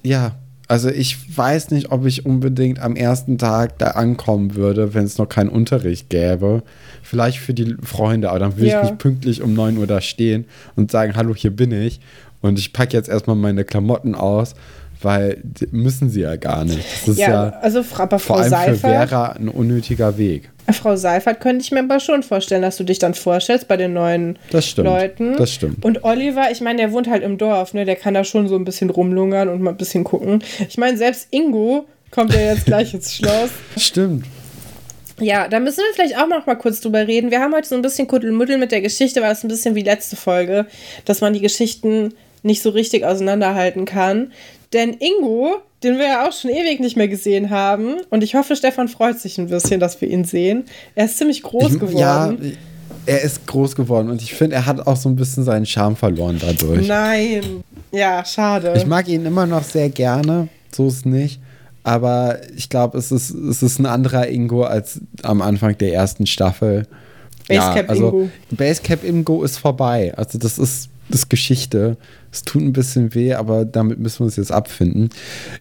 Ja, 0.02 0.32
also 0.68 0.88
ich 0.90 1.36
weiß 1.36 1.70
nicht, 1.70 1.90
ob 1.90 2.04
ich 2.06 2.26
unbedingt 2.26 2.78
am 2.78 2.94
ersten 2.94 3.38
Tag 3.38 3.78
da 3.78 3.88
ankommen 3.92 4.54
würde, 4.54 4.94
wenn 4.94 5.04
es 5.04 5.16
noch 5.18 5.28
keinen 5.28 5.48
Unterricht 5.48 6.10
gäbe. 6.10 6.62
Vielleicht 7.02 7.38
für 7.38 7.54
die 7.54 7.74
Freunde, 7.82 8.28
aber 8.30 8.38
dann 8.38 8.56
würde 8.56 8.68
Ja. 8.68 8.82
ich 8.82 8.90
nicht 8.90 8.98
pünktlich 8.98 9.42
um 9.42 9.54
9 9.54 9.78
Uhr 9.78 9.86
da 9.86 10.00
stehen 10.00 10.44
und 10.76 10.90
sagen, 10.90 11.14
hallo, 11.16 11.34
hier 11.34 11.50
bin 11.56 11.72
ich. 11.72 12.00
Und 12.40 12.58
ich 12.58 12.72
packe 12.72 12.96
jetzt 12.96 13.08
erstmal 13.08 13.34
meine 13.34 13.64
Klamotten 13.64 14.14
aus, 14.14 14.54
weil 15.00 15.42
müssen 15.70 16.10
sie 16.10 16.20
ja 16.20 16.36
gar 16.36 16.64
nicht. 16.64 16.78
Das 16.78 17.08
ist 17.08 17.18
Ja, 17.18 17.30
ja, 17.30 17.58
also 17.60 17.84
aber 17.96 18.18
vor 18.18 18.36
Frau 18.36 18.42
allem 18.42 18.44
für 18.44 18.50
Seifert, 18.50 18.78
Vera 18.80 19.26
ein 19.32 19.48
unnötiger 19.48 20.18
Weg. 20.18 20.50
Frau 20.72 20.96
Seifert 20.96 21.40
könnte 21.40 21.64
ich 21.64 21.70
mir 21.70 21.80
aber 21.80 22.00
schon 22.00 22.22
vorstellen, 22.22 22.62
dass 22.62 22.76
du 22.76 22.84
dich 22.84 22.98
dann 22.98 23.14
vorstellst 23.14 23.68
bei 23.68 23.76
den 23.76 23.94
neuen 23.94 24.38
Das 24.50 24.66
stimmt. 24.66 24.86
Leuten. 24.88 25.36
Das 25.36 25.52
stimmt. 25.52 25.84
Und 25.84 26.04
Oliver, 26.04 26.50
ich 26.50 26.60
meine, 26.60 26.78
der 26.78 26.92
wohnt 26.92 27.08
halt 27.08 27.22
im 27.22 27.38
Dorf, 27.38 27.74
ne? 27.74 27.84
Der 27.84 27.96
kann 27.96 28.14
da 28.14 28.24
schon 28.24 28.48
so 28.48 28.56
ein 28.56 28.64
bisschen 28.64 28.90
rumlungern 28.90 29.48
und 29.48 29.62
mal 29.62 29.70
ein 29.70 29.76
bisschen 29.76 30.04
gucken. 30.04 30.42
Ich 30.68 30.76
meine, 30.76 30.98
selbst 30.98 31.28
Ingo 31.30 31.86
kommt 32.10 32.34
ja 32.34 32.40
jetzt 32.40 32.66
gleich 32.66 32.92
ins 32.92 33.14
Schloss. 33.14 33.50
Stimmt. 33.76 34.26
Ja, 35.20 35.48
da 35.48 35.58
müssen 35.58 35.78
wir 35.78 35.94
vielleicht 35.94 36.16
auch 36.16 36.28
noch 36.28 36.46
mal 36.46 36.54
kurz 36.54 36.80
drüber 36.80 37.06
reden. 37.06 37.30
Wir 37.30 37.40
haben 37.40 37.54
heute 37.54 37.66
so 37.66 37.74
ein 37.74 37.82
bisschen 37.82 38.06
Kuddelmuddel 38.06 38.56
mit 38.58 38.70
der 38.70 38.80
Geschichte, 38.80 39.20
weil 39.20 39.32
es 39.32 39.42
ein 39.42 39.48
bisschen 39.48 39.74
wie 39.74 39.82
letzte 39.82 40.16
Folge, 40.16 40.66
dass 41.06 41.20
man 41.20 41.32
die 41.32 41.40
Geschichten 41.40 42.14
nicht 42.42 42.62
so 42.62 42.70
richtig 42.70 43.04
auseinanderhalten 43.04 43.84
kann. 43.84 44.32
Denn 44.72 44.94
Ingo, 44.94 45.56
den 45.82 45.98
wir 45.98 46.06
ja 46.06 46.28
auch 46.28 46.32
schon 46.32 46.50
ewig 46.50 46.80
nicht 46.80 46.96
mehr 46.96 47.08
gesehen 47.08 47.50
haben, 47.50 47.96
und 48.10 48.22
ich 48.22 48.34
hoffe, 48.34 48.54
Stefan 48.56 48.88
freut 48.88 49.18
sich 49.18 49.38
ein 49.38 49.48
bisschen, 49.48 49.80
dass 49.80 50.00
wir 50.00 50.08
ihn 50.08 50.24
sehen. 50.24 50.64
Er 50.94 51.06
ist 51.06 51.18
ziemlich 51.18 51.42
groß 51.42 51.74
Ich- 51.74 51.80
geworden. 51.80 51.96
Ja, 51.98 52.34
er 53.06 53.22
ist 53.22 53.46
groß 53.46 53.74
geworden 53.74 54.10
und 54.10 54.20
ich 54.20 54.34
finde, 54.34 54.56
er 54.56 54.66
hat 54.66 54.86
auch 54.86 54.96
so 54.96 55.08
ein 55.08 55.16
bisschen 55.16 55.42
seinen 55.44 55.64
Charme 55.64 55.96
verloren 55.96 56.38
dadurch. 56.40 56.86
Nein. 56.86 57.64
Ja, 57.90 58.22
schade. 58.24 58.74
Ich 58.76 58.84
mag 58.86 59.08
ihn 59.08 59.24
immer 59.24 59.46
noch 59.46 59.62
sehr 59.64 59.88
gerne, 59.88 60.48
so 60.74 60.88
ist 60.88 61.06
nicht. 61.06 61.40
Aber 61.84 62.38
ich 62.54 62.68
glaube, 62.68 62.98
es 62.98 63.10
ist, 63.10 63.30
es 63.30 63.62
ist 63.62 63.78
ein 63.78 63.86
anderer 63.86 64.28
Ingo 64.28 64.64
als 64.64 65.00
am 65.22 65.40
Anfang 65.40 65.78
der 65.78 65.94
ersten 65.94 66.26
Staffel. 66.26 66.86
Basecap 67.48 67.88
also, 67.88 68.06
Ingo. 68.08 68.28
Basecap 68.50 69.04
Ingo 69.04 69.42
ist 69.42 69.56
vorbei. 69.56 70.12
Also 70.14 70.38
das 70.38 70.58
ist, 70.58 70.90
das 71.08 71.20
ist 71.20 71.30
Geschichte. 71.30 71.96
Es 72.30 72.42
tut 72.42 72.62
ein 72.62 72.72
bisschen 72.72 73.14
weh, 73.14 73.34
aber 73.34 73.64
damit 73.64 73.98
müssen 73.98 74.20
wir 74.20 74.24
uns 74.26 74.36
jetzt 74.36 74.52
abfinden. 74.52 75.08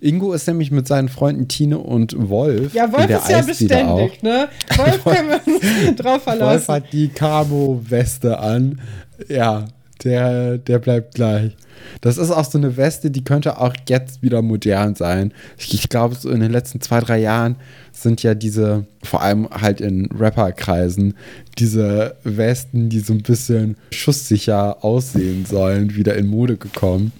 Ingo 0.01 0.33
ist 0.33 0.47
nämlich 0.47 0.69
mit 0.71 0.87
seinen 0.87 1.07
Freunden 1.07 1.47
Tine 1.47 1.77
und 1.79 2.15
Wolf. 2.29 2.73
ja, 2.73 2.91
Wolf 2.91 3.09
ist 3.09 3.29
ja 3.29 3.41
beständig, 3.41 4.21
ne? 4.21 4.49
Wolf 4.77 5.03
können 5.03 5.29
wir 5.29 5.41
uns 5.45 5.95
drauf 5.95 6.13
Wolf 6.13 6.23
verlassen. 6.23 6.73
hat 6.73 6.91
die 6.91 7.07
Camo-Weste 7.07 8.37
an. 8.39 8.81
Ja, 9.29 9.65
der, 10.03 10.57
der 10.57 10.79
bleibt 10.79 11.15
gleich. 11.15 11.55
Das 12.01 12.17
ist 12.17 12.31
auch 12.31 12.45
so 12.45 12.57
eine 12.57 12.77
Weste, 12.77 13.09
die 13.11 13.23
könnte 13.23 13.59
auch 13.59 13.73
jetzt 13.87 14.21
wieder 14.21 14.41
modern 14.41 14.95
sein. 14.95 15.33
Ich, 15.57 15.73
ich 15.73 15.89
glaube, 15.89 16.15
so 16.15 16.29
in 16.29 16.39
den 16.39 16.51
letzten 16.51 16.81
zwei, 16.81 16.99
drei 16.99 17.19
Jahren 17.19 17.55
sind 17.91 18.21
ja 18.23 18.35
diese, 18.35 18.85
vor 19.03 19.21
allem 19.21 19.49
halt 19.49 19.81
in 19.81 20.07
Rapperkreisen, 20.17 21.15
diese 21.57 22.15
Westen, 22.23 22.89
die 22.89 22.99
so 22.99 23.13
ein 23.13 23.23
bisschen 23.23 23.75
schusssicher 23.91 24.83
aussehen 24.83 25.45
sollen, 25.45 25.95
wieder 25.95 26.15
in 26.15 26.27
Mode 26.27 26.57
gekommen. 26.57 27.11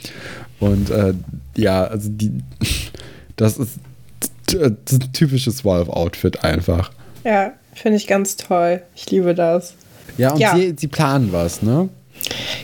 Und 0.60 0.90
äh, 0.90 1.14
ja, 1.56 1.84
also 1.86 2.10
die, 2.12 2.32
das 3.36 3.58
ist 3.58 3.80
t- 4.48 4.58
t- 4.58 4.96
ein 4.96 5.14
typisches 5.14 5.64
Wolf-Outfit 5.66 6.44
einfach. 6.44 6.92
Ja, 7.24 7.54
finde 7.74 7.98
ich 7.98 8.08
ganz 8.08 8.36
toll. 8.38 8.82
Ich 8.96 9.10
liebe 9.12 9.34
das. 9.36 9.74
Ja, 10.18 10.32
und 10.32 10.40
Ja. 10.40 10.56
Sie, 10.56 10.74
sie 10.78 10.88
planen 10.88 11.32
was, 11.32 11.62
ne? 11.62 11.90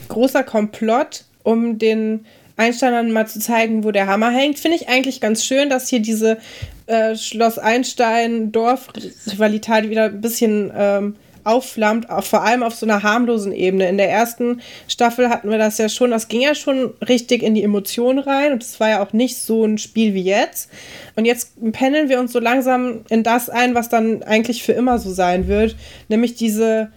großer 0.08 0.42
Komplott, 0.44 1.26
um 1.44 1.78
den 1.78 2.26
Einsteinern 2.56 3.12
mal 3.12 3.28
zu 3.28 3.40
zeigen, 3.40 3.84
wo 3.84 3.92
der 3.92 4.08
Hammer 4.08 4.32
hängt. 4.32 4.58
Finde 4.60 4.78
ich 4.78 4.88
eigentlich 4.90 5.22
ganz 5.22 5.44
schön, 5.44 5.70
dass 5.70 5.90
hier 5.90 6.00
diese 6.00 6.38
äh, 6.86 7.16
Schloss 7.16 7.58
Einstein-Dorf-Rivalität 7.58 9.90
wieder 9.90 10.06
ein 10.06 10.22
bisschen 10.22 10.72
ähm, 10.76 11.16
aufflammt, 11.44 12.10
auch 12.10 12.24
vor 12.24 12.44
allem 12.44 12.64
auf 12.64 12.76
so 12.76 12.86
einer 12.86 13.04
harmlosen 13.04 13.52
Ebene. 13.52 13.90
In 13.90 13.98
der 13.98 14.10
ersten 14.10 14.62
Staffel 14.88 15.30
hatten 15.30 15.50
wir 15.50 15.58
das 15.58 15.78
ja 15.78 15.90
schon, 15.90 16.12
das 16.12 16.28
ging 16.28 16.42
ja 16.42 16.56
schon 16.56 16.94
richtig 17.08 17.44
in 17.44 17.56
die 17.56 17.64
Emotionen 17.64 18.20
rein 18.20 18.54
und 18.54 18.64
es 18.64 18.80
war 18.80 18.90
ja 18.90 19.04
auch 19.04 19.14
nicht 19.14 19.38
so 19.38 19.66
ein 19.66 19.78
Spiel 19.78 20.14
wie 20.14 20.22
jetzt. 20.22 20.70
Und 21.16 21.26
jetzt 21.26 21.52
pendeln 21.74 22.10
wir 22.10 22.20
uns 22.20 22.32
so 22.32 22.40
langsam 22.40 23.02
in 23.10 23.24
das 23.24 23.50
ein, 23.50 23.76
was 23.76 23.90
dann 23.90 24.24
eigentlich 24.24 24.64
für 24.64 24.74
immer 24.74 25.00
so 25.00 25.12
sein 25.12 25.48
wird, 25.48 25.76
nämlich 26.08 26.36
diese 26.36 26.92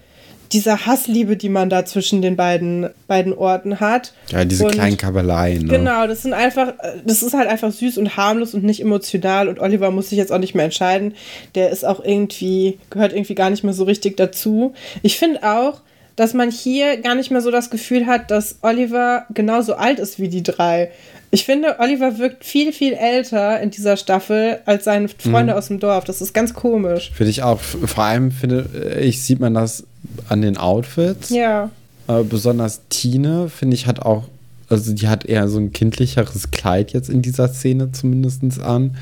diese 0.52 0.86
Hassliebe, 0.86 1.36
die 1.36 1.48
man 1.48 1.68
da 1.70 1.84
zwischen 1.84 2.22
den 2.22 2.36
beiden, 2.36 2.88
beiden 3.08 3.32
Orten 3.32 3.80
hat. 3.80 4.12
Ja, 4.30 4.44
diese 4.44 4.64
Und- 4.64 4.72
kleinen 4.72 4.96
Kabeleien. 4.96 5.66
Ne? 5.66 5.78
Genau, 5.78 6.06
das 6.06 6.22
sind 6.22 6.32
einfach, 6.34 6.72
das 7.04 7.22
ist 7.22 7.34
halt 7.34 7.48
einfach 7.48 7.72
süß 7.72 7.98
und 7.98 8.16
harmlos 8.16 8.54
und 8.54 8.64
nicht 8.64 8.80
emotional 8.80 9.48
und 9.48 9.58
Oliver 9.58 9.90
muss 9.90 10.10
sich 10.10 10.18
jetzt 10.18 10.32
auch 10.32 10.38
nicht 10.38 10.54
mehr 10.54 10.64
entscheiden. 10.66 11.14
Der 11.54 11.70
ist 11.70 11.84
auch 11.84 12.02
irgendwie, 12.04 12.78
gehört 12.90 13.12
irgendwie 13.12 13.34
gar 13.34 13.50
nicht 13.50 13.64
mehr 13.64 13.74
so 13.74 13.84
richtig 13.84 14.16
dazu. 14.16 14.72
Ich 15.02 15.18
finde 15.18 15.42
auch, 15.42 15.80
dass 16.16 16.32
man 16.32 16.50
hier 16.50 16.96
gar 16.98 17.14
nicht 17.14 17.30
mehr 17.30 17.42
so 17.42 17.50
das 17.50 17.68
Gefühl 17.68 18.06
hat, 18.06 18.30
dass 18.30 18.56
Oliver 18.62 19.26
genauso 19.34 19.74
alt 19.74 19.98
ist 19.98 20.18
wie 20.18 20.28
die 20.28 20.42
drei. 20.42 20.90
Ich 21.30 21.44
finde, 21.44 21.76
Oliver 21.80 22.18
wirkt 22.18 22.44
viel, 22.44 22.72
viel 22.72 22.94
älter 22.94 23.60
in 23.60 23.70
dieser 23.70 23.96
Staffel 23.98 24.60
als 24.64 24.84
seine 24.84 25.08
Freunde 25.08 25.52
Mhm. 25.52 25.58
aus 25.58 25.66
dem 25.68 25.80
Dorf. 25.80 26.04
Das 26.04 26.22
ist 26.22 26.32
ganz 26.32 26.54
komisch. 26.54 27.10
Finde 27.14 27.30
ich 27.30 27.42
auch. 27.42 27.60
Vor 27.60 28.04
allem 28.04 28.30
finde 28.30 28.96
ich, 29.02 29.22
sieht 29.22 29.40
man 29.40 29.52
das 29.52 29.84
an 30.28 30.42
den 30.42 30.56
Outfits. 30.56 31.30
Ja. 31.30 31.70
Äh, 32.08 32.22
besonders 32.22 32.82
Tine, 32.88 33.48
finde 33.48 33.74
ich, 33.74 33.86
hat 33.86 34.00
auch, 34.00 34.24
also 34.68 34.92
die 34.92 35.08
hat 35.08 35.24
eher 35.24 35.48
so 35.48 35.58
ein 35.58 35.72
kindlicheres 35.72 36.50
Kleid 36.50 36.92
jetzt 36.92 37.08
in 37.08 37.22
dieser 37.22 37.48
Szene 37.48 37.92
zumindest 37.92 38.60
an. 38.60 38.96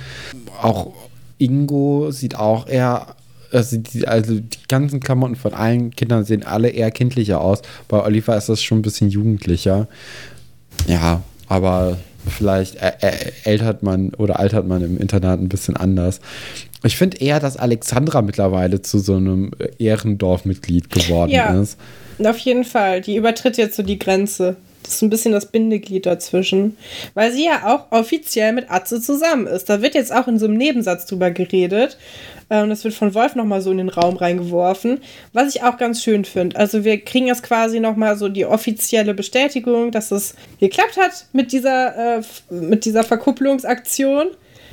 Auch 0.60 0.92
Ingo 1.38 2.10
sieht 2.10 2.36
auch 2.36 2.66
eher, 2.66 3.14
also 3.52 3.76
die, 3.76 4.06
also 4.06 4.34
die 4.40 4.58
ganzen 4.68 5.00
Klamotten 5.00 5.36
von 5.36 5.54
allen 5.54 5.90
Kindern 5.90 6.24
sehen 6.24 6.44
alle 6.44 6.68
eher 6.68 6.90
kindlicher 6.90 7.40
aus. 7.40 7.60
Bei 7.88 8.02
Oliver 8.02 8.36
ist 8.36 8.48
das 8.48 8.62
schon 8.62 8.78
ein 8.78 8.82
bisschen 8.82 9.10
jugendlicher. 9.10 9.88
Ja, 10.86 11.22
aber 11.48 11.98
vielleicht 12.28 12.76
ältert 13.44 13.82
man 13.82 14.10
oder 14.14 14.38
altert 14.38 14.66
man 14.66 14.82
im 14.82 14.98
Internat 14.98 15.40
ein 15.40 15.48
bisschen 15.48 15.76
anders. 15.76 16.20
Ich 16.82 16.96
finde 16.96 17.18
eher, 17.18 17.40
dass 17.40 17.56
Alexandra 17.56 18.20
mittlerweile 18.22 18.82
zu 18.82 18.98
so 18.98 19.16
einem 19.16 19.52
Ehrendorfmitglied 19.78 20.90
geworden 20.90 21.30
Ja. 21.30 21.60
ist. 21.60 21.78
Auf 22.22 22.38
jeden 22.38 22.64
Fall. 22.64 23.00
Die 23.00 23.16
übertritt 23.16 23.56
jetzt 23.56 23.76
so 23.76 23.82
die 23.82 23.98
Grenze. 23.98 24.56
Das 24.82 24.96
ist 24.96 25.02
ein 25.02 25.08
bisschen 25.08 25.32
das 25.32 25.46
Bindeglied 25.46 26.04
dazwischen. 26.04 26.76
Weil 27.14 27.32
sie 27.32 27.46
ja 27.46 27.62
auch 27.74 27.90
offiziell 27.90 28.52
mit 28.52 28.70
Atze 28.70 29.00
zusammen 29.00 29.46
ist. 29.46 29.70
Da 29.70 29.80
wird 29.80 29.94
jetzt 29.94 30.12
auch 30.14 30.28
in 30.28 30.38
so 30.38 30.44
einem 30.44 30.58
Nebensatz 30.58 31.06
drüber 31.06 31.30
geredet. 31.30 31.96
Ähm, 32.50 32.68
das 32.68 32.84
wird 32.84 32.94
von 32.94 33.14
Wolf 33.14 33.34
nochmal 33.34 33.60
so 33.60 33.70
in 33.70 33.78
den 33.78 33.88
Raum 33.88 34.16
reingeworfen. 34.16 35.00
Was 35.32 35.54
ich 35.54 35.62
auch 35.62 35.76
ganz 35.76 36.02
schön 36.02 36.24
finde. 36.24 36.56
Also 36.56 36.84
wir 36.84 37.00
kriegen 37.00 37.26
jetzt 37.26 37.42
quasi 37.42 37.80
nochmal 37.80 38.16
so 38.16 38.28
die 38.28 38.46
offizielle 38.46 39.14
Bestätigung, 39.14 39.90
dass 39.90 40.10
es 40.10 40.34
geklappt 40.60 40.96
hat 40.96 41.26
mit 41.32 41.52
dieser, 41.52 42.18
äh, 42.18 42.22
mit 42.50 42.84
dieser 42.84 43.04
Verkupplungsaktion. 43.04 44.28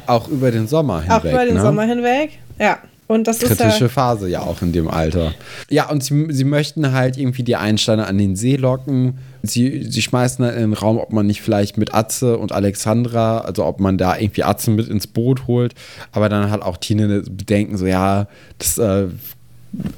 Auch 0.08 0.28
über 0.28 0.52
den 0.52 0.68
Sommer 0.68 1.02
hinweg. 1.02 1.18
auch 1.18 1.24
über 1.26 1.46
den 1.46 1.56
ne? 1.56 1.62
Sommer 1.62 1.84
hinweg. 1.84 2.40
Ja. 2.60 2.80
Und 3.12 3.28
das 3.28 3.44
ist 3.44 3.58
Kritische 3.58 3.84
ja, 3.86 3.90
Phase 3.90 4.30
ja 4.30 4.40
auch 4.40 4.62
in 4.62 4.72
dem 4.72 4.88
Alter. 4.88 5.34
Ja, 5.70 5.90
und 5.90 6.02
sie, 6.02 6.28
sie 6.30 6.46
möchten 6.46 6.94
halt 6.94 7.18
irgendwie 7.18 7.44
die 7.44 7.58
Einsteiner 7.58 8.08
an 8.08 8.18
den 8.18 8.38
See 8.38 8.56
locken. 8.56 9.18
Sie, 9.44 9.84
sie 9.84 10.02
schmeißen 10.02 10.46
dann 10.46 10.54
in 10.54 10.62
den 10.62 10.74
Raum, 10.74 10.98
ob 10.98 11.12
man 11.12 11.28
nicht 11.28 11.42
vielleicht 11.42 11.78
mit 11.78 11.94
Atze 11.94 12.38
und 12.38 12.54
Alexandra, 12.54 13.40
also 13.40 13.66
ob 13.66 13.82
man 13.82 13.98
da 13.98 14.18
irgendwie 14.18 14.46
Atze 14.46 14.72
mit 14.72 14.88
ins 14.88 15.08
Boot 15.08 15.46
holt. 15.48 15.74
Aber 16.14 16.30
dann 16.30 16.50
hat 16.52 16.62
auch 16.62 16.78
Tine 16.78 17.24
Bedenken, 17.30 17.78
so 17.78 17.86
ja, 17.86 18.28
das, 18.60 18.78
äh, 18.78 19.08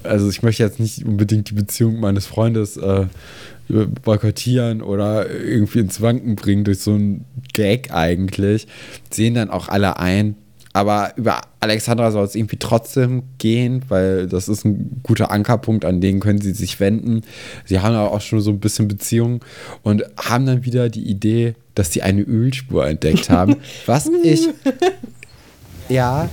also 0.02 0.28
ich 0.28 0.42
möchte 0.42 0.64
jetzt 0.64 0.80
nicht 0.80 1.06
unbedingt 1.06 1.52
die 1.52 1.54
Beziehung 1.54 2.00
meines 2.00 2.26
Freundes 2.26 2.78
äh, 2.78 3.06
boykottieren 4.04 4.82
oder 4.82 5.30
irgendwie 5.30 5.80
ins 5.80 6.02
Wanken 6.02 6.36
bringen 6.36 6.64
durch 6.64 6.80
so 6.80 6.94
einen 6.94 7.26
Gag 7.54 7.94
eigentlich, 7.94 8.66
sehen 9.12 9.36
dann 9.36 9.52
auch 9.52 9.68
alle 9.68 9.98
ein. 9.98 10.36
Aber 10.74 11.14
über 11.18 11.42
Alexandra 11.60 12.12
soll 12.12 12.26
es 12.26 12.34
irgendwie 12.34 12.58
trotzdem 12.58 13.24
gehen, 13.38 13.84
weil 13.90 14.28
das 14.28 14.50
ist 14.50 14.66
ein 14.66 15.02
guter 15.04 15.30
Ankerpunkt, 15.30 15.86
an 15.86 16.02
den 16.02 16.20
können 16.20 16.42
sie 16.42 16.54
sich 16.54 16.80
wenden. 16.80 17.22
Sie 17.66 17.80
haben 17.80 17.94
aber 17.94 18.12
auch 18.12 18.22
schon 18.22 18.42
so 18.42 18.50
ein 18.50 18.60
bisschen 18.60 18.88
Beziehung 18.88 19.46
und 19.84 20.04
haben 20.18 20.48
dann 20.48 20.66
wieder 20.66 20.90
die 20.90 21.04
Idee, 21.04 21.54
dass 21.76 21.94
sie 21.94 22.02
eine 22.02 22.22
Ölspur 22.22 22.88
entdeckt 22.88 23.30
haben. 23.30 23.56
was 23.86 24.10
ich. 24.24 24.50
Ja, 25.90 26.30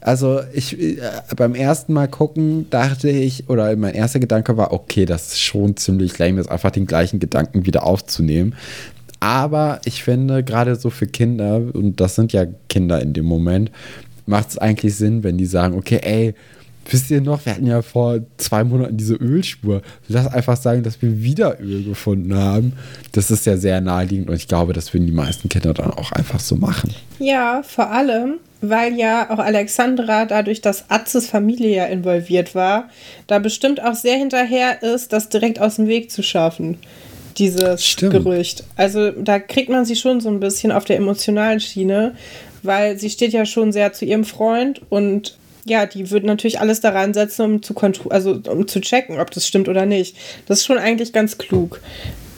also 0.00 0.40
ich 0.52 0.78
äh, 0.78 0.96
beim 1.36 1.54
ersten 1.54 1.92
Mal 1.92 2.08
gucken 2.08 2.68
dachte 2.70 3.08
ich, 3.08 3.48
oder 3.48 3.74
mein 3.76 3.94
erster 3.94 4.18
Gedanke 4.18 4.56
war, 4.56 4.72
okay, 4.72 5.06
das 5.06 5.28
ist 5.28 5.40
schon 5.40 5.76
ziemlich 5.76 6.18
lame, 6.18 6.40
ist 6.40 6.50
einfach 6.50 6.72
den 6.72 6.86
gleichen 6.86 7.20
Gedanken 7.20 7.64
wieder 7.64 7.84
aufzunehmen. 7.84 8.54
Aber 9.22 9.80
ich 9.84 10.02
finde, 10.02 10.42
gerade 10.42 10.74
so 10.74 10.90
für 10.90 11.06
Kinder, 11.06 11.62
und 11.74 12.00
das 12.00 12.16
sind 12.16 12.32
ja 12.32 12.44
Kinder 12.68 13.00
in 13.00 13.12
dem 13.12 13.24
Moment, 13.24 13.70
macht 14.26 14.48
es 14.48 14.58
eigentlich 14.58 14.96
Sinn, 14.96 15.22
wenn 15.22 15.38
die 15.38 15.46
sagen, 15.46 15.78
okay, 15.78 16.00
ey, 16.02 16.34
wisst 16.90 17.08
ihr 17.08 17.20
noch, 17.20 17.46
wir 17.46 17.54
hatten 17.54 17.68
ja 17.68 17.82
vor 17.82 18.18
zwei 18.38 18.64
Monaten 18.64 18.96
diese 18.96 19.14
Ölspur. 19.14 19.82
Lass 20.08 20.26
einfach 20.26 20.56
sagen, 20.56 20.82
dass 20.82 21.00
wir 21.02 21.22
wieder 21.22 21.60
Öl 21.60 21.84
gefunden 21.84 22.34
haben. 22.34 22.72
Das 23.12 23.30
ist 23.30 23.46
ja 23.46 23.56
sehr 23.56 23.80
naheliegend 23.80 24.28
und 24.28 24.34
ich 24.34 24.48
glaube, 24.48 24.72
das 24.72 24.92
würden 24.92 25.06
die 25.06 25.12
meisten 25.12 25.48
Kinder 25.48 25.72
dann 25.72 25.92
auch 25.92 26.10
einfach 26.10 26.40
so 26.40 26.56
machen. 26.56 26.92
Ja, 27.20 27.62
vor 27.62 27.92
allem, 27.92 28.40
weil 28.60 28.94
ja 28.98 29.30
auch 29.30 29.38
Alexandra 29.38 30.24
dadurch, 30.24 30.62
dass 30.62 30.90
Atzes 30.90 31.28
Familie 31.28 31.76
ja 31.76 31.84
involviert 31.84 32.56
war, 32.56 32.88
da 33.28 33.38
bestimmt 33.38 33.80
auch 33.80 33.94
sehr 33.94 34.16
hinterher 34.16 34.82
ist, 34.82 35.12
das 35.12 35.28
direkt 35.28 35.60
aus 35.60 35.76
dem 35.76 35.86
Weg 35.86 36.10
zu 36.10 36.24
schaffen. 36.24 36.78
Dieses 37.38 37.86
Stimmt. 37.86 38.12
Gerücht. 38.12 38.64
Also 38.76 39.10
da 39.10 39.38
kriegt 39.38 39.68
man 39.68 39.84
sie 39.84 39.96
schon 39.96 40.20
so 40.20 40.28
ein 40.28 40.40
bisschen 40.40 40.72
auf 40.72 40.84
der 40.84 40.96
emotionalen 40.96 41.60
Schiene, 41.60 42.14
weil 42.62 42.98
sie 42.98 43.10
steht 43.10 43.32
ja 43.32 43.46
schon 43.46 43.72
sehr 43.72 43.92
zu 43.92 44.04
ihrem 44.04 44.24
Freund 44.24 44.80
und 44.88 45.36
ja, 45.64 45.86
die 45.86 46.10
würden 46.10 46.26
natürlich 46.26 46.60
alles 46.60 46.80
daran 46.80 47.14
setzen, 47.14 47.42
um 47.44 47.62
zu, 47.62 47.74
also, 48.10 48.40
um 48.48 48.66
zu 48.66 48.80
checken, 48.80 49.20
ob 49.20 49.30
das 49.30 49.46
stimmt 49.46 49.68
oder 49.68 49.86
nicht. 49.86 50.16
Das 50.46 50.58
ist 50.58 50.66
schon 50.66 50.78
eigentlich 50.78 51.12
ganz 51.12 51.38
klug. 51.38 51.80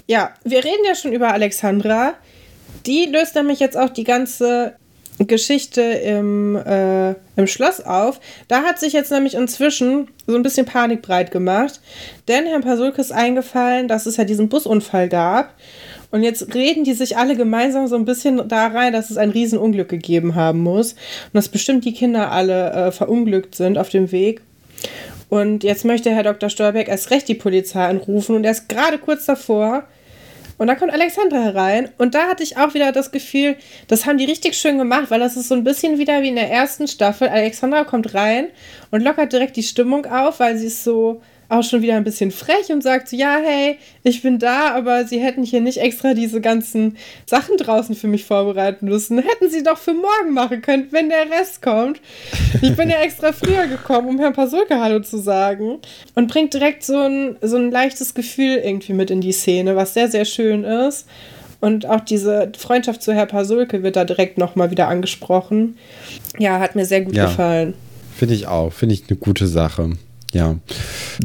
Ja, 0.07 0.34
wir 0.45 0.62
reden 0.62 0.84
ja 0.86 0.95
schon 0.95 1.12
über 1.12 1.32
Alexandra. 1.32 2.14
Die 2.84 3.07
löst 3.07 3.34
nämlich 3.34 3.61
jetzt 3.61 3.78
auch 3.78 3.88
die 3.88 4.05
ganze 4.05 4.74
Geschichte 5.18 5.80
im, 5.80 6.56
äh, 6.56 7.14
im 7.36 7.46
Schloss 7.46 7.80
auf. 7.80 8.20
Da 8.48 8.62
hat 8.62 8.78
sich 8.78 8.92
jetzt 8.92 9.12
nämlich 9.12 9.34
inzwischen 9.34 10.08
so 10.26 10.34
ein 10.34 10.42
bisschen 10.42 10.66
Panik 10.66 11.02
breit 11.02 11.30
gemacht, 11.30 11.80
denn 12.28 12.46
Herrn 12.46 12.62
Pasulke 12.62 13.00
ist 13.00 13.12
eingefallen, 13.12 13.88
dass 13.88 14.06
es 14.06 14.16
ja 14.16 14.24
diesen 14.24 14.48
Busunfall 14.48 15.08
gab. 15.08 15.54
Und 16.10 16.22
jetzt 16.22 16.54
reden 16.54 16.84
die 16.84 16.92
sich 16.92 17.16
alle 17.16 17.34
gemeinsam 17.34 17.88
so 17.88 17.96
ein 17.96 18.04
bisschen 18.04 18.48
da 18.48 18.68
rein, 18.68 18.92
dass 18.92 19.10
es 19.10 19.16
ein 19.16 19.30
Riesenunglück 19.30 19.88
gegeben 19.88 20.36
haben 20.36 20.60
muss. 20.60 20.92
Und 20.92 21.34
dass 21.34 21.48
bestimmt 21.48 21.84
die 21.84 21.92
Kinder 21.92 22.30
alle 22.30 22.70
äh, 22.70 22.92
verunglückt 22.92 23.56
sind 23.56 23.78
auf 23.78 23.88
dem 23.88 24.12
Weg. 24.12 24.40
Und 25.28 25.64
jetzt 25.64 25.84
möchte 25.84 26.10
Herr 26.10 26.22
Dr. 26.22 26.50
Stolberg 26.50 26.86
erst 26.86 27.10
recht 27.10 27.26
die 27.26 27.34
Polizei 27.34 27.84
anrufen 27.84 28.36
und 28.36 28.44
er 28.44 28.52
ist 28.52 28.68
gerade 28.68 28.98
kurz 28.98 29.26
davor, 29.26 29.84
und 30.59 30.66
da 30.66 30.74
kommt 30.74 30.92
Alexandra 30.92 31.38
herein 31.38 31.90
und 31.98 32.14
da 32.14 32.28
hatte 32.28 32.42
ich 32.42 32.57
auch 32.57 32.74
wieder 32.74 32.92
das 32.92 33.11
Gefühl, 33.11 33.57
das 33.88 34.07
haben 34.07 34.18
die 34.18 34.24
richtig 34.24 34.55
schön 34.55 34.78
gemacht, 34.78 35.11
weil 35.11 35.20
das 35.20 35.36
ist 35.36 35.48
so 35.48 35.55
ein 35.55 35.64
bisschen 35.64 35.98
wieder 35.98 36.22
wie 36.22 36.28
in 36.28 36.36
der 36.36 36.50
ersten 36.50 36.88
Staffel. 36.88 37.28
Alexandra 37.28 37.84
kommt 37.84 38.14
rein 38.14 38.48
und 38.90 39.02
lockert 39.02 39.32
direkt 39.32 39.57
die 39.57 39.62
Stimmung 39.62 40.07
auf, 40.07 40.40
weil 40.40 40.57
sie 40.57 40.66
ist 40.66 40.84
so, 40.84 41.20
auch 41.55 41.62
schon 41.62 41.82
wieder 41.82 41.96
ein 41.96 42.05
bisschen 42.05 42.30
frech 42.30 42.70
und 42.70 42.82
sagt 42.82 43.09
so, 43.09 43.16
ja, 43.16 43.38
hey, 43.42 43.78
ich 44.02 44.22
bin 44.22 44.38
da, 44.38 44.74
aber 44.74 45.07
sie 45.07 45.18
hätten 45.18 45.42
hier 45.42 45.61
nicht 45.61 45.78
extra 45.78 46.14
diese 46.14 46.40
ganzen 46.40 46.96
Sachen 47.26 47.57
draußen 47.57 47.94
für 47.94 48.09
mich 48.09 48.24
vorbereiten 48.24 48.86
müssen. 48.86 49.18
Hätten 49.18 49.50
sie 49.50 49.62
doch 49.62 49.78
für 49.78 49.94
morgen 49.94 50.32
machen 50.32 50.62
können, 50.62 50.88
wenn 50.90 51.09
der 51.09 51.30
Rest 51.30 51.62
kommt. 51.62 52.00
Ich 52.61 52.76
bin 52.76 52.90
ja 52.90 53.00
extra 53.00 53.32
früher 53.32 53.66
gekommen, 53.66 54.09
um 54.09 54.18
Herrn 54.18 54.32
Pasulke 54.32 54.80
Hallo 54.80 55.00
zu 55.00 55.18
sagen. 55.18 55.78
Und 56.14 56.28
bringt 56.28 56.55
direkt 56.55 56.84
so 56.84 56.98
ein, 56.98 57.36
so 57.40 57.57
ein 57.57 57.70
leichtes 57.70 58.14
Gefühl 58.14 58.61
irgendwie 58.62 58.92
mit 58.92 59.11
in 59.11 59.20
die 59.20 59.32
Szene, 59.32 59.76
was 59.76 59.94
sehr, 59.94 60.09
sehr 60.09 60.24
schön 60.24 60.64
ist. 60.64 61.07
Und 61.61 61.86
auch 61.86 62.00
diese 62.00 62.52
Freundschaft 62.59 63.02
zu 63.02 63.14
Herrn 63.14 63.28
Pasulke 63.28 63.82
wird 63.82 63.96
da 63.96 64.05
direkt 64.05 64.36
nochmal 64.36 64.70
wieder 64.70 64.88
angesprochen. 64.88 65.78
Ja, 66.38 66.59
hat 66.59 66.74
mir 66.74 66.84
sehr 66.84 67.00
gut 67.00 67.14
ja, 67.14 67.24
gefallen. 67.24 67.74
Finde 68.14 68.34
ich 68.34 68.46
auch. 68.46 68.70
Finde 68.70 68.94
ich 68.94 69.05
eine 69.09 69.16
gute 69.16 69.46
Sache. 69.46 69.92
Ja. 70.35 70.57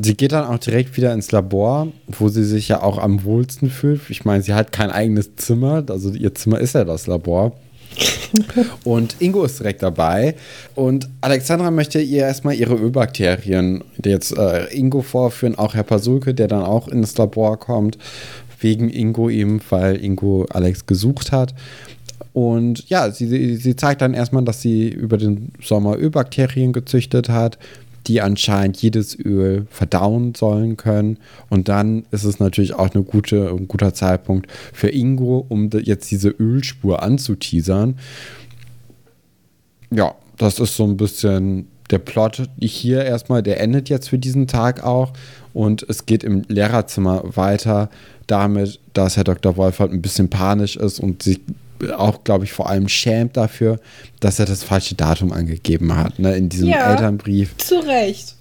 Sie 0.01 0.16
geht 0.16 0.32
dann 0.32 0.45
auch 0.45 0.60
direkt 0.60 0.95
wieder 0.95 1.14
ins 1.14 1.32
Labor, 1.32 1.88
wo 2.07 2.30
sie 2.30 2.43
sich 2.43 2.70
ja 2.70 2.82
auch 2.84 2.99
am 2.99 3.24
wohlsten 3.24 3.70
fühlt. 3.70 4.01
Ich 4.10 4.24
meine, 4.24 4.43
sie 4.43 4.53
hat 4.53 4.72
kein 4.72 4.91
eigenes 4.91 5.36
Zimmer, 5.36 5.84
also 5.89 6.12
ihr 6.12 6.34
Zimmer 6.36 6.60
ist 6.60 6.76
ja 6.76 6.86
das 6.86 7.07
Labor. 7.07 7.53
und 8.84 9.16
Ingo 9.20 9.43
ist 9.43 9.60
direkt 9.60 9.82
dabei. 9.82 10.36
Und 10.76 11.10
Alexandra 11.22 11.72
möchte 11.72 11.99
ihr 11.99 12.22
erstmal 12.22 12.53
ihre 12.53 12.76
Ölbakterien 12.76 13.84
jetzt 14.05 14.38
äh, 14.38 14.66
Ingo 14.68 15.01
vorführen, 15.01 15.57
auch 15.57 15.74
Herr 15.74 15.84
Pasulke, 15.84 16.36
der 16.36 16.47
dann 16.47 16.62
auch 16.62 16.88
ins 16.88 17.18
Labor 17.18 17.57
kommt, 17.57 17.97
wegen 18.60 18.89
Ingo 18.89 19.30
eben, 19.30 19.60
weil 19.72 20.03
Ingo 20.03 20.45
Alex 20.51 20.86
gesucht 20.86 21.32
hat. 21.32 21.55
Und 22.32 22.88
ja, 22.89 23.10
sie, 23.10 23.55
sie 23.55 23.76
zeigt 23.76 24.01
dann 24.01 24.14
erstmal, 24.14 24.43
dass 24.43 24.62
sie 24.62 24.88
über 24.88 25.18
den 25.18 25.51
Sommer 25.62 25.97
Ölbakterien 25.97 26.74
gezüchtet 26.74 27.30
hat, 27.30 27.57
die 28.07 28.21
anscheinend 28.21 28.81
jedes 28.81 29.17
Öl 29.17 29.67
verdauen 29.69 30.35
sollen 30.35 30.77
können. 30.77 31.17
Und 31.49 31.67
dann 31.67 32.05
ist 32.11 32.23
es 32.23 32.39
natürlich 32.39 32.73
auch 32.73 32.93
eine 32.93 33.03
gute, 33.03 33.49
ein 33.49 33.67
guter 33.67 33.93
Zeitpunkt 33.93 34.49
für 34.73 34.89
Ingo, 34.89 35.45
um 35.47 35.69
jetzt 35.69 36.09
diese 36.11 36.29
Ölspur 36.29 37.03
anzuteasern. 37.03 37.97
Ja, 39.91 40.15
das 40.37 40.59
ist 40.59 40.75
so 40.75 40.85
ein 40.85 40.97
bisschen 40.97 41.67
der 41.89 41.99
Plot 41.99 42.49
hier 42.59 43.03
erstmal, 43.03 43.41
der 43.41 43.59
endet 43.59 43.89
jetzt 43.89 44.09
für 44.09 44.19
diesen 44.19 44.47
Tag 44.47 44.83
auch. 44.83 45.13
Und 45.53 45.83
es 45.89 46.05
geht 46.05 46.23
im 46.23 46.43
Lehrerzimmer 46.47 47.23
weiter 47.35 47.89
damit, 48.27 48.79
dass 48.93 49.17
Herr 49.17 49.23
Dr. 49.23 49.57
Wolfert 49.57 49.91
ein 49.91 50.01
bisschen 50.01 50.29
panisch 50.29 50.75
ist 50.77 50.99
und 50.99 51.23
sich 51.23 51.41
auch, 51.97 52.23
glaube 52.23 52.45
ich, 52.45 52.51
vor 52.51 52.69
allem 52.69 52.89
schämt 52.89 53.38
dafür, 53.38 53.80
dass 54.19 54.39
er 54.39 54.45
das 54.45 54.63
falsche 54.63 54.95
Datum 54.95 55.32
angegeben 55.32 55.95
hat, 55.95 56.19
ne, 56.19 56.36
in 56.36 56.49
diesem 56.49 56.69
ja, 56.69 56.91
Elternbrief. 56.91 57.57
Zu 57.57 57.80
Recht. 57.80 58.36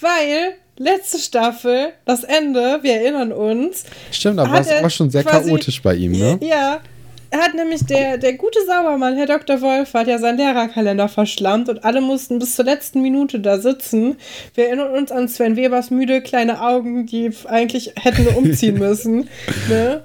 Weil 0.00 0.54
letzte 0.78 1.18
Staffel, 1.18 1.92
das 2.04 2.24
Ende, 2.24 2.78
wir 2.82 2.94
erinnern 2.94 3.32
uns. 3.32 3.84
Stimmt, 4.10 4.38
aber 4.38 4.60
es 4.60 4.70
war 4.70 4.90
schon 4.90 5.10
sehr 5.10 5.24
quasi, 5.24 5.48
chaotisch 5.48 5.82
bei 5.82 5.94
ihm, 5.94 6.12
ne? 6.12 6.38
Ja. 6.40 6.80
Er 7.28 7.40
hat 7.40 7.54
nämlich 7.54 7.84
der, 7.84 8.18
der 8.18 8.34
gute 8.34 8.60
Saubermann, 8.66 9.16
Herr 9.16 9.26
Dr. 9.26 9.60
Wolf, 9.60 9.94
hat 9.94 10.06
ja 10.06 10.18
seinen 10.18 10.38
Lehrerkalender 10.38 11.08
verschlammt 11.08 11.68
und 11.68 11.84
alle 11.84 12.00
mussten 12.00 12.38
bis 12.38 12.54
zur 12.54 12.64
letzten 12.64 13.02
Minute 13.02 13.40
da 13.40 13.58
sitzen. 13.58 14.16
Wir 14.54 14.66
erinnern 14.66 14.92
uns 14.92 15.10
an 15.10 15.28
Sven 15.28 15.56
Webers 15.56 15.90
müde 15.90 16.22
kleine 16.22 16.62
Augen, 16.62 17.04
die 17.06 17.32
eigentlich 17.46 17.92
hätten 17.96 18.28
umziehen 18.28 18.78
müssen. 18.78 19.28
ne? 19.68 20.04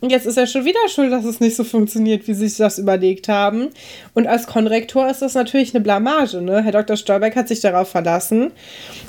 Und 0.00 0.10
jetzt 0.10 0.26
ist 0.26 0.38
er 0.38 0.46
schon 0.46 0.64
wieder 0.64 0.80
schuld, 0.88 1.12
dass 1.12 1.24
es 1.24 1.40
nicht 1.40 1.56
so 1.56 1.64
funktioniert, 1.64 2.26
wie 2.26 2.34
sie 2.34 2.48
sich 2.48 2.58
das 2.58 2.78
überlegt 2.78 3.28
haben. 3.28 3.68
Und 4.14 4.26
als 4.26 4.46
Konrektor 4.46 5.08
ist 5.08 5.22
das 5.22 5.34
natürlich 5.34 5.74
eine 5.74 5.82
Blamage. 5.82 6.40
Ne? 6.40 6.62
Herr 6.62 6.72
Dr. 6.72 6.96
Stolberg 6.96 7.36
hat 7.36 7.48
sich 7.48 7.60
darauf 7.60 7.90
verlassen. 7.90 8.52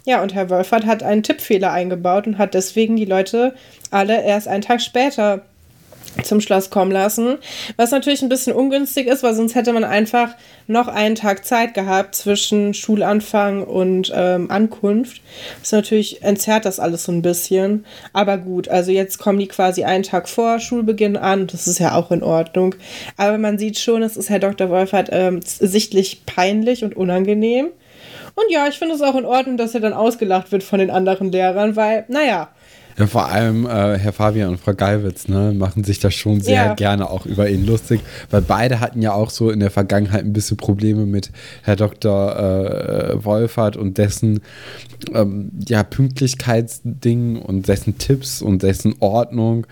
Ja, 0.05 0.21
und 0.21 0.33
Herr 0.33 0.49
Wolfert 0.49 0.85
hat 0.85 1.03
einen 1.03 1.23
Tippfehler 1.23 1.71
eingebaut 1.71 2.27
und 2.27 2.37
hat 2.37 2.53
deswegen 2.53 2.97
die 2.97 3.05
Leute 3.05 3.55
alle 3.89 4.23
erst 4.23 4.47
einen 4.47 4.61
Tag 4.61 4.81
später 4.81 5.41
zum 6.23 6.41
Schloss 6.41 6.69
kommen 6.69 6.91
lassen. 6.91 7.37
Was 7.77 7.91
natürlich 7.91 8.21
ein 8.21 8.29
bisschen 8.29 8.53
ungünstig 8.53 9.07
ist, 9.07 9.23
weil 9.23 9.33
sonst 9.33 9.55
hätte 9.55 9.73
man 9.73 9.83
einfach 9.83 10.35
noch 10.67 10.87
einen 10.87 11.15
Tag 11.15 11.45
Zeit 11.45 11.73
gehabt 11.73 12.15
zwischen 12.15 12.73
Schulanfang 12.73 13.63
und 13.63 14.11
ähm, 14.15 14.51
Ankunft. 14.51 15.21
Das 15.59 15.71
natürlich 15.71 16.23
entzerrt 16.23 16.65
das 16.65 16.79
alles 16.79 17.05
so 17.05 17.11
ein 17.11 17.21
bisschen. 17.21 17.85
Aber 18.13 18.37
gut, 18.37 18.67
also 18.69 18.91
jetzt 18.91 19.17
kommen 19.17 19.39
die 19.39 19.47
quasi 19.47 19.83
einen 19.83 20.03
Tag 20.03 20.29
vor 20.29 20.59
Schulbeginn 20.59 21.17
an. 21.17 21.47
Das 21.47 21.67
ist 21.67 21.79
ja 21.79 21.95
auch 21.95 22.11
in 22.11 22.23
Ordnung. 22.23 22.75
Aber 23.17 23.37
man 23.37 23.57
sieht 23.57 23.79
schon, 23.79 24.03
es 24.03 24.17
ist 24.17 24.29
Herr 24.29 24.39
Dr. 24.39 24.69
Wolfert 24.69 25.09
ähm, 25.11 25.41
sichtlich 25.43 26.25
peinlich 26.25 26.83
und 26.83 26.95
unangenehm. 26.95 27.69
Und 28.35 28.45
ja, 28.49 28.67
ich 28.67 28.79
finde 28.79 28.95
es 28.95 29.01
auch 29.01 29.15
in 29.15 29.25
Ordnung, 29.25 29.57
dass 29.57 29.75
er 29.75 29.81
dann 29.81 29.93
ausgelacht 29.93 30.51
wird 30.51 30.63
von 30.63 30.79
den 30.79 30.89
anderen 30.89 31.31
Lehrern, 31.31 31.75
weil, 31.75 32.05
naja, 32.07 32.49
ja, 32.97 33.07
vor 33.07 33.27
allem 33.27 33.65
äh, 33.65 33.97
Herr 33.97 34.13
Fabian 34.13 34.49
und 34.49 34.59
Frau 34.59 34.73
Geiwitz 34.73 35.27
ne, 35.27 35.53
machen 35.53 35.83
sich 35.83 35.99
da 35.99 36.11
schon 36.11 36.41
sehr 36.41 36.55
ja. 36.55 36.73
gerne 36.73 37.09
auch 37.09 37.25
über 37.25 37.49
ihn 37.49 37.65
lustig, 37.65 38.01
weil 38.29 38.41
beide 38.41 38.79
hatten 38.79 39.01
ja 39.01 39.13
auch 39.13 39.29
so 39.29 39.49
in 39.49 39.59
der 39.59 39.71
Vergangenheit 39.71 40.23
ein 40.23 40.33
bisschen 40.33 40.57
Probleme 40.57 41.05
mit 41.05 41.31
Herr 41.63 41.75
Dr. 41.75 42.35
Äh, 42.37 43.23
Wolfert 43.23 43.77
und 43.77 43.97
dessen 43.97 44.41
ähm, 45.13 45.51
ja, 45.67 45.83
Pünktlichkeitsding 45.83 47.37
und 47.37 47.67
dessen 47.67 47.97
Tipps 47.97 48.41
und 48.41 48.63
dessen 48.63 48.95
Ordnung, 48.99 49.65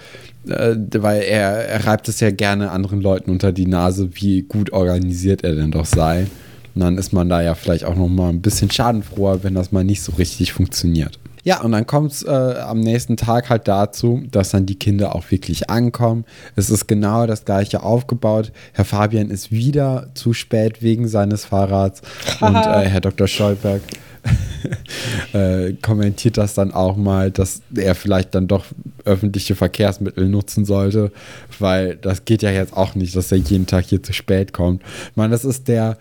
äh, 0.48 0.76
weil 0.98 1.22
er, 1.22 1.68
er 1.68 1.86
reibt 1.86 2.10
es 2.10 2.20
ja 2.20 2.32
gerne 2.32 2.72
anderen 2.72 3.02
Leuten 3.02 3.32
unter 3.32 3.52
die 3.52 3.68
Nase, 3.68 4.10
wie 4.14 4.44
gut 4.44 4.72
organisiert 4.72 5.44
er 5.44 5.56
denn 5.56 5.72
doch 5.72 5.86
sei. 5.86 6.28
Und 6.76 6.82
dann 6.82 6.98
ist 6.98 7.14
man 7.14 7.30
da 7.30 7.42
ja 7.42 7.56
vielleicht 7.56 7.84
auch 7.84 7.96
noch 7.96 8.08
mal 8.08 8.30
ein 8.30 8.42
bisschen 8.42 8.72
schadenfroher, 8.72 9.44
wenn 9.44 9.56
das 9.56 9.72
mal 9.72 9.84
nicht 9.84 10.02
so 10.02 10.14
richtig 10.14 10.54
funktioniert. 10.54 11.19
Ja, 11.44 11.62
und 11.62 11.72
dann 11.72 11.88
kommt 11.88 12.12
es 12.12 12.24
äh, 12.24 12.30
am 12.30 12.80
nächsten 12.80 13.18
Tag 13.18 13.50
halt 13.50 13.68
dazu, 13.68 14.24
dass 14.32 14.52
dann 14.52 14.66
die 14.66 14.76
Kinder 14.76 15.16
auch 15.16 15.32
wirklich 15.32 15.70
ankommen. 15.70 16.26
Es 16.56 16.70
ist 16.70 16.88
genau 16.88 17.26
das 17.28 17.46
gleiche 17.46 17.84
aufgebaut. 17.84 18.52
Herr 18.74 18.86
Fabian 18.86 19.30
ist 19.30 19.52
wieder 19.52 20.08
zu 20.14 20.34
spät 20.34 20.82
wegen 20.82 21.08
seines 21.08 21.46
Fahrrads 21.46 22.02
und 22.42 22.56
äh, 22.56 22.86
Herr 22.90 23.02
Dr. 23.02 23.28
Scholberg 23.28 23.82
äh, 25.34 25.74
kommentiert 25.82 26.38
das 26.38 26.54
dann 26.54 26.74
auch 26.74 26.98
mal, 26.98 27.32
dass 27.32 27.62
er 27.76 27.96
vielleicht 27.96 28.36
dann 28.36 28.48
doch 28.48 28.66
öffentliche 29.06 29.56
Verkehrsmittel 29.56 30.28
nutzen 30.28 30.66
sollte, 30.66 31.12
weil 31.58 31.96
das 31.96 32.26
geht 32.26 32.42
ja 32.42 32.52
jetzt 32.52 32.76
auch 32.76 32.96
nicht, 32.96 33.16
dass 33.16 33.32
er 33.32 33.38
jeden 33.38 33.66
Tag 33.66 33.86
hier 33.86 34.04
zu 34.04 34.14
spät 34.14 34.54
kommt. 34.54 34.82
Ich 34.84 35.16
meine, 35.16 35.32
das 35.32 35.46
ist 35.46 35.68
der 35.68 35.98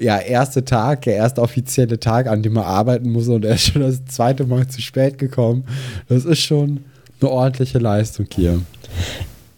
ja, 0.00 0.18
erste 0.18 0.64
Tag, 0.64 1.02
der 1.02 1.16
erste 1.16 1.42
offizielle 1.42 2.00
Tag, 2.00 2.26
an 2.26 2.42
dem 2.42 2.56
er 2.56 2.66
arbeiten 2.66 3.10
muss 3.10 3.28
und 3.28 3.44
er 3.44 3.54
ist 3.54 3.72
schon 3.72 3.82
das 3.82 4.04
zweite 4.06 4.46
Mal 4.46 4.66
zu 4.66 4.80
spät 4.80 5.18
gekommen. 5.18 5.64
Das 6.08 6.24
ist 6.24 6.40
schon 6.40 6.84
eine 7.20 7.30
ordentliche 7.30 7.78
Leistung 7.78 8.26
hier. 8.32 8.60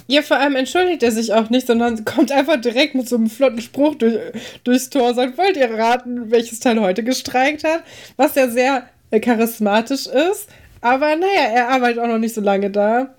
Ja, 0.09 0.23
vor 0.23 0.39
allem 0.39 0.57
entschuldigt 0.57 1.03
er 1.05 1.13
sich 1.13 1.33
auch 1.33 1.49
nicht, 1.49 1.69
sondern 1.69 2.05
kommt 2.05 2.33
einfach 2.33 2.61
direkt 2.61 2.95
mit 2.95 3.09
so 3.09 3.17
einem 3.17 3.31
flotten 3.31 3.61
Spruch 3.61 3.95
durch, 3.95 4.19
durchs 4.65 4.91
Tor. 4.91 5.15
Sagt, 5.15 5.39
wollt 5.39 5.57
ihr 5.57 5.71
raten, 5.71 6.31
welches 6.31 6.59
Teil 6.61 6.81
heute 6.81 7.05
gestreikt 7.05 7.65
hat? 7.65 7.83
Was 8.17 8.35
ja 8.35 8.49
sehr 8.49 8.85
äh, 9.11 9.21
charismatisch 9.21 10.07
ist. 10.07 10.49
Aber 10.81 11.15
naja, 11.15 11.53
er 11.55 11.69
arbeitet 11.69 12.01
auch 12.01 12.09
noch 12.09 12.19
nicht 12.19 12.35
so 12.35 12.41
lange 12.41 12.71
da. 12.71 13.15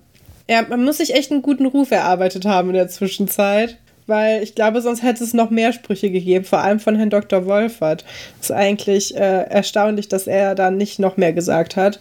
Er, 0.46 0.68
man 0.68 0.84
muss 0.84 0.98
sich 0.98 1.14
echt 1.14 1.32
einen 1.32 1.40
guten 1.40 1.64
Ruf 1.64 1.90
erarbeitet 1.90 2.44
haben 2.44 2.68
in 2.68 2.74
der 2.74 2.88
Zwischenzeit 2.88 3.78
weil 4.06 4.42
ich 4.42 4.54
glaube, 4.54 4.82
sonst 4.82 5.02
hätte 5.02 5.24
es 5.24 5.34
noch 5.34 5.50
mehr 5.50 5.72
Sprüche 5.72 6.10
gegeben, 6.10 6.44
vor 6.44 6.60
allem 6.60 6.80
von 6.80 6.96
Herrn 6.96 7.10
Dr. 7.10 7.46
Wolfert. 7.46 8.04
Es 8.40 8.50
ist 8.50 8.56
eigentlich 8.56 9.16
äh, 9.16 9.44
erstaunlich, 9.48 10.08
dass 10.08 10.26
er 10.26 10.54
da 10.54 10.70
nicht 10.70 10.98
noch 10.98 11.16
mehr 11.16 11.32
gesagt 11.32 11.76
hat. 11.76 12.00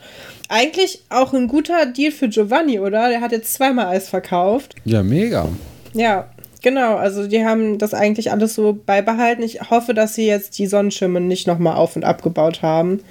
Eigentlich 0.49 1.01
auch 1.09 1.33
ein 1.33 1.47
guter 1.47 1.85
Deal 1.85 2.11
für 2.11 2.27
Giovanni, 2.27 2.79
oder? 2.79 3.09
Der 3.09 3.21
hat 3.21 3.31
jetzt 3.31 3.53
zweimal 3.53 3.87
Eis 3.87 4.09
verkauft. 4.09 4.75
Ja, 4.85 5.01
mega. 5.01 5.47
Ja, 5.93 6.27
genau. 6.61 6.97
Also 6.97 7.27
die 7.27 7.45
haben 7.45 7.77
das 7.77 7.93
eigentlich 7.93 8.31
alles 8.31 8.55
so 8.55 8.73
beibehalten. 8.85 9.43
Ich 9.43 9.69
hoffe, 9.69 9.93
dass 9.93 10.15
sie 10.15 10.27
jetzt 10.27 10.57
die 10.59 10.67
Sonnenschirme 10.67 11.21
nicht 11.21 11.47
nochmal 11.47 11.77
auf 11.77 11.95
und 11.95 12.03
abgebaut 12.03 12.61
haben, 12.61 13.01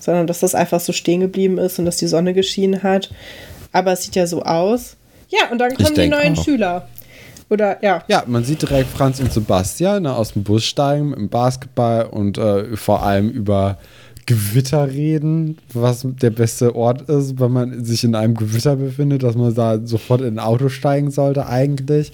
sondern 0.00 0.26
dass 0.26 0.40
das 0.40 0.54
einfach 0.54 0.80
so 0.80 0.92
stehen 0.92 1.20
geblieben 1.20 1.58
ist 1.58 1.78
und 1.78 1.86
dass 1.86 1.96
die 1.96 2.06
Sonne 2.06 2.34
geschienen 2.34 2.82
hat. 2.82 3.10
Aber 3.72 3.92
es 3.92 4.02
sieht 4.02 4.16
ja 4.16 4.26
so 4.26 4.42
aus. 4.42 4.96
Ja, 5.30 5.50
und 5.50 5.58
dann 5.58 5.74
kommen 5.74 5.94
die 5.94 6.08
neuen 6.08 6.38
auch. 6.38 6.44
Schüler. 6.44 6.88
Oder 7.50 7.82
ja. 7.82 8.02
Ja, 8.08 8.24
man 8.26 8.44
sieht 8.44 8.62
direkt 8.62 8.90
Franz 8.90 9.20
und 9.20 9.32
Sebastian 9.32 10.04
ne, 10.04 10.14
aus 10.14 10.32
dem 10.32 10.44
Bus 10.44 10.64
steigen 10.64 11.12
im 11.12 11.28
Basketball 11.28 12.06
und 12.06 12.38
äh, 12.38 12.76
vor 12.76 13.02
allem 13.02 13.30
über 13.30 13.78
Gewitter 14.26 14.90
reden, 14.90 15.58
was 15.72 16.06
der 16.06 16.30
beste 16.30 16.74
Ort 16.74 17.02
ist, 17.02 17.38
wenn 17.38 17.52
man 17.52 17.84
sich 17.84 18.04
in 18.04 18.14
einem 18.14 18.34
Gewitter 18.34 18.76
befindet, 18.76 19.22
dass 19.22 19.36
man 19.36 19.54
da 19.54 19.78
sofort 19.84 20.22
in 20.22 20.38
ein 20.38 20.38
Auto 20.38 20.70
steigen 20.70 21.10
sollte 21.10 21.46
eigentlich 21.46 22.12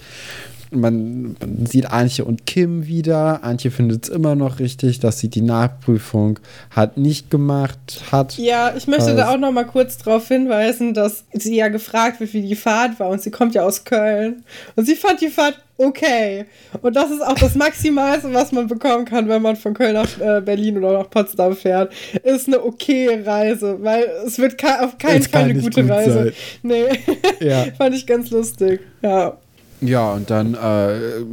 man, 0.71 1.35
man 1.39 1.65
sieht 1.65 1.91
Antje 1.91 2.25
und 2.25 2.45
Kim 2.45 2.87
wieder. 2.87 3.43
Antje 3.43 3.71
findet 3.71 4.05
es 4.05 4.09
immer 4.09 4.35
noch 4.35 4.59
richtig, 4.59 4.99
dass 4.99 5.19
sie 5.19 5.29
die 5.29 5.41
Nachprüfung 5.41 6.39
hat 6.69 6.97
nicht 6.97 7.29
gemacht 7.29 8.03
hat. 8.11 8.37
Ja, 8.37 8.73
ich 8.75 8.87
möchte 8.87 9.15
da 9.15 9.33
auch 9.33 9.37
noch 9.37 9.51
mal 9.51 9.65
kurz 9.65 9.97
darauf 9.97 10.27
hinweisen, 10.27 10.93
dass 10.93 11.25
sie 11.33 11.55
ja 11.57 11.67
gefragt 11.67 12.19
wird, 12.19 12.33
wie 12.33 12.41
die 12.41 12.55
Fahrt 12.55 12.99
war 12.99 13.09
und 13.09 13.21
sie 13.21 13.31
kommt 13.31 13.53
ja 13.53 13.63
aus 13.63 13.83
Köln 13.83 14.43
und 14.75 14.85
sie 14.85 14.95
fand 14.95 15.21
die 15.21 15.29
Fahrt 15.29 15.59
okay. 15.77 16.45
Und 16.81 16.95
das 16.95 17.11
ist 17.11 17.21
auch 17.21 17.35
das 17.35 17.55
Maximalste, 17.55 18.33
was 18.33 18.51
man 18.51 18.67
bekommen 18.67 19.05
kann, 19.05 19.27
wenn 19.27 19.41
man 19.41 19.55
von 19.55 19.73
Köln 19.73 19.93
nach 19.93 20.19
äh, 20.19 20.41
Berlin 20.41 20.77
oder 20.77 20.99
nach 20.99 21.09
Potsdam 21.09 21.55
fährt. 21.55 21.91
Ist 22.23 22.47
eine 22.47 22.63
okay 22.63 23.21
Reise, 23.25 23.77
weil 23.81 24.05
es 24.25 24.37
wird 24.39 24.63
auf 24.63 24.97
keinen 24.97 25.23
Fall 25.23 25.43
eine 25.43 25.55
gute 25.55 25.87
Reise. 25.87 26.13
Sein. 26.13 26.33
Nee, 26.63 26.99
ja. 27.39 27.65
fand 27.77 27.95
ich 27.95 28.05
ganz 28.05 28.29
lustig. 28.29 28.81
Ja. 29.01 29.37
Ja, 29.81 30.13
und 30.13 30.29
dann 30.29 30.53
äh, 30.53 31.23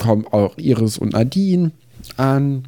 kommen 0.00 0.26
auch 0.30 0.56
Iris 0.58 0.98
und 0.98 1.14
Nadine 1.14 1.72
an. 2.16 2.64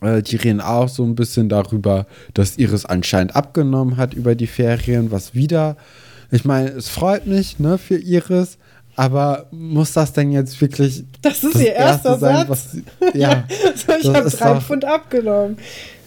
Äh, 0.00 0.22
die 0.22 0.36
reden 0.36 0.60
auch 0.60 0.88
so 0.88 1.04
ein 1.04 1.14
bisschen 1.14 1.48
darüber, 1.48 2.06
dass 2.34 2.56
Iris 2.56 2.86
anscheinend 2.86 3.36
abgenommen 3.36 3.96
hat 3.96 4.14
über 4.14 4.34
die 4.34 4.46
Ferien, 4.46 5.10
was 5.10 5.34
wieder. 5.34 5.76
Ich 6.30 6.44
meine, 6.44 6.70
es 6.70 6.88
freut 6.88 7.26
mich 7.26 7.58
ne, 7.58 7.76
für 7.76 7.96
Iris, 7.96 8.56
aber 8.96 9.46
muss 9.50 9.92
das 9.92 10.12
denn 10.12 10.30
jetzt 10.30 10.60
wirklich. 10.60 11.04
Das 11.22 11.42
ist 11.42 11.54
das 11.54 11.62
ihr 11.62 11.72
erster 11.72 12.18
sein, 12.18 12.46
Satz. 12.46 12.48
Was, 13.00 13.14
ja, 13.14 13.44
so, 13.74 13.92
ich 14.00 14.08
habe 14.08 14.30
drei 14.30 14.54
doch, 14.54 14.62
Pfund 14.62 14.84
abgenommen. 14.84 15.58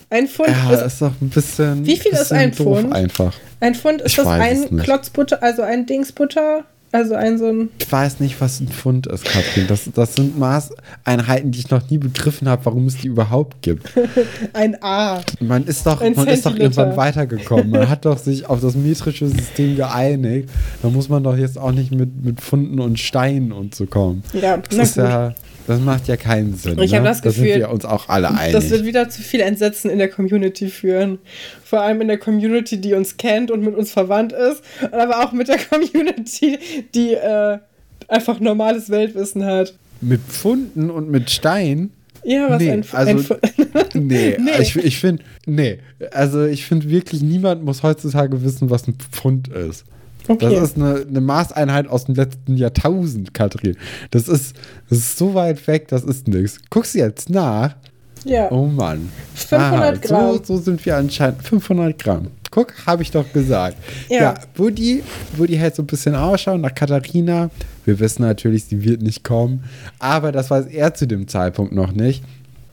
Ein 0.09 0.27
Pfund 0.27 0.49
ja, 0.49 0.71
ist, 0.75 0.81
ist 0.85 1.01
doch 1.01 1.13
ein 1.21 1.29
bisschen. 1.29 1.85
Wie 1.85 1.97
viel 1.97 2.11
ist 2.13 2.31
ein 2.31 2.53
Pfund? 2.53 2.93
Einfach. 2.93 3.33
Ein 3.59 3.75
Pfund 3.75 4.01
ist 4.01 4.11
ich 4.11 4.15
das 4.17 4.27
ein 4.27 4.77
Klotzbutter, 4.77 5.41
also 5.41 5.63
ein 5.63 5.85
Dingsbutter? 5.85 6.65
Also 6.93 7.15
ein 7.15 7.39
so 7.39 7.47
ein. 7.47 7.69
Ich 7.79 7.91
weiß 7.91 8.19
nicht, 8.19 8.39
was 8.39 8.59
ein 8.59 8.67
Pfund 8.67 9.07
ist, 9.07 9.25
Katrin. 9.25 9.65
Das, 9.67 9.89
das 9.91 10.13
sind 10.13 10.37
Maßeinheiten, 10.37 11.49
die 11.49 11.57
ich 11.57 11.71
noch 11.71 11.89
nie 11.89 11.97
begriffen 11.97 12.47
habe, 12.47 12.63
warum 12.65 12.85
es 12.85 12.97
die 12.97 13.07
überhaupt 13.07 13.63
gibt. 13.63 13.91
ein 14.53 14.77
A. 14.83 15.21
Man 15.39 15.65
ist 15.65 15.87
doch, 15.87 16.01
man 16.01 16.27
ist 16.27 16.45
doch 16.45 16.55
irgendwann 16.55 16.95
weitergekommen. 16.95 17.71
Man 17.71 17.89
hat 17.89 18.05
doch 18.05 18.19
sich 18.19 18.45
auf 18.45 18.61
das 18.61 18.75
metrische 18.75 19.27
System 19.27 19.75
geeinigt. 19.75 20.49
Da 20.83 20.89
muss 20.89 21.09
man 21.09 21.23
doch 21.23 21.35
jetzt 21.35 21.57
auch 21.57 21.71
nicht 21.71 21.91
mit, 21.91 22.23
mit 22.23 22.39
Pfunden 22.39 22.79
und 22.79 22.99
Steinen 22.99 23.51
und 23.51 23.73
so 23.73 23.87
kommen. 23.87 24.23
Ja, 24.39 24.57
das 24.57 24.89
ist 24.89 24.95
gut. 24.95 25.03
ja 25.03 25.33
das 25.67 25.79
macht 25.79 26.07
ja 26.07 26.17
keinen 26.17 26.55
Sinn. 26.55 26.79
Ich 26.79 26.91
ne? 26.91 26.97
habe 26.97 27.07
das 27.07 27.21
Gefühl, 27.21 27.47
da 27.47 27.53
sind 27.53 27.59
wir 27.61 27.69
uns 27.69 27.85
auch 27.85 28.09
alle 28.09 28.29
einig. 28.29 28.53
Das 28.53 28.69
wird 28.69 28.85
wieder 28.85 29.09
zu 29.09 29.21
viel 29.21 29.41
Entsetzen 29.41 29.89
in 29.89 29.97
der 29.97 30.09
Community 30.09 30.67
führen. 30.69 31.19
Vor 31.63 31.81
allem 31.81 32.01
in 32.01 32.07
der 32.07 32.17
Community, 32.17 32.79
die 32.79 32.93
uns 32.93 33.17
kennt 33.17 33.51
und 33.51 33.61
mit 33.61 33.75
uns 33.75 33.91
verwandt 33.91 34.33
ist, 34.33 34.61
aber 34.91 35.23
auch 35.23 35.31
mit 35.31 35.47
der 35.47 35.57
Community, 35.69 36.59
die 36.93 37.13
äh, 37.13 37.59
einfach 38.07 38.39
normales 38.39 38.89
Weltwissen 38.89 39.45
hat. 39.45 39.73
Mit 40.01 40.21
Pfunden 40.21 40.89
und 40.89 41.09
mit 41.09 41.29
Stein? 41.29 41.91
Ja, 42.25 42.49
was 42.49 42.61
nee, 42.61 42.71
ein, 42.71 42.85
also, 42.91 43.35
ein 43.35 43.67
nee, 44.07 44.37
nee. 44.39 44.51
ich, 44.61 44.75
ich 44.77 44.97
finde, 44.97 45.23
nee, 45.45 45.79
also 46.11 46.45
ich 46.45 46.65
finde 46.65 46.89
wirklich, 46.89 47.21
niemand 47.21 47.63
muss 47.65 47.83
heutzutage 47.83 48.41
wissen, 48.43 48.69
was 48.69 48.87
ein 48.87 48.95
Pfund 48.95 49.49
ist. 49.49 49.83
Okay. 50.27 50.55
Das 50.55 50.69
ist 50.69 50.77
eine, 50.77 51.05
eine, 51.07 51.21
Maßeinheit 51.21 51.87
aus 51.87 52.05
dem 52.05 52.15
letzten 52.15 52.55
Jahrtausend, 52.55 53.33
Katrin. 53.33 53.75
Das 54.11 54.27
ist, 54.27 54.55
das 54.89 54.99
ist 54.99 55.17
so 55.17 55.33
weit 55.33 55.65
weg, 55.67 55.87
das 55.89 56.03
ist 56.03 56.27
nichts. 56.27 56.59
Guckst 56.69 56.95
du 56.95 56.99
jetzt 56.99 57.29
nach? 57.29 57.75
Ja. 58.23 58.49
Oh 58.51 58.67
Mann. 58.67 59.09
500 59.35 59.61
Aha, 59.61 59.91
Gramm. 59.91 60.37
So, 60.37 60.43
so, 60.43 60.57
sind 60.57 60.85
wir 60.85 60.95
anscheinend. 60.95 61.43
500 61.43 61.99
Gramm. 61.99 62.27
Guck, 62.51 62.73
habe 62.85 63.01
ich 63.01 63.11
doch 63.11 63.31
gesagt. 63.33 63.77
Ja. 64.09 64.21
ja 64.21 64.33
Buddy, 64.53 65.03
Buddy 65.35 65.55
hält 65.55 65.75
so 65.75 65.83
ein 65.83 65.87
bisschen 65.87 66.15
Ausschau 66.15 66.57
nach 66.57 66.73
Katharina. 66.73 67.49
Wir 67.83 67.99
wissen 67.99 68.21
natürlich, 68.21 68.65
sie 68.65 68.83
wird 68.83 69.01
nicht 69.01 69.23
kommen. 69.23 69.63
Aber 69.99 70.31
das 70.31 70.49
weiß 70.49 70.67
er 70.67 70.93
zu 70.93 71.07
dem 71.07 71.27
Zeitpunkt 71.27 71.73
noch 71.73 71.91
nicht. 71.91 72.23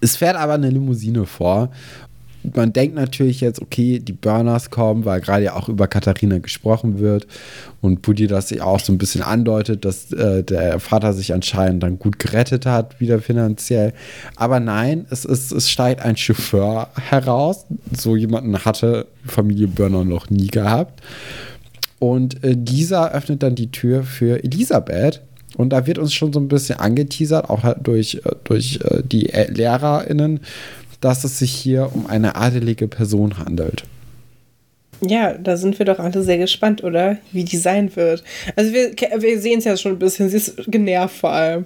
Es 0.01 0.17
fährt 0.17 0.37
aber 0.37 0.55
eine 0.55 0.71
Limousine 0.71 1.27
vor 1.27 1.71
man 2.55 2.73
denkt 2.73 2.95
natürlich 2.95 3.41
jetzt, 3.41 3.61
okay, 3.61 3.99
die 3.99 4.13
Burners 4.13 4.71
kommen, 4.71 5.05
weil 5.05 5.21
gerade 5.21 5.45
ja 5.45 5.55
auch 5.55 5.69
über 5.69 5.87
Katharina 5.87 6.39
gesprochen 6.39 6.99
wird 6.99 7.27
und 7.81 8.03
Buddy 8.03 8.27
das 8.27 8.49
sich 8.49 8.63
auch 8.63 8.81
so 8.81 8.93
ein 8.93 8.99
bisschen 8.99 9.23
andeutet, 9.23 9.85
dass 9.85 10.13
äh, 10.13 10.43
der 10.43 10.81
Vater 10.81 11.13
sich 11.13 11.33
anscheinend 11.35 11.83
dann 11.83 11.99
gut 11.99 12.19
gerettet 12.19 12.67
hat, 12.67 13.01
wieder 13.01 13.21
finanziell. 13.21 13.93
Aber 14.37 14.61
nein, 14.61 15.07
es, 15.11 15.25
ist, 15.25 15.53
es 15.53 15.71
steigt 15.71 16.03
ein 16.03 16.17
Chauffeur 16.17 16.89
heraus. 16.95 17.67
So 17.97 18.17
jemanden 18.17 18.65
hatte 18.65 19.07
Familie 19.27 19.69
Burner 19.69 20.05
noch 20.05 20.31
nie 20.31 20.49
gehabt. 20.49 21.03
Und 21.99 22.43
äh, 22.43 22.57
dieser 22.57 23.13
öffnet 23.13 23.43
dann 23.43 23.55
die 23.55 23.71
Tür 23.71 24.03
für 24.03 24.43
Elisabeth. 24.43 25.21
Und 25.57 25.71
da 25.71 25.87
wird 25.87 25.99
uns 25.99 26.15
schon 26.15 26.33
so 26.33 26.41
ein 26.41 26.49
bisschen 26.49 26.79
angeteasert, 26.79 27.51
auch 27.51 27.63
halt 27.63 27.79
durch, 27.83 28.23
äh, 28.25 28.31
durch 28.45 28.81
äh, 28.83 29.03
die 29.05 29.25
LehrerInnen, 29.25 30.41
dass 31.01 31.25
es 31.25 31.39
sich 31.39 31.53
hier 31.53 31.91
um 31.95 32.07
eine 32.07 32.37
adelige 32.37 32.89
Person 32.89 33.39
handelt. 33.39 33.85
Ja, 35.03 35.33
da 35.33 35.57
sind 35.57 35.79
wir 35.79 35.87
doch 35.87 35.99
alle 35.99 36.23
sehr 36.23 36.37
gespannt, 36.37 36.85
oder? 36.85 37.17
Wie 37.33 37.45
die 37.45 37.57
sein 37.57 37.95
wird. 37.97 38.23
Also 38.55 38.73
wir, 38.73 38.91
wir 39.23 39.41
sehen 39.41 39.59
es 39.59 39.65
ja 39.65 39.77
schon 39.77 39.93
ein 39.93 39.99
bisschen, 39.99 40.29
sie 40.29 40.37
ist 40.37 40.57
genervt 40.71 41.17
vor 41.17 41.33
allem. 41.33 41.65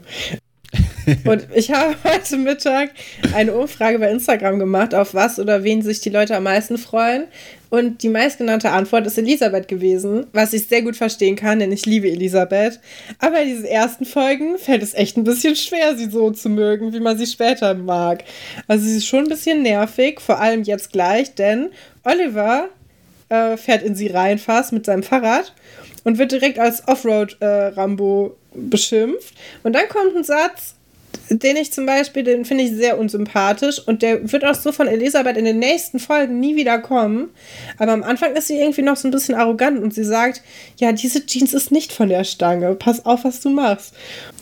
Und 1.25 1.47
ich 1.55 1.71
habe 1.71 1.95
heute 2.05 2.37
Mittag 2.37 2.91
eine 3.35 3.53
Umfrage 3.53 3.99
bei 3.99 4.11
Instagram 4.11 4.59
gemacht, 4.59 4.95
auf 4.95 5.15
was 5.15 5.39
oder 5.39 5.65
wen 5.65 5.83
sich 5.83 6.01
die 6.01 6.11
Leute 6.11 6.37
am 6.37 6.45
meisten 6.45 6.79
freuen. 6.79 7.25
Und 7.71 8.03
die 8.05 8.09
meistgenannte 8.09 8.71
Antwort 8.71 9.07
ist 9.07 9.19
Elisabeth 9.19 9.67
gewesen, 9.67 10.27
was 10.33 10.53
ich 10.53 10.69
sehr 10.69 10.83
gut 10.83 10.97
verstehen 10.97 11.35
kann, 11.35 11.59
denn 11.59 11.73
ich 11.73 11.87
liebe 11.87 12.09
Elisabeth. 12.09 12.79
Aber 13.19 13.43
in 13.43 13.49
diesen 13.49 13.65
ersten 13.65 14.05
Folgen 14.05 14.59
fällt 14.59 14.83
es 14.83 14.95
echt 14.95 15.17
ein 15.17 15.25
bisschen 15.25 15.57
schwer, 15.57 15.97
sie 15.97 16.09
so 16.09 16.31
zu 16.31 16.49
mögen, 16.49 16.93
wie 16.93 17.01
man 17.01 17.19
sie 17.19 17.27
später 17.27 17.75
mag. 17.75 18.23
Also 18.69 18.87
sie 18.87 18.99
ist 18.99 19.07
schon 19.07 19.25
ein 19.25 19.29
bisschen 19.29 19.63
nervig, 19.63 20.21
vor 20.21 20.41
allem 20.41 20.63
jetzt 20.63 20.93
gleich, 20.93 21.35
denn 21.35 21.71
Oliver 22.05 22.69
äh, 23.29 23.57
fährt 23.57 23.83
in 23.83 23.95
sie 23.95 24.09
rein 24.09 24.39
fast 24.39 24.73
mit 24.73 24.87
seinem 24.87 25.03
Fahrrad 25.03 25.53
und 26.05 26.19
wird 26.19 26.33
direkt 26.33 26.59
als 26.59 26.87
Offroad-Rambo 26.87 28.27
äh, 28.27 28.44
beschimpft. 28.55 29.35
Und 29.63 29.75
dann 29.75 29.89
kommt 29.89 30.17
ein 30.17 30.25
Satz, 30.25 30.75
den 31.31 31.57
ich 31.57 31.73
zum 31.73 31.87
Beispiel, 31.87 32.23
den 32.23 32.45
finde 32.45 32.65
ich 32.65 32.73
sehr 32.73 32.99
unsympathisch 32.99 33.81
und 33.87 34.03
der 34.03 34.31
wird 34.33 34.45
auch 34.45 34.55
so 34.55 34.73
von 34.73 34.87
Elisabeth 34.87 35.37
in 35.37 35.45
den 35.45 35.59
nächsten 35.59 35.99
Folgen 35.99 36.41
nie 36.41 36.57
wieder 36.57 36.79
kommen. 36.79 37.31
Aber 37.79 37.93
am 37.93 38.03
Anfang 38.03 38.35
ist 38.35 38.49
sie 38.49 38.59
irgendwie 38.59 38.83
noch 38.83 38.97
so 38.97 39.09
ein 39.09 39.11
bisschen 39.11 39.35
arrogant 39.35 39.83
und 39.83 39.95
sie 39.95 40.05
sagt, 40.05 40.43
ja, 40.77 40.93
diese 40.93 41.25
Jeans 41.25 41.55
ist 41.55 41.71
nicht 41.71 41.93
von 41.93 42.09
der 42.09 42.25
Stange. 42.25 42.75
Pass 42.75 43.07
auf, 43.07 43.25
was 43.25 43.41
du 43.41 43.51
machst. 43.51 43.95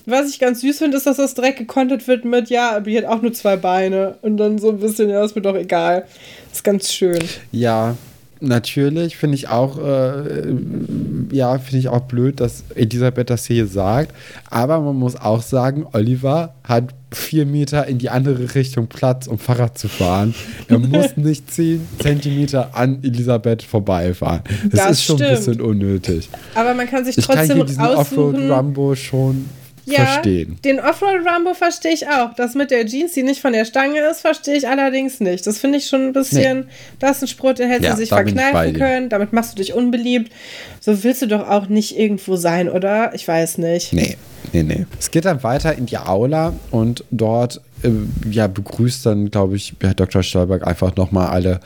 Was 0.07 0.31
ich 0.31 0.41
ganz 0.41 0.61
süß 0.63 0.79
finde, 0.79 0.97
ist, 0.97 1.07
dass 1.07 1.19
das 1.19 1.35
direkt 1.35 1.59
gekontet 1.59 2.09
wird 2.09 2.25
mit, 2.25 2.51
ja, 2.51 2.71
aber 2.71 2.91
die 2.91 2.99
hat 2.99 3.05
auch 3.05 3.23
nur 3.23 3.33
zwei 3.33 3.57
Beine. 3.57 4.19
Und 4.23 4.37
dann 4.37 4.59
so 4.59 4.71
ein 4.71 4.81
bisschen, 4.81 5.09
ja, 5.09 5.25
ist 5.25 5.37
mir 5.37 5.43
doch 5.43 5.55
egal. 5.55 6.07
Ist 6.53 6.65
ganz 6.65 6.93
schön. 6.93 7.23
Ja, 7.53 7.97
natürlich 8.43 9.17
finde 9.17 9.37
ich 9.37 9.49
auch, 9.49 9.79
äh, 9.79 10.55
ja, 11.31 11.59
finde 11.59 11.79
ich 11.79 11.89
auch 11.89 12.03
blöd, 12.03 12.41
dass 12.41 12.65
Elisabeth 12.75 13.31
das 13.31 13.47
hier 13.47 13.67
sagt. 13.67 14.15
Aber 14.51 14.81
man 14.81 14.97
muss 14.97 15.17
auch 15.17 15.43
sagen, 15.43 15.87
Oliver 15.93 16.55
hat 16.65 16.95
vier 17.13 17.47
Meter 17.47 17.87
in 17.87 17.99
die 17.99 18.11
andere 18.11 18.55
Richtung 18.55 18.87
Platz, 18.87 19.27
um 19.27 19.39
Fahrrad 19.39 19.79
zu 19.79 19.89
fahren. 19.89 20.35
Er 20.69 20.79
muss 20.81 21.17
nicht 21.17 21.51
zehn 21.51 21.87
Zentimeter 22.01 22.71
an 22.75 22.99
Elisabeth 23.03 23.63
vorbeifahren. 23.63 24.43
Das, 24.71 24.81
das 24.81 24.91
ist 24.93 25.05
schon 25.05 25.17
stimmt. 25.17 25.31
ein 25.31 25.37
bisschen 25.37 25.61
unnötig. 25.61 26.29
Aber 26.55 26.75
man 26.75 26.87
kann 26.87 27.05
sich 27.05 27.19
ich 27.19 27.25
trotzdem 27.25 27.49
kann 27.49 27.57
hier 27.57 27.65
diesen 27.67 27.85
Offroad-Rumbo 27.85 28.95
schon 28.95 29.47
ja, 29.85 30.07
verstehen. 30.07 30.59
Den 30.65 30.81
Offroad 30.81 31.21
Rumbo 31.27 31.55
verstehe 31.55 31.93
ich 31.93 32.07
auch. 32.09 32.35
Das 32.35 32.55
mit 32.55 32.71
der 32.71 32.87
Jeans, 32.87 33.13
die 33.13 33.23
nicht 33.23 33.41
von 33.41 33.53
der 33.53 33.65
Stange 33.65 34.01
ist, 34.11 34.21
verstehe 34.21 34.57
ich 34.57 34.69
allerdings 34.69 35.21
nicht. 35.21 35.47
Das 35.47 35.59
finde 35.59 35.79
ich 35.79 35.87
schon 35.87 36.09
ein 36.09 36.13
bisschen, 36.13 36.61
nee. 36.61 36.67
das 36.99 37.17
ist 37.17 37.23
ein 37.23 37.29
Spruch, 37.29 37.55
den 37.55 37.69
hättest 37.69 37.85
ja, 37.85 37.91
du 37.93 37.97
sich 37.99 38.09
verkneifen 38.09 38.75
können. 38.75 39.09
Damit 39.09 39.33
machst 39.33 39.53
du 39.53 39.57
dich 39.57 39.75
unbeliebt. 39.75 40.33
So 40.81 41.03
willst 41.05 41.23
du 41.23 41.27
doch 41.27 41.49
auch 41.49 41.69
nicht 41.69 41.99
irgendwo 41.99 42.37
sein, 42.37 42.69
oder? 42.69 43.15
Ich 43.15 43.27
weiß 43.27 43.59
nicht. 43.59 43.93
Nee, 43.93 44.17
nee, 44.53 44.63
nee. 44.63 44.87
Es 44.99 45.11
geht 45.11 45.25
dann 45.25 45.43
weiter 45.43 45.77
in 45.77 45.87
die 45.87 45.99
Aula 45.99 46.55
und 46.71 47.05
dort 47.11 47.61
äh, 47.83 47.91
ja, 48.31 48.47
begrüßt 48.47 49.07
dann, 49.07 49.31
glaube 49.31 49.57
ich, 49.57 49.75
Herr 49.81 49.95
Dr. 49.95 50.23
Stolberg 50.23 50.67
einfach 50.67 50.95
nochmal 50.97 51.29
alle 51.29 51.61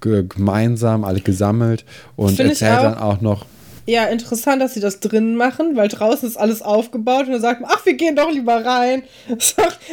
gemeinsam, 0.00 1.04
alle 1.04 1.20
gesammelt 1.20 1.84
und 2.16 2.38
erzählt 2.38 2.78
auch. 2.78 2.82
dann 2.82 2.98
auch 2.98 3.20
noch 3.20 3.46
ja, 3.84 4.04
interessant, 4.04 4.62
dass 4.62 4.74
sie 4.74 4.80
das 4.80 5.00
drinnen 5.00 5.34
machen, 5.34 5.76
weil 5.76 5.88
draußen 5.88 6.28
ist 6.28 6.36
alles 6.36 6.62
aufgebaut 6.62 7.26
und 7.26 7.32
dann 7.32 7.40
sagt 7.40 7.60
man, 7.60 7.70
ach, 7.72 7.84
wir 7.84 7.94
gehen 7.94 8.14
doch 8.16 8.30
lieber 8.30 8.64
rein. 8.64 9.02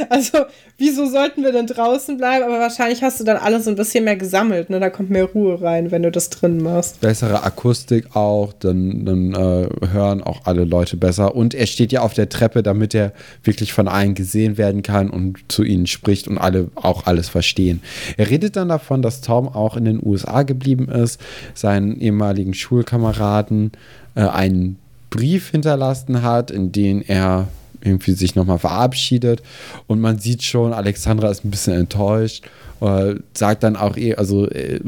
Also, 0.09 0.45
wieso 0.77 1.05
sollten 1.07 1.43
wir 1.43 1.51
denn 1.51 1.67
draußen 1.67 2.17
bleiben? 2.17 2.45
Aber 2.45 2.59
wahrscheinlich 2.59 3.03
hast 3.03 3.19
du 3.19 3.23
dann 3.23 3.37
alles 3.37 3.67
ein 3.67 3.75
bisschen 3.75 4.03
mehr 4.03 4.15
gesammelt, 4.15 4.69
ne? 4.69 4.79
Da 4.79 4.89
kommt 4.89 5.09
mehr 5.09 5.25
Ruhe 5.25 5.61
rein, 5.61 5.91
wenn 5.91 6.03
du 6.03 6.11
das 6.11 6.29
drinnen 6.29 6.63
machst. 6.63 7.01
Bessere 7.01 7.43
Akustik 7.43 8.15
auch, 8.15 8.53
dann, 8.53 9.05
dann 9.05 9.33
äh, 9.33 9.87
hören 9.91 10.23
auch 10.23 10.41
alle 10.45 10.63
Leute 10.63 10.97
besser. 10.97 11.35
Und 11.35 11.53
er 11.53 11.67
steht 11.67 11.91
ja 11.91 12.01
auf 12.01 12.13
der 12.13 12.29
Treppe, 12.29 12.63
damit 12.63 12.95
er 12.95 13.13
wirklich 13.43 13.73
von 13.73 13.87
allen 13.87 14.15
gesehen 14.15 14.57
werden 14.57 14.83
kann 14.83 15.09
und 15.09 15.39
zu 15.51 15.63
ihnen 15.63 15.87
spricht 15.87 16.27
und 16.27 16.37
alle 16.37 16.69
auch 16.75 17.05
alles 17.05 17.29
verstehen. 17.29 17.81
Er 18.17 18.29
redet 18.29 18.55
dann 18.55 18.69
davon, 18.69 19.01
dass 19.01 19.21
Tom 19.21 19.47
auch 19.47 19.75
in 19.75 19.85
den 19.85 19.99
USA 20.03 20.43
geblieben 20.43 20.89
ist, 20.89 21.19
seinen 21.53 21.99
ehemaligen 21.99 22.53
Schulkameraden 22.53 23.71
äh, 24.19 24.27
einen 24.27 24.77
Brief 25.09 25.51
hinterlassen 25.51 26.21
hat, 26.21 26.51
in 26.51 26.71
dem 26.71 27.01
er 27.01 27.47
irgendwie 27.81 28.11
sich 28.11 28.35
nochmal 28.35 28.59
verabschiedet 28.59 29.41
und 29.87 30.01
man 30.01 30.19
sieht 30.19 30.43
schon, 30.43 30.73
Alexandra 30.73 31.29
ist 31.29 31.45
ein 31.45 31.51
bisschen 31.51 31.73
enttäuscht, 31.73 32.43
äh, 32.81 33.15
sagt 33.33 33.63
dann 33.63 33.77
auch 33.77 33.95
eh, 33.95 34.15
also 34.15 34.47
äh, 34.49 34.81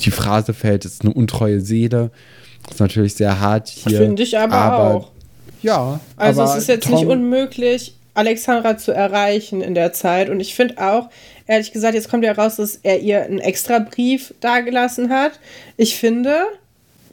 die 0.00 0.10
Phrase 0.12 0.54
fällt, 0.54 0.84
es 0.84 0.94
ist 0.94 1.02
eine 1.02 1.12
untreue 1.12 1.60
Seele. 1.60 2.10
Das 2.62 2.74
ist 2.74 2.80
natürlich 2.80 3.14
sehr 3.14 3.40
hart 3.40 3.68
hier. 3.68 3.98
Finde 3.98 4.22
ich 4.22 4.38
aber, 4.38 4.54
aber, 4.54 4.94
auch. 4.94 5.10
Ja. 5.62 6.00
Also 6.16 6.44
es 6.44 6.56
ist 6.56 6.68
jetzt 6.68 6.84
Tom, 6.84 6.94
nicht 6.94 7.06
unmöglich, 7.06 7.96
Alexandra 8.14 8.78
zu 8.78 8.92
erreichen 8.92 9.60
in 9.60 9.74
der 9.74 9.92
Zeit 9.92 10.30
und 10.30 10.38
ich 10.38 10.54
finde 10.54 10.78
auch, 10.78 11.10
ehrlich 11.46 11.72
gesagt, 11.72 11.94
jetzt 11.94 12.08
kommt 12.08 12.24
ja 12.24 12.32
raus, 12.32 12.56
dass 12.56 12.76
er 12.76 13.00
ihr 13.00 13.24
einen 13.24 13.40
extra 13.40 13.80
Brief 13.80 14.32
dagelassen 14.40 15.10
hat. 15.10 15.32
Ich 15.76 15.96
finde, 15.96 16.36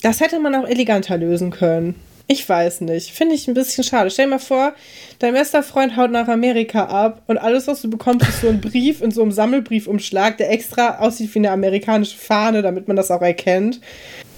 das 0.01 0.19
hätte 0.19 0.39
man 0.39 0.55
auch 0.55 0.67
eleganter 0.67 1.17
lösen 1.17 1.51
können. 1.51 1.95
Ich 2.27 2.47
weiß 2.47 2.81
nicht. 2.81 3.11
Finde 3.11 3.35
ich 3.35 3.47
ein 3.47 3.53
bisschen 3.53 3.83
schade. 3.83 4.09
Stell 4.09 4.25
dir 4.25 4.31
mal 4.31 4.39
vor, 4.39 4.73
dein 5.19 5.33
bester 5.33 5.63
Freund 5.63 5.97
haut 5.97 6.11
nach 6.11 6.29
Amerika 6.29 6.85
ab 6.85 7.23
und 7.27 7.37
alles, 7.37 7.67
was 7.67 7.81
du 7.81 7.89
bekommst, 7.89 8.27
ist 8.27 8.41
so 8.41 8.47
ein 8.47 8.61
Brief 8.61 9.01
in 9.01 9.11
so 9.11 9.21
einem 9.21 9.31
Sammelbriefumschlag, 9.31 10.37
der 10.37 10.49
extra 10.51 10.99
aussieht 10.99 11.33
wie 11.35 11.39
eine 11.39 11.51
amerikanische 11.51 12.17
Fahne, 12.17 12.61
damit 12.61 12.87
man 12.87 12.95
das 12.95 13.11
auch 13.11 13.21
erkennt. 13.21 13.81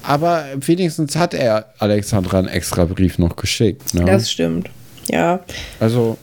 Aber 0.01 0.43
wenigstens 0.55 1.15
hat 1.15 1.35
er 1.35 1.73
Alexandra 1.77 2.39
einen 2.39 2.47
extra 2.47 2.85
Brief 2.85 3.19
noch 3.19 3.35
geschickt. 3.35 3.93
Ne? 3.93 4.05
Das 4.05 4.31
stimmt. 4.31 4.69
Ja. 5.07 5.41
Also, 5.79 6.17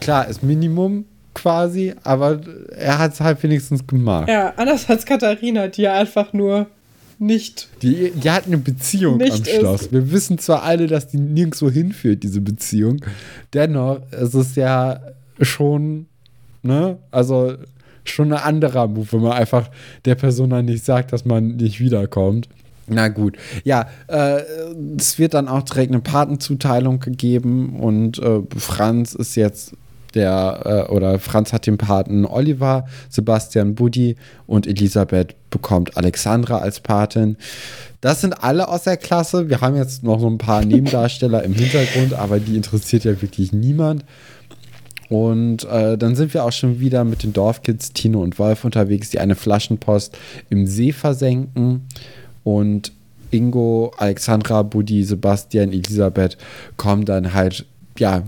klar, 0.00 0.26
ist 0.26 0.42
Minimum 0.42 1.04
quasi, 1.34 1.94
aber 2.02 2.40
er 2.76 2.98
hat 2.98 3.12
es 3.12 3.20
halt 3.20 3.42
wenigstens 3.42 3.86
gemacht. 3.86 4.28
Ja, 4.28 4.54
anders 4.56 4.88
als 4.88 5.06
Katharina, 5.06 5.68
die 5.68 5.82
ja 5.82 5.94
einfach 5.94 6.32
nur 6.32 6.66
nicht. 7.18 7.68
Die, 7.82 8.10
die 8.10 8.30
hat 8.30 8.46
eine 8.46 8.58
Beziehung 8.58 9.20
am 9.20 9.44
Schloss. 9.44 9.82
Ist. 9.82 9.92
Wir 9.92 10.10
wissen 10.12 10.38
zwar 10.38 10.62
alle, 10.62 10.86
dass 10.86 11.08
die 11.08 11.18
nirgendwo 11.18 11.70
hinführt, 11.70 12.22
diese 12.22 12.40
Beziehung. 12.40 13.00
Dennoch 13.52 14.00
es 14.10 14.34
ist 14.34 14.56
ja 14.56 15.00
schon, 15.40 16.06
ne, 16.62 16.98
also 17.10 17.54
schon 18.04 18.32
ein 18.32 18.38
anderer 18.38 18.86
Move, 18.86 19.12
wenn 19.12 19.22
man 19.22 19.32
einfach 19.32 19.70
der 20.04 20.14
Person 20.14 20.50
dann 20.50 20.66
nicht 20.66 20.84
sagt, 20.84 21.12
dass 21.12 21.24
man 21.24 21.56
nicht 21.56 21.80
wiederkommt. 21.80 22.48
Na 22.88 23.08
gut, 23.08 23.36
ja, 23.64 23.88
äh, 24.06 24.42
es 24.96 25.18
wird 25.18 25.34
dann 25.34 25.48
auch 25.48 25.62
direkt 25.62 25.90
eine 25.90 26.00
Patenzuteilung 26.00 27.00
gegeben 27.00 27.80
und 27.80 28.18
äh, 28.20 28.42
Franz 28.56 29.14
ist 29.14 29.34
jetzt 29.34 29.74
der, 30.16 30.86
äh, 30.88 30.92
oder 30.92 31.18
Franz 31.18 31.52
hat 31.52 31.66
den 31.66 31.78
Paten 31.78 32.24
Oliver, 32.24 32.86
Sebastian 33.08 33.74
Buddy 33.74 34.16
und 34.46 34.66
Elisabeth 34.66 35.36
bekommt 35.50 35.96
Alexandra 35.96 36.58
als 36.58 36.80
Patin. 36.80 37.36
Das 38.00 38.20
sind 38.20 38.32
alle 38.42 38.68
aus 38.68 38.84
der 38.84 38.96
Klasse. 38.96 39.48
Wir 39.48 39.60
haben 39.60 39.76
jetzt 39.76 40.02
noch 40.02 40.20
so 40.20 40.28
ein 40.28 40.38
paar 40.38 40.64
Nebendarsteller 40.64 41.42
im 41.44 41.52
Hintergrund, 41.52 42.14
aber 42.14 42.40
die 42.40 42.56
interessiert 42.56 43.04
ja 43.04 43.20
wirklich 43.22 43.52
niemand. 43.52 44.04
Und 45.08 45.64
äh, 45.64 45.96
dann 45.96 46.16
sind 46.16 46.34
wir 46.34 46.44
auch 46.44 46.52
schon 46.52 46.80
wieder 46.80 47.04
mit 47.04 47.22
den 47.22 47.32
Dorfkids 47.32 47.92
Tino 47.92 48.22
und 48.22 48.38
Wolf 48.38 48.64
unterwegs, 48.64 49.10
die 49.10 49.20
eine 49.20 49.36
Flaschenpost 49.36 50.18
im 50.50 50.66
See 50.66 50.92
versenken. 50.92 51.86
Und 52.42 52.92
Ingo, 53.30 53.92
Alexandra, 53.96 54.62
Buddy, 54.62 55.04
Sebastian, 55.04 55.72
Elisabeth 55.72 56.36
kommen 56.76 57.04
dann 57.04 57.34
halt 57.34 57.66
ja 57.98 58.22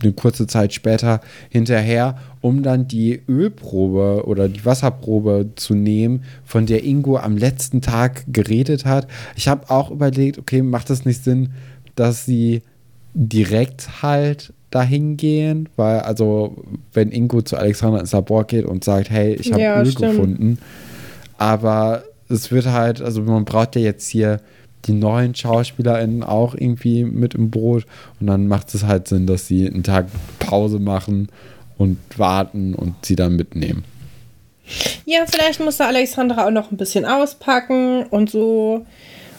eine 0.00 0.12
kurze 0.12 0.46
Zeit 0.46 0.72
später 0.72 1.20
hinterher, 1.48 2.18
um 2.40 2.62
dann 2.62 2.86
die 2.88 3.22
Ölprobe 3.28 4.24
oder 4.26 4.48
die 4.48 4.64
Wasserprobe 4.64 5.50
zu 5.56 5.74
nehmen, 5.74 6.24
von 6.44 6.66
der 6.66 6.84
Ingo 6.84 7.16
am 7.16 7.36
letzten 7.36 7.80
Tag 7.80 8.24
geredet 8.28 8.84
hat. 8.84 9.06
Ich 9.36 9.48
habe 9.48 9.70
auch 9.70 9.90
überlegt, 9.90 10.38
okay, 10.38 10.62
macht 10.62 10.90
es 10.90 11.04
nicht 11.04 11.24
Sinn, 11.24 11.50
dass 11.94 12.24
sie 12.24 12.62
direkt 13.14 14.02
halt 14.02 14.52
dahin 14.70 15.16
gehen, 15.16 15.68
weil 15.76 16.00
also 16.00 16.64
wenn 16.92 17.12
Ingo 17.12 17.42
zu 17.42 17.56
Alexander 17.56 18.00
ins 18.00 18.12
Labor 18.12 18.44
geht 18.44 18.64
und 18.64 18.82
sagt, 18.82 19.08
hey, 19.08 19.34
ich 19.34 19.52
habe 19.52 19.62
ja, 19.62 19.80
Öl 19.80 19.86
stimmt. 19.86 20.12
gefunden, 20.12 20.58
aber 21.38 22.02
es 22.28 22.50
wird 22.50 22.66
halt, 22.66 23.00
also 23.00 23.22
man 23.22 23.44
braucht 23.44 23.76
ja 23.76 23.82
jetzt 23.82 24.08
hier 24.08 24.40
die 24.86 24.92
neuen 24.92 25.34
SchauspielerInnen 25.34 26.22
auch 26.22 26.54
irgendwie 26.54 27.04
mit 27.04 27.34
im 27.34 27.50
Boot. 27.50 27.86
Und 28.20 28.26
dann 28.26 28.46
macht 28.48 28.74
es 28.74 28.84
halt 28.84 29.08
Sinn, 29.08 29.26
dass 29.26 29.46
sie 29.46 29.66
einen 29.66 29.82
Tag 29.82 30.06
Pause 30.38 30.78
machen 30.78 31.28
und 31.78 31.98
warten 32.16 32.74
und 32.74 32.94
sie 33.04 33.16
dann 33.16 33.36
mitnehmen. 33.36 33.84
Ja, 35.04 35.24
vielleicht 35.26 35.60
muss 35.60 35.76
da 35.76 35.86
Alexandra 35.86 36.46
auch 36.46 36.50
noch 36.50 36.70
ein 36.70 36.76
bisschen 36.76 37.04
auspacken 37.04 38.04
und 38.04 38.30
so. 38.30 38.86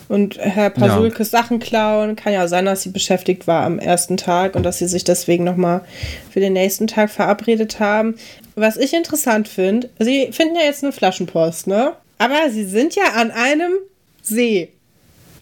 Und 0.08 0.38
Herr 0.38 0.70
Pasulkes 0.70 1.32
ja. 1.32 1.42
Sachen 1.42 1.60
klauen. 1.60 2.16
Kann 2.16 2.34
ja 2.34 2.48
sein, 2.48 2.66
dass 2.66 2.84
sie 2.84 2.90
beschäftigt 2.90 3.48
war 3.48 3.64
am 3.64 3.80
ersten 3.80 4.18
Tag 4.18 4.56
und 4.56 4.64
dass 4.64 4.78
sie 4.78 4.88
sich 4.88 5.04
deswegen 5.04 5.44
nochmal 5.44 5.82
für 6.30 6.40
den 6.40 6.54
nächsten 6.54 6.86
Tag 6.86 7.10
verabredet 7.10 7.80
haben. 7.80 8.16
Was 8.56 8.78
ich 8.78 8.94
interessant 8.94 9.48
finde, 9.48 9.90
sie 10.00 10.30
finden 10.32 10.56
ja 10.56 10.62
jetzt 10.62 10.84
eine 10.84 10.94
Flaschenpost, 10.94 11.68
ne? 11.68 11.94
Aber 12.20 12.50
sie 12.52 12.66
sind 12.66 12.96
ja 12.96 13.14
an 13.16 13.32
einem 13.32 13.74
See. 14.22 14.70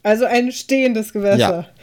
Also 0.03 0.25
ein 0.25 0.51
stehendes 0.51 1.13
Gewässer. 1.13 1.37
Ja. 1.37 1.65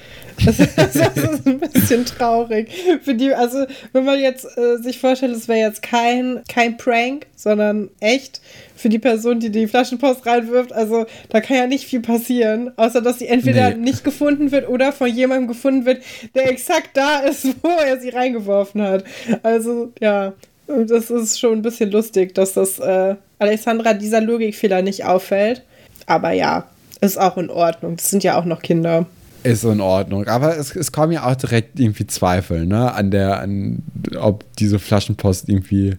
Das, 0.43 0.59
ist, 0.59 0.79
das 0.79 0.97
ist 0.97 1.47
ein 1.47 1.61
bisschen 1.61 2.07
traurig. 2.07 2.71
Für 3.03 3.15
die, 3.15 3.35
also, 3.35 3.67
wenn 3.93 4.07
man 4.07 4.19
jetzt 4.19 4.47
äh, 4.57 4.79
sich 4.79 4.99
vorstellt, 4.99 5.37
es 5.37 5.49
wäre 5.49 5.59
jetzt 5.59 5.83
kein, 5.83 6.41
kein 6.49 6.79
Prank, 6.79 7.27
sondern 7.37 7.91
echt 8.01 8.41
für 8.75 8.89
die 8.89 8.99
Person, 8.99 9.39
die 9.39 9.51
die 9.51 9.67
Flaschenpost 9.67 10.25
reinwirft, 10.25 10.73
also 10.73 11.05
da 11.29 11.43
kann 11.43 11.59
ja 11.59 11.67
nicht 11.67 11.85
viel 11.85 12.01
passieren, 12.01 12.73
außer 12.77 13.03
dass 13.03 13.19
sie 13.19 13.27
entweder 13.27 13.71
nee. 13.71 13.91
nicht 13.91 14.03
gefunden 14.03 14.51
wird 14.51 14.67
oder 14.67 14.93
von 14.93 15.09
jemandem 15.09 15.47
gefunden 15.47 15.85
wird, 15.85 16.03
der 16.35 16.49
exakt 16.49 16.97
da 16.97 17.19
ist, 17.19 17.47
wo 17.63 17.69
er 17.69 18.01
sie 18.01 18.09
reingeworfen 18.09 18.81
hat. 18.81 19.05
Also, 19.43 19.93
ja, 20.01 20.33
das 20.67 21.11
ist 21.11 21.39
schon 21.39 21.59
ein 21.59 21.63
bisschen 21.63 21.91
lustig, 21.91 22.35
dass 22.35 22.55
das 22.55 22.79
äh, 22.79 23.17
Alexandra 23.39 23.93
dieser 23.93 24.23
Logikfehler 24.23 24.81
nicht 24.81 25.05
auffällt. 25.05 25.63
Aber 26.07 26.33
ja, 26.33 26.67
ist 27.01 27.19
auch 27.19 27.37
in 27.37 27.51
Ordnung. 27.51 27.97
Das 27.97 28.11
sind 28.11 28.25
ja 28.25 28.39
auch 28.39 28.45
noch 28.45 28.63
Kinder. 28.63 29.07
ist 29.43 29.65
in 29.65 29.81
Ordnung. 29.81 30.27
Aber 30.27 30.57
es, 30.57 30.75
es 30.77 30.93
kommen 30.93 31.13
ja 31.13 31.27
auch 31.27 31.37
direkt 31.37 31.79
irgendwie 31.81 32.07
Zweifel, 32.07 32.67
ne, 32.67 32.93
an 32.93 33.11
der, 33.11 33.41
an, 33.41 33.83
ob 34.19 34.45
diese 34.57 34.79
Flaschenpost 34.79 35.49
irgendwie 35.49 35.97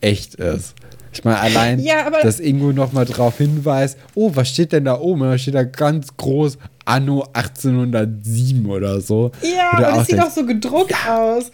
echt 0.00 0.36
ist. 0.36 0.74
Ich 1.12 1.24
meine, 1.24 1.40
allein, 1.40 1.80
Ja, 1.80 2.08
dass 2.10 2.38
Ingo 2.38 2.72
nochmal 2.72 3.04
darauf 3.04 3.38
hinweist, 3.38 3.98
oh, 4.14 4.30
was 4.34 4.50
steht 4.50 4.72
denn 4.72 4.84
da 4.84 4.98
oben? 5.00 5.22
Da 5.22 5.38
steht 5.38 5.54
da 5.54 5.64
ganz 5.64 6.16
groß 6.16 6.58
Anno 6.84 7.26
1807 7.32 8.66
oder 8.70 9.00
so. 9.00 9.30
Ja, 9.42 9.76
du 9.76 9.92
und 9.92 10.00
es 10.02 10.06
sieht 10.06 10.20
auch 10.20 10.30
so 10.30 10.46
gedruckt 10.46 10.94
aus. 11.08 11.50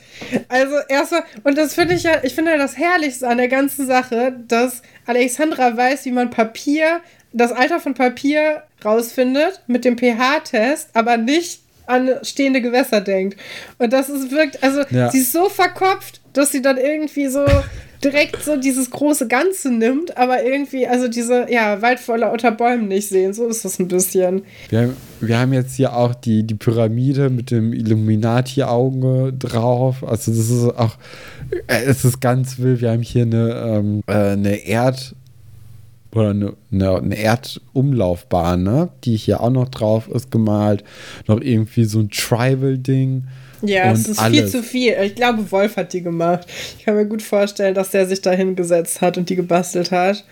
Also 0.49 0.75
erstmal, 0.89 1.23
und 1.45 1.57
das 1.57 1.75
finde 1.75 1.95
ich 1.95 2.03
ja, 2.03 2.23
ich 2.23 2.35
finde 2.35 2.53
ja 2.53 2.59
das 2.59 2.77
Herrlichste 2.77 3.29
an 3.29 3.39
der 3.39 3.49
ganzen 3.49 3.87
Sache, 3.87 4.35
dass 4.47 4.83
Alexandra 5.07 5.77
weiß, 5.77 6.05
wie 6.05 6.13
man 6.13 6.31
Papier, 6.31 7.01
das 7.35 7.53
Alter 7.53 7.81
von 7.81 7.95
Papier 7.95 8.63
rausfindet 8.85 9.61
mit 9.67 9.85
dem 9.85 9.99
pH-Test, 9.99 10.89
aber 10.95 11.17
nicht 11.19 11.61
an 11.87 12.09
stehende 12.23 12.63
Gewässer 12.63 13.01
denkt. 13.03 13.39
Und 13.79 13.93
das 13.93 14.09
ist 14.09 14.31
wirkt, 14.31 14.63
also 14.63 14.81
Ja. 14.91 15.11
sie 15.11 15.19
ist 15.19 15.33
so 15.33 15.49
verkopft, 15.51 16.21
dass 16.33 16.51
sie 16.51 16.63
dann 16.63 16.79
irgendwie 16.79 17.27
so 17.29 17.45
direkt 18.03 18.43
so 18.43 18.57
dieses 18.57 18.91
große 18.91 19.29
Ganze 19.29 19.71
nimmt, 19.71 20.17
aber 20.17 20.43
irgendwie, 20.45 20.87
also 20.87 21.09
diese, 21.09 21.47
ja, 21.51 21.81
Wald 21.83 21.99
voller 22.01 22.33
unter 22.33 22.51
Bäumen 22.53 22.87
nicht 22.89 23.09
sehen. 23.09 23.33
So 23.35 23.47
ist 23.49 23.65
das 23.65 23.79
ein 23.79 23.89
bisschen. 23.89 24.43
Wir 24.69 24.81
haben, 24.83 24.97
wir 25.21 25.39
haben 25.39 25.53
jetzt 25.55 25.75
hier 25.77 25.95
auch 25.97 26.15
die, 26.15 26.43
die 26.47 26.55
Pyramide 26.55 27.31
mit 27.31 27.51
dem 27.51 27.73
Illuminati-Auge 27.73 29.33
drauf. 29.39 30.05
Also 30.05 30.33
das 30.33 30.51
ist 30.51 30.65
auch, 30.79 30.97
äh, 31.67 31.83
es 31.87 32.05
ist 32.05 32.21
ganz 32.21 32.59
wild. 32.59 32.81
Wir 32.81 32.91
haben 32.93 33.03
hier 33.03 33.23
eine, 33.23 33.55
ähm, 33.79 34.03
äh, 34.07 34.13
eine 34.33 34.57
Erd- 34.67 35.15
oder 36.15 36.31
eine, 36.31 36.55
eine, 36.71 37.17
Erdumlaufbahn, 37.17 38.63
ne? 38.63 38.89
die 39.05 39.17
hier 39.17 39.41
auch 39.41 39.51
noch 39.51 39.69
drauf 39.69 40.09
ist 40.09 40.31
gemalt. 40.31 40.85
Noch 41.27 41.41
irgendwie 41.41 41.85
so 41.85 42.01
ein 42.01 42.11
Tribal-Ding. 42.11 43.25
Ja, 43.63 43.93
es 43.93 44.09
ist 44.09 44.21
viel 44.21 44.41
alles. 44.41 44.53
zu 44.53 44.63
viel. 44.63 44.95
Ich 45.03 45.15
glaube, 45.15 45.51
Wolf 45.51 45.77
hat 45.77 45.93
die 45.93 46.03
gemacht. 46.03 46.47
Ich 46.79 46.85
kann 46.85 46.97
mir 46.97 47.07
gut 47.07 47.23
vorstellen, 47.23 47.75
dass 47.75 47.91
der 47.91 48.07
sich 48.07 48.21
da 48.21 48.33
hingesetzt 48.33 49.01
hat 49.01 49.17
und 49.17 49.31
die 49.31 49.37
gebastelt 49.37 49.91
hat. 49.91 50.25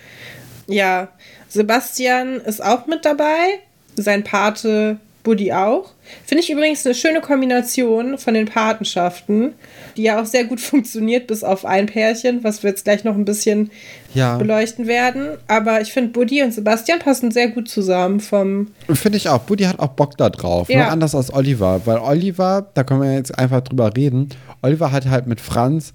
Ja, 0.67 1.09
Sebastian 1.49 2.37
ist 2.37 2.63
auch 2.63 2.87
mit 2.87 3.05
dabei. 3.05 3.59
Sein 3.95 4.23
Pate 4.23 4.97
Buddy 5.23 5.53
auch. 5.53 5.91
Finde 6.25 6.43
ich 6.43 6.49
übrigens 6.51 6.85
eine 6.85 6.93
schöne 6.95 7.21
Kombination 7.21 8.17
von 8.17 8.33
den 8.33 8.45
Patenschaften, 8.45 9.53
die 9.95 10.03
ja 10.03 10.21
auch 10.21 10.25
sehr 10.25 10.43
gut 10.43 10.59
funktioniert, 10.61 11.27
bis 11.27 11.43
auf 11.43 11.65
ein 11.65 11.85
Pärchen, 11.85 12.43
was 12.43 12.61
wir 12.61 12.69
jetzt 12.71 12.83
gleich 12.83 13.03
noch 13.03 13.15
ein 13.15 13.25
bisschen 13.25 13.71
Ja. 14.13 14.37
beleuchten 14.37 14.85
werden. 14.85 15.37
Aber 15.47 15.81
ich 15.81 15.93
finde, 15.93 16.11
Buddy 16.11 16.43
und 16.43 16.53
Sebastian 16.53 16.99
passen 16.99 17.31
sehr 17.31 17.47
gut 17.49 17.69
zusammen 17.69 18.19
vom. 18.19 18.67
Finde 18.93 19.17
ich 19.17 19.29
auch. 19.29 19.39
Buddy 19.39 19.63
hat 19.63 19.79
auch 19.79 19.87
Bock 19.89 20.17
da 20.17 20.29
drauf. 20.29 20.69
Ja. 20.69 20.79
Ne? 20.79 20.87
Anders 20.89 21.15
als 21.15 21.33
Oliver. 21.33 21.81
Weil 21.85 21.97
Oliver, 21.99 22.67
da 22.73 22.83
können 22.83 23.01
wir 23.01 23.13
jetzt 23.13 23.37
einfach 23.39 23.61
drüber 23.61 23.95
reden, 23.95 24.29
Oliver 24.61 24.91
hat 24.91 25.05
halt 25.07 25.25
mit 25.27 25.39
Franz 25.41 25.93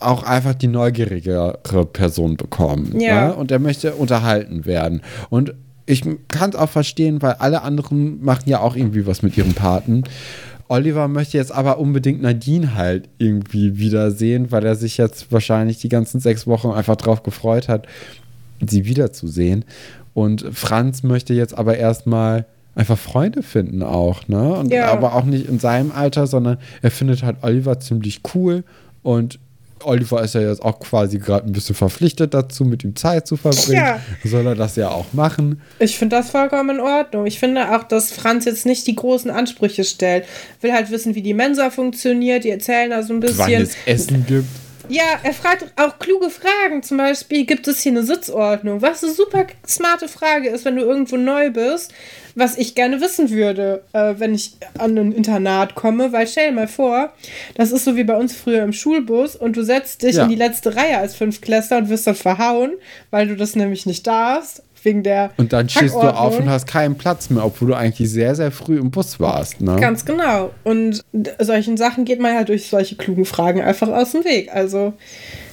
auch 0.00 0.22
einfach 0.22 0.54
die 0.54 0.68
neugierigere 0.68 1.58
Person 1.92 2.36
bekommen. 2.36 3.00
Ja. 3.00 3.28
Ne? 3.28 3.34
Und 3.34 3.50
er 3.50 3.58
möchte 3.58 3.94
unterhalten 3.94 4.66
werden. 4.66 5.02
Und 5.30 5.54
ich 5.88 6.02
kann 6.28 6.50
es 6.50 6.56
auch 6.56 6.68
verstehen, 6.68 7.22
weil 7.22 7.32
alle 7.34 7.62
anderen 7.62 8.22
machen 8.22 8.44
ja 8.46 8.60
auch 8.60 8.76
irgendwie 8.76 9.06
was 9.06 9.22
mit 9.22 9.36
ihrem 9.36 9.54
Paten. 9.54 10.04
Oliver 10.68 11.08
möchte 11.08 11.38
jetzt 11.38 11.50
aber 11.50 11.78
unbedingt 11.78 12.20
Nadine 12.20 12.74
halt 12.74 13.08
irgendwie 13.16 13.78
wiedersehen, 13.78 14.52
weil 14.52 14.66
er 14.66 14.74
sich 14.76 14.98
jetzt 14.98 15.32
wahrscheinlich 15.32 15.78
die 15.78 15.88
ganzen 15.88 16.20
sechs 16.20 16.46
Wochen 16.46 16.68
einfach 16.70 16.96
drauf 16.96 17.22
gefreut 17.22 17.68
hat, 17.68 17.86
sie 18.66 18.84
wiederzusehen. 18.84 19.64
Und 20.12 20.44
Franz 20.52 21.02
möchte 21.02 21.32
jetzt 21.32 21.56
aber 21.56 21.78
erstmal 21.78 22.44
einfach 22.74 22.98
Freunde 22.98 23.42
finden 23.42 23.82
auch, 23.82 24.28
ne? 24.28 24.54
Und 24.54 24.70
Ja. 24.70 24.92
aber 24.92 25.14
auch 25.14 25.24
nicht 25.24 25.48
in 25.48 25.58
seinem 25.58 25.90
Alter, 25.90 26.26
sondern 26.26 26.58
er 26.82 26.90
findet 26.90 27.22
halt 27.22 27.38
Oliver 27.42 27.80
ziemlich 27.80 28.20
cool 28.34 28.62
und 29.02 29.38
Oliver 29.84 30.22
ist 30.22 30.34
ja 30.34 30.40
jetzt 30.40 30.62
auch 30.62 30.80
quasi 30.80 31.18
gerade 31.18 31.46
ein 31.46 31.52
bisschen 31.52 31.74
verpflichtet 31.74 32.34
dazu, 32.34 32.64
mit 32.64 32.84
ihm 32.84 32.96
Zeit 32.96 33.26
zu 33.26 33.36
verbringen. 33.36 33.74
Ja. 33.74 34.00
Soll 34.24 34.46
er 34.46 34.54
das 34.54 34.76
ja 34.76 34.90
auch 34.90 35.12
machen. 35.12 35.60
Ich 35.78 35.98
finde 35.98 36.16
das 36.16 36.30
vollkommen 36.30 36.76
in 36.76 36.80
Ordnung. 36.80 37.26
Ich 37.26 37.38
finde 37.38 37.74
auch, 37.76 37.84
dass 37.84 38.12
Franz 38.12 38.44
jetzt 38.44 38.66
nicht 38.66 38.86
die 38.86 38.94
großen 38.94 39.30
Ansprüche 39.30 39.84
stellt. 39.84 40.24
Will 40.60 40.72
halt 40.72 40.90
wissen, 40.90 41.14
wie 41.14 41.22
die 41.22 41.34
Mensa 41.34 41.70
funktioniert. 41.70 42.44
Die 42.44 42.50
erzählen 42.50 42.90
da 42.90 43.02
so 43.02 43.14
ein 43.14 43.22
Wann 43.22 43.28
bisschen. 43.28 43.62
es 43.62 43.76
Essen 43.86 44.26
gibt. 44.26 44.48
Ja, 44.88 45.18
er 45.22 45.32
fragt 45.34 45.66
auch 45.76 45.98
kluge 45.98 46.30
Fragen. 46.30 46.82
Zum 46.82 46.96
Beispiel, 46.96 47.44
gibt 47.44 47.68
es 47.68 47.80
hier 47.80 47.92
eine 47.92 48.02
Sitzordnung? 48.02 48.80
Was 48.82 49.02
eine 49.04 49.12
super 49.12 49.46
smarte 49.66 50.08
Frage 50.08 50.48
ist, 50.48 50.64
wenn 50.64 50.76
du 50.76 50.82
irgendwo 50.82 51.16
neu 51.16 51.50
bist, 51.50 51.92
was 52.34 52.56
ich 52.56 52.74
gerne 52.74 53.00
wissen 53.00 53.30
würde, 53.30 53.82
äh, 53.92 54.14
wenn 54.18 54.34
ich 54.34 54.52
an 54.78 54.96
ein 54.96 55.12
Internat 55.12 55.74
komme. 55.74 56.12
Weil 56.12 56.26
stell 56.26 56.48
dir 56.50 56.54
mal 56.54 56.68
vor, 56.68 57.12
das 57.54 57.72
ist 57.72 57.84
so 57.84 57.96
wie 57.96 58.04
bei 58.04 58.16
uns 58.16 58.34
früher 58.34 58.62
im 58.62 58.72
Schulbus 58.72 59.36
und 59.36 59.56
du 59.56 59.62
setzt 59.62 60.02
dich 60.02 60.16
Ja. 60.16 60.22
in 60.24 60.30
die 60.30 60.36
letzte 60.36 60.74
Reihe 60.76 60.98
als 60.98 61.14
Fünftklässler 61.16 61.78
und 61.78 61.88
wirst 61.88 62.06
dann 62.06 62.14
verhauen, 62.14 62.72
weil 63.10 63.28
du 63.28 63.36
das 63.36 63.56
nämlich 63.56 63.86
nicht 63.86 64.06
darfst. 64.06 64.62
Wegen 64.82 65.02
der 65.02 65.30
Und 65.36 65.52
dann 65.52 65.68
stehst 65.68 65.94
du 65.94 66.00
auf 66.00 66.38
und 66.38 66.48
hast 66.48 66.66
keinen 66.66 66.96
Platz 66.96 67.30
mehr, 67.30 67.44
obwohl 67.44 67.68
du 67.68 67.74
eigentlich 67.74 68.10
sehr, 68.10 68.34
sehr 68.34 68.50
früh 68.50 68.78
im 68.78 68.90
Bus 68.90 69.20
warst. 69.20 69.60
Ne? 69.60 69.76
Ganz 69.80 70.04
genau. 70.04 70.50
Und 70.64 71.04
solchen 71.38 71.76
Sachen 71.76 72.04
geht 72.04 72.20
man 72.20 72.34
halt 72.34 72.48
durch 72.48 72.68
solche 72.68 72.96
klugen 72.96 73.24
Fragen 73.24 73.60
einfach 73.60 73.88
aus 73.88 74.12
dem 74.12 74.24
Weg. 74.24 74.54
Also, 74.54 74.94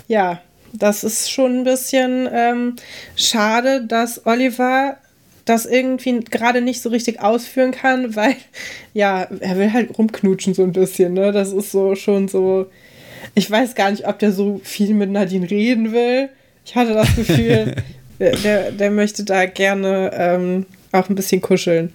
ja, 0.08 0.40
das 0.74 1.04
ist 1.04 1.32
schon 1.32 1.60
ein 1.60 1.64
bisschen 1.64 2.28
ähm, 2.32 2.76
schade, 3.16 3.86
dass 3.86 4.26
Oliver 4.26 4.98
das 5.46 5.66
irgendwie 5.66 6.20
gerade 6.20 6.62
nicht 6.62 6.82
so 6.82 6.90
richtig 6.90 7.22
ausführen 7.22 7.72
kann, 7.72 8.16
weil, 8.16 8.36
ja, 8.94 9.28
er 9.40 9.58
will 9.58 9.72
halt 9.72 9.98
rumknutschen 9.98 10.54
so 10.54 10.64
ein 10.64 10.74
bisschen, 10.74 11.14
ne? 11.14 11.32
Das 11.32 11.52
ist 11.52 11.72
so 11.72 11.96
schon 11.96 12.28
so. 12.28 12.68
Ich 13.34 13.50
weiß 13.50 13.76
gar 13.76 13.92
nicht, 13.92 14.08
ob 14.08 14.20
der 14.20 14.32
so 14.32 14.62
viel 14.64 14.94
mit 14.94 15.10
Nadine 15.10 15.50
reden 15.50 15.92
will. 15.92 16.30
Ich 16.66 16.76
hatte 16.76 16.94
das 16.94 17.16
Gefühl, 17.16 17.76
der, 18.20 18.36
der, 18.38 18.72
der 18.72 18.92
möchte 18.92 19.24
da 19.24 19.46
gerne 19.46 20.12
ähm, 20.14 20.66
auch 20.92 21.10
ein 21.10 21.16
bisschen 21.16 21.42
kuscheln. 21.42 21.94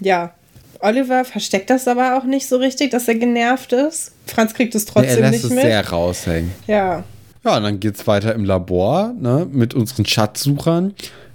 Ja, 0.00 0.32
Oliver 0.80 1.24
versteckt 1.24 1.70
das 1.70 1.88
aber 1.88 2.16
auch 2.16 2.24
nicht 2.24 2.48
so 2.48 2.56
richtig, 2.56 2.90
dass 2.90 3.08
er 3.08 3.16
genervt 3.16 3.72
ist. 3.72 4.12
Franz 4.26 4.54
kriegt 4.54 4.74
es 4.74 4.84
er 4.84 4.92
trotzdem 4.92 5.20
lässt 5.20 5.32
nicht 5.32 5.44
es 5.44 5.50
mit. 5.50 5.62
sehr 5.62 5.88
raushängen. 5.88 6.52
Ja. 6.66 7.04
Ja, 7.44 7.56
und 7.56 7.62
dann 7.62 7.80
geht's 7.80 8.06
weiter 8.06 8.34
im 8.34 8.44
Labor, 8.44 9.14
ne, 9.18 9.46
mit 9.50 9.72
unseren 9.72 10.04
Schatzsuchern. 10.04 10.94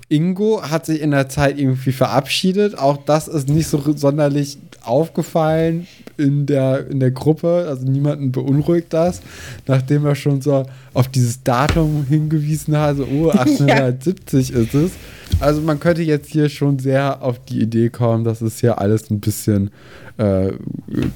Ingo 0.09 0.61
hat 0.69 0.85
sich 0.85 1.01
in 1.01 1.11
der 1.11 1.29
Zeit 1.29 1.57
irgendwie 1.57 1.93
verabschiedet. 1.93 2.77
Auch 2.77 2.97
das 2.97 3.29
ist 3.29 3.47
nicht 3.47 3.67
so 3.67 3.81
sonderlich 3.95 4.57
aufgefallen 4.83 5.87
in 6.17 6.45
der, 6.45 6.87
in 6.87 6.99
der 6.99 7.11
Gruppe. 7.11 7.65
Also 7.67 7.85
niemanden 7.85 8.31
beunruhigt 8.31 8.93
das, 8.93 9.21
nachdem 9.67 10.05
er 10.05 10.15
schon 10.15 10.41
so 10.41 10.65
auf 10.93 11.07
dieses 11.07 11.43
Datum 11.43 12.05
hingewiesen 12.07 12.77
hat. 12.77 12.97
So, 12.97 13.03
oh, 13.05 13.29
1870 13.31 14.51
ist 14.53 14.73
es. 14.73 14.91
Also 15.39 15.61
man 15.61 15.79
könnte 15.79 16.01
jetzt 16.03 16.29
hier 16.29 16.49
schon 16.49 16.79
sehr 16.79 17.21
auf 17.21 17.39
die 17.45 17.61
Idee 17.61 17.89
kommen, 17.89 18.23
dass 18.23 18.41
es 18.41 18.59
hier 18.59 18.79
alles 18.79 19.09
ein 19.09 19.19
bisschen 19.19 19.71
äh, 20.17 20.51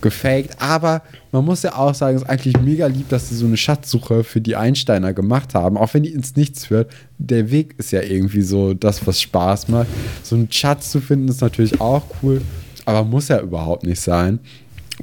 gefaked. 0.01 0.55
Aber 0.59 1.01
man 1.31 1.45
muss 1.45 1.63
ja 1.63 1.75
auch 1.75 1.93
sagen, 1.93 2.15
es 2.15 2.23
ist 2.23 2.29
eigentlich 2.29 2.59
mega 2.59 2.87
lieb, 2.87 3.09
dass 3.09 3.29
sie 3.29 3.35
so 3.35 3.45
eine 3.45 3.57
Schatzsuche 3.57 4.23
für 4.23 4.41
die 4.41 4.55
Einsteiner 4.55 5.13
gemacht 5.13 5.53
haben. 5.53 5.77
Auch 5.77 5.93
wenn 5.93 6.03
die 6.03 6.13
ins 6.13 6.35
Nichts 6.35 6.65
führt. 6.65 6.91
Der 7.17 7.51
Weg 7.51 7.75
ist 7.77 7.91
ja 7.91 8.01
irgendwie 8.01 8.41
so 8.41 8.73
das, 8.73 9.05
was 9.05 9.21
Spaß 9.21 9.67
macht. 9.67 9.87
So 10.23 10.35
einen 10.35 10.51
Schatz 10.51 10.91
zu 10.91 11.01
finden 11.01 11.27
ist 11.27 11.41
natürlich 11.41 11.79
auch 11.79 12.03
cool, 12.21 12.41
aber 12.85 13.03
muss 13.03 13.27
ja 13.27 13.39
überhaupt 13.39 13.83
nicht 13.83 14.01
sein. 14.01 14.39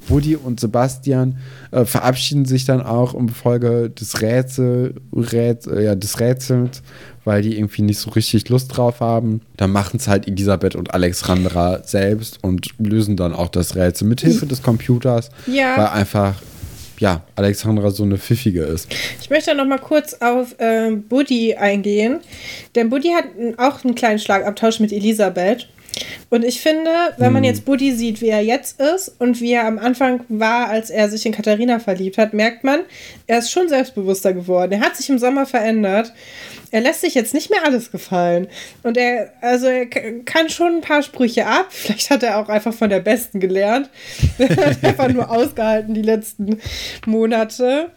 Woody 0.09 0.37
und 0.37 0.59
Sebastian 0.59 1.37
äh, 1.71 1.85
verabschieden 1.85 2.47
sich 2.47 2.65
dann 2.65 2.81
auch 2.81 3.13
im 3.13 3.29
Folge 3.29 3.91
des 3.91 4.23
Rätsel, 4.23 4.95
Rät, 5.15 5.67
äh, 5.67 5.85
ja, 5.85 5.95
des 5.95 6.19
Rätsels, 6.19 6.83
weil 7.27 7.43
die 7.43 7.57
irgendwie 7.59 7.83
nicht 7.83 7.99
so 7.99 8.09
richtig 8.11 8.49
Lust 8.49 8.75
drauf 8.75 9.01
haben. 9.01 9.43
Dann 9.59 9.71
machen 9.71 9.99
es 9.99 10.09
halt 10.09 10.27
Elisabeth 10.27 10.77
und 10.77 10.95
Alexandra 10.95 11.83
selbst 11.85 12.39
und 12.43 12.69
lösen 12.79 13.17
dann 13.19 13.35
auch 13.35 13.49
das 13.49 13.77
Rätsel 13.77 14.09
mit 14.09 14.23
Hilfe 14.23 14.47
des 14.47 14.63
Computers, 14.63 15.29
Ja. 15.47 15.77
weil 15.77 15.89
einfach 15.89 16.37
ja, 16.99 17.23
Alexandra 17.35 17.91
so 17.91 18.05
eine 18.05 18.17
pfiffige 18.17 18.63
ist. 18.63 18.87
Ich 19.21 19.29
möchte 19.29 19.55
noch 19.57 19.67
mal 19.67 19.79
kurz 19.79 20.15
auf 20.21 20.55
ähm, 20.61 21.03
Buddy 21.03 21.55
eingehen. 21.57 22.21
Denn 22.77 22.91
Buddy 22.91 23.09
hat 23.11 23.25
auch 23.59 23.85
einen 23.85 23.95
kleinen 23.97 24.21
Schlagabtausch 24.21 24.79
mit 24.79 24.93
Elisabeth. 24.93 25.69
Und 26.31 26.45
ich 26.45 26.61
finde, 26.61 26.91
wenn 27.19 27.33
man 27.33 27.45
jetzt 27.45 27.65
Buddy 27.65 27.93
sieht, 27.93 28.21
wie 28.21 28.29
er 28.29 28.43
jetzt 28.43 28.81
ist 28.81 29.15
und 29.19 29.41
wie 29.41 29.53
er 29.53 29.67
am 29.67 29.79
Anfang 29.79 30.25
war, 30.29 30.69
als 30.69 30.91
er 30.91 31.09
sich 31.09 31.27
in 31.27 31.33
Katharina 31.33 31.79
verliebt 31.79 32.19
hat, 32.19 32.33
merkt 32.33 32.65
man, 32.65 32.81
er 33.27 33.39
ist 33.39 33.51
schon 33.51 33.69
selbstbewusster 33.69 34.33
geworden. 34.33 34.73
Er 34.73 34.81
hat 34.81 34.97
sich 34.97 35.11
im 35.11 35.19
Sommer 35.19 35.45
verändert. 35.45 36.13
Er 36.71 36.81
lässt 36.81 37.03
sich 37.03 37.15
jetzt 37.15 37.35
nicht 37.35 37.51
mehr 37.51 37.65
alles 37.65 37.91
gefallen. 37.91 38.49
Und 38.83 38.97
er, 38.97 39.35
also 39.43 39.67
er 39.67 39.87
kann 39.87 40.49
schon 40.49 40.77
ein 40.77 40.81
paar 40.81 41.03
Sprüche 41.03 41.47
ab. 41.47 41.67
Vielleicht 41.71 42.09
hat 42.09 42.23
er 42.23 42.39
auch 42.39 42.49
einfach 42.49 42.73
von 42.73 42.89
der 42.89 43.01
Besten 43.01 43.41
gelernt. 43.41 43.91
Er 44.39 44.67
hat 44.67 44.85
einfach 44.85 45.09
nur 45.09 45.31
ausgehalten 45.31 45.95
die 45.95 46.03
letzten 46.03 46.61
Monate. 47.07 47.91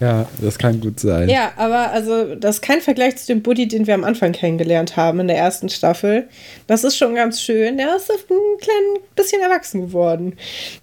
Ja, 0.00 0.28
das 0.40 0.58
kann 0.58 0.80
gut 0.80 1.00
sein. 1.00 1.28
Ja, 1.28 1.52
aber 1.56 1.90
also 1.90 2.34
das 2.36 2.56
ist 2.56 2.62
kein 2.62 2.80
Vergleich 2.80 3.16
zu 3.16 3.26
dem 3.26 3.42
Buddy, 3.42 3.66
den 3.66 3.86
wir 3.86 3.94
am 3.94 4.04
Anfang 4.04 4.32
kennengelernt 4.32 4.96
haben 4.96 5.18
in 5.20 5.26
der 5.26 5.36
ersten 5.36 5.68
Staffel. 5.68 6.28
Das 6.68 6.84
ist 6.84 6.96
schon 6.96 7.16
ganz 7.16 7.40
schön. 7.40 7.78
Der 7.78 7.96
ist 7.96 8.10
ein 8.10 8.16
klein 8.60 9.02
bisschen 9.16 9.42
erwachsen 9.42 9.80
geworden, 9.80 10.34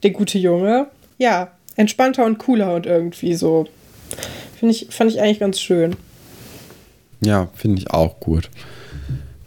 der 0.04 0.12
gute 0.12 0.38
Junge. 0.38 0.88
Ja, 1.18 1.52
entspannter 1.78 2.26
und 2.26 2.40
cooler 2.40 2.76
und 2.76 2.86
irgendwie 2.86 3.36
so. 3.36 3.68
Finde 4.60 4.76
ich, 4.76 4.88
fand 4.90 5.12
ich 5.12 5.22
eigentlich 5.22 5.40
ganz 5.40 5.62
schön. 5.62 5.96
Ja, 7.22 7.48
finde 7.56 7.80
ich 7.80 7.92
auch 7.92 8.20
gut. 8.20 8.50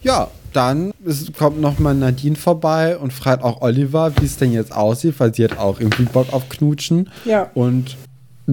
Ja, 0.01 0.31
dann 0.53 0.91
ist, 1.05 1.37
kommt 1.37 1.61
nochmal 1.61 1.93
Nadine 1.93 2.35
vorbei 2.35 2.97
und 2.97 3.13
fragt 3.13 3.43
auch 3.43 3.61
Oliver, 3.61 4.13
wie 4.19 4.25
es 4.25 4.37
denn 4.37 4.51
jetzt 4.51 4.71
aussieht, 4.71 5.15
weil 5.19 5.33
sie 5.33 5.43
hat 5.43 5.59
auch 5.59 5.79
irgendwie 5.79 6.03
Bock 6.03 6.33
auf 6.33 6.49
Knutschen. 6.49 7.09
Ja. 7.25 7.51
Und 7.53 7.97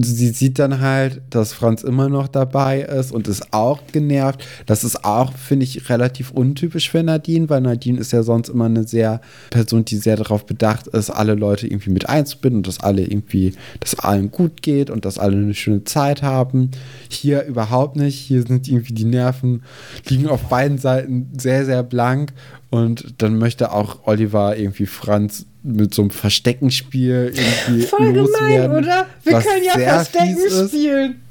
sie 0.05 0.29
sieht 0.29 0.59
dann 0.59 0.81
halt, 0.81 1.21
dass 1.29 1.53
Franz 1.53 1.83
immer 1.83 2.09
noch 2.09 2.27
dabei 2.27 2.81
ist 2.81 3.11
und 3.11 3.27
ist 3.27 3.53
auch 3.53 3.79
genervt. 3.91 4.45
Das 4.65 4.83
ist 4.83 5.03
auch, 5.05 5.33
finde 5.33 5.63
ich, 5.63 5.89
relativ 5.89 6.31
untypisch 6.31 6.89
für 6.89 7.03
Nadine, 7.03 7.49
weil 7.49 7.61
Nadine 7.61 7.99
ist 7.99 8.11
ja 8.11 8.23
sonst 8.23 8.49
immer 8.49 8.65
eine 8.65 8.87
sehr 8.87 9.21
Person, 9.49 9.85
die 9.85 9.97
sehr 9.97 10.15
darauf 10.15 10.45
bedacht 10.45 10.87
ist, 10.87 11.09
alle 11.09 11.35
Leute 11.35 11.67
irgendwie 11.67 11.91
mit 11.91 12.09
einzubinden 12.09 12.59
und 12.59 12.67
dass 12.67 12.79
alle 12.79 13.03
irgendwie, 13.03 13.53
dass 13.79 13.97
allen 13.99 14.31
gut 14.31 14.61
geht 14.61 14.89
und 14.89 15.05
dass 15.05 15.17
alle 15.17 15.37
eine 15.37 15.53
schöne 15.53 15.83
Zeit 15.83 16.21
haben. 16.21 16.71
Hier 17.09 17.45
überhaupt 17.45 17.95
nicht. 17.95 18.19
Hier 18.19 18.43
sind 18.43 18.67
irgendwie 18.67 18.93
die 18.93 19.05
Nerven, 19.05 19.63
liegen 20.07 20.27
auf 20.27 20.43
beiden 20.49 20.77
Seiten 20.77 21.29
sehr, 21.37 21.65
sehr 21.65 21.83
blank 21.83 22.33
und 22.69 23.15
dann 23.19 23.37
möchte 23.37 23.71
auch 23.71 23.99
Oliver 24.05 24.57
irgendwie 24.57 24.85
Franz 24.85 25.45
mit 25.67 25.93
so 25.93 26.01
einem 26.03 26.11
Versteckenspiel 26.11 27.33
irgendwie 27.35 27.81
Voll 27.85 28.13
loswerden, 28.15 28.61
gemein, 28.71 28.71
oder? 28.83 29.05
Wir 29.23 29.39
können 29.39 29.63
ja 29.63 29.73
Verstecken 29.73 30.67
spielen. 30.67 31.21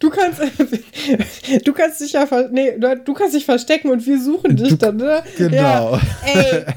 Du 0.00 0.10
kannst, 0.10 0.40
du 1.64 1.72
kannst 1.72 2.00
dich 2.00 2.12
ja, 2.12 2.26
nee, 2.50 2.72
du 3.04 3.14
kannst 3.14 3.34
dich 3.34 3.44
verstecken 3.44 3.90
und 3.90 4.04
wir 4.06 4.20
suchen 4.20 4.56
dich 4.56 4.70
Du- 4.70 4.76
dann, 4.76 4.96
ne? 4.96 5.22
genau. 5.36 5.56
Ja, 5.96 6.00
ey. 6.34 6.64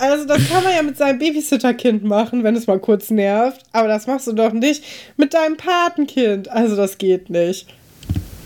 Also 0.00 0.26
das 0.26 0.48
kann 0.48 0.62
man 0.62 0.72
ja 0.74 0.82
mit 0.84 0.96
seinem 0.96 1.18
Babysitterkind 1.18 2.04
machen, 2.04 2.44
wenn 2.44 2.54
es 2.54 2.68
mal 2.68 2.78
kurz 2.78 3.10
nervt. 3.10 3.62
Aber 3.72 3.88
das 3.88 4.06
machst 4.06 4.28
du 4.28 4.32
doch 4.32 4.52
nicht 4.52 4.84
mit 5.16 5.34
deinem 5.34 5.56
Patenkind. 5.56 6.48
Also 6.48 6.76
das 6.76 6.98
geht 6.98 7.30
nicht. 7.30 7.66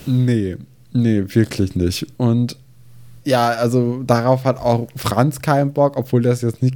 Nee, 0.07 0.57
nee, 0.93 1.23
wirklich 1.27 1.75
nicht. 1.75 2.07
Und 2.17 2.57
ja, 3.23 3.49
also 3.49 4.01
darauf 4.01 4.45
hat 4.45 4.57
auch 4.57 4.87
Franz 4.95 5.41
keinen 5.41 5.73
Bock, 5.73 5.95
obwohl 5.95 6.25
es 6.25 6.41
jetzt 6.41 6.63
nicht 6.63 6.73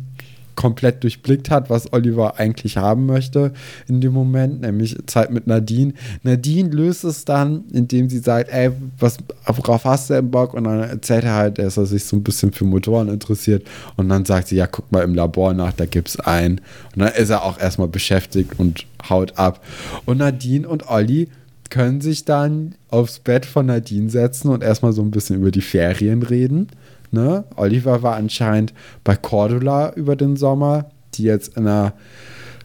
komplett 0.57 1.03
durchblickt 1.03 1.49
hat, 1.49 1.69
was 1.69 1.93
Oliver 1.93 2.37
eigentlich 2.37 2.75
haben 2.75 3.05
möchte 3.05 3.53
in 3.87 4.01
dem 4.01 4.11
Moment, 4.11 4.61
nämlich 4.61 4.97
Zeit 5.05 5.31
mit 5.31 5.47
Nadine. 5.47 5.93
Nadine 6.23 6.69
löst 6.69 7.05
es 7.05 7.23
dann, 7.23 7.65
indem 7.71 8.09
sie 8.09 8.17
sagt, 8.17 8.49
ey, 8.51 8.71
was, 8.99 9.19
worauf 9.45 9.85
hast 9.85 10.09
du 10.09 10.15
denn 10.15 10.31
Bock? 10.31 10.53
Und 10.53 10.65
dann 10.65 10.81
erzählt 10.81 11.23
er 11.23 11.35
halt, 11.35 11.59
dass 11.59 11.77
er 11.77 11.85
sich 11.85 12.03
so 12.03 12.17
ein 12.17 12.23
bisschen 12.23 12.51
für 12.51 12.65
Motoren 12.65 13.07
interessiert. 13.07 13.65
Und 13.95 14.09
dann 14.09 14.25
sagt 14.25 14.49
sie, 14.49 14.57
ja, 14.57 14.67
guck 14.67 14.91
mal 14.91 15.03
im 15.03 15.13
Labor 15.13 15.53
nach, 15.53 15.73
da 15.73 15.85
gibt's 15.85 16.19
einen. 16.19 16.59
Und 16.95 17.03
dann 17.03 17.13
ist 17.13 17.29
er 17.29 17.43
auch 17.43 17.59
erstmal 17.59 17.87
beschäftigt 17.87 18.53
und 18.57 18.85
haut 19.07 19.37
ab. 19.37 19.63
Und 20.05 20.17
Nadine 20.17 20.67
und 20.67 20.89
Olli 20.89 21.29
können 21.69 22.01
sich 22.01 22.25
dann 22.25 22.75
aufs 22.89 23.19
Bett 23.19 23.45
von 23.45 23.67
Nadine 23.67 24.09
setzen 24.09 24.49
und 24.49 24.63
erstmal 24.63 24.93
so 24.93 25.03
ein 25.03 25.11
bisschen 25.11 25.35
über 25.35 25.51
die 25.51 25.61
Ferien 25.61 26.23
reden. 26.23 26.67
Ne? 27.11 27.43
Oliver 27.55 28.03
war 28.03 28.15
anscheinend 28.15 28.73
bei 29.03 29.15
Cordula 29.15 29.93
über 29.93 30.15
den 30.15 30.35
Sommer, 30.35 30.85
die 31.13 31.23
jetzt 31.23 31.55
in 31.57 31.67
einer 31.67 31.93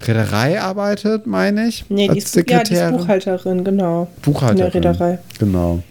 Reederei 0.07 0.61
arbeitet, 0.61 1.27
meine 1.27 1.69
ich. 1.69 1.89
Nee, 1.89 2.09
die 2.09 2.19
ist, 2.19 2.35
ja, 2.35 2.63
die 2.63 2.75
ist 2.75 2.91
Buchhalterin, 2.91 3.65
genau. 3.65 4.09
Buchhalterin. 4.23 4.73
In 4.73 4.83
der 4.83 4.93
Reederei. 4.93 5.19
Genau. 5.39 5.83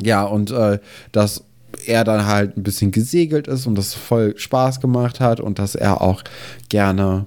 Ja, 0.00 0.24
und 0.24 0.50
äh, 0.50 0.78
dass 1.10 1.44
er 1.86 2.04
dann 2.04 2.26
halt 2.26 2.56
ein 2.56 2.62
bisschen 2.62 2.92
gesegelt 2.92 3.48
ist 3.48 3.66
und 3.66 3.76
das 3.76 3.94
voll 3.94 4.34
Spaß 4.36 4.80
gemacht 4.80 5.20
hat 5.20 5.40
und 5.40 5.58
dass 5.58 5.74
er 5.74 6.00
auch 6.00 6.22
gerne 6.68 7.26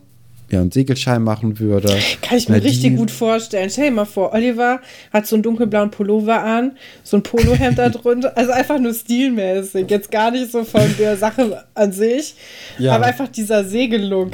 ja, 0.52 0.62
einen 0.62 0.72
Segelschein 0.72 1.24
machen 1.24 1.60
würde. 1.60 1.88
Kann 2.22 2.38
ich 2.38 2.48
mir 2.50 2.56
Nadine- 2.56 2.72
richtig 2.72 2.96
gut 2.98 3.10
vorstellen. 3.12 3.70
Stell 3.70 3.86
dir 3.86 3.92
mal 3.92 4.06
vor, 4.06 4.32
Oliver 4.34 4.80
hat 5.12 5.26
so 5.26 5.36
einen 5.36 5.44
dunkelblauen 5.44 5.90
Pullover 5.92 6.44
an, 6.44 6.78
so 7.04 7.18
ein 7.18 7.24
Polohemd 7.24 7.78
da 7.80 7.90
drunter, 7.90 8.38
also 8.38 8.52
einfach 8.52 8.78
nur 8.80 8.94
stilmäßig. 8.94 9.90
Jetzt 9.90 10.12
gar 10.12 10.32
nicht 10.32 10.52
so 10.52 10.64
von 10.64 10.84
der 11.00 11.18
Sache 11.18 11.64
an 11.74 11.92
sich, 11.92 12.36
Ja. 12.78 12.94
aber 12.96 13.06
einfach 13.06 13.28
dieser 13.28 13.64
Segellook 13.64 14.32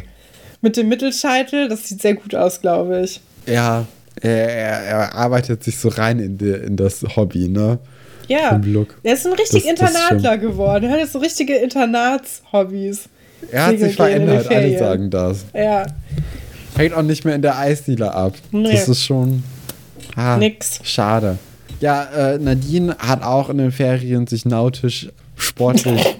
mit 0.61 0.75
dem 0.77 0.89
Mittelscheitel, 0.89 1.69
das 1.69 1.87
sieht 1.87 2.01
sehr 2.01 2.13
gut 2.15 2.35
aus, 2.35 2.59
glaube 2.61 3.01
ich. 3.03 3.21
Ja, 3.47 3.85
er, 4.21 4.49
er, 4.49 4.79
er 4.83 5.15
arbeitet 5.15 5.63
sich 5.63 5.77
so 5.79 5.87
rein 5.89 6.19
in, 6.19 6.37
die, 6.37 6.49
in 6.51 6.75
das 6.75 7.03
Hobby, 7.15 7.47
ne? 7.47 7.79
Ja, 8.27 8.61
er 9.03 9.13
ist 9.13 9.25
ein 9.25 9.33
richtig 9.33 9.63
Das- 9.65 9.75
das 9.79 9.89
Internatler 9.91 10.37
geworden. 10.37 10.85
Er 10.85 10.91
hat 10.91 10.99
jetzt 10.99 11.13
so 11.13 11.19
richtige 11.19 11.55
Internatshobbys. 11.55 13.09
Er 13.51 13.65
hat 13.67 13.79
sich 13.79 13.95
verändert, 13.95 14.49
alle 14.49 14.77
sagen 14.77 15.09
das. 15.09 15.45
Ja, 15.53 15.85
Hängt 16.75 16.93
auch 16.93 17.01
nicht 17.01 17.25
mehr 17.25 17.35
in 17.35 17.41
der 17.41 17.57
Eisdiele 17.57 18.13
ab. 18.13 18.33
Nee. 18.51 18.71
Das 18.71 18.87
ist 18.87 19.03
schon. 19.03 19.43
Ah, 20.15 20.37
Nix. 20.37 20.79
Schade. 20.83 21.37
Ja, 21.79 22.03
äh, 22.03 22.37
Nadine 22.37 22.95
hat 22.99 23.23
auch 23.23 23.49
in 23.49 23.57
den 23.57 23.71
Ferien 23.71 24.27
sich 24.27 24.45
nautisch, 24.45 25.09
sportlich. 25.35 26.03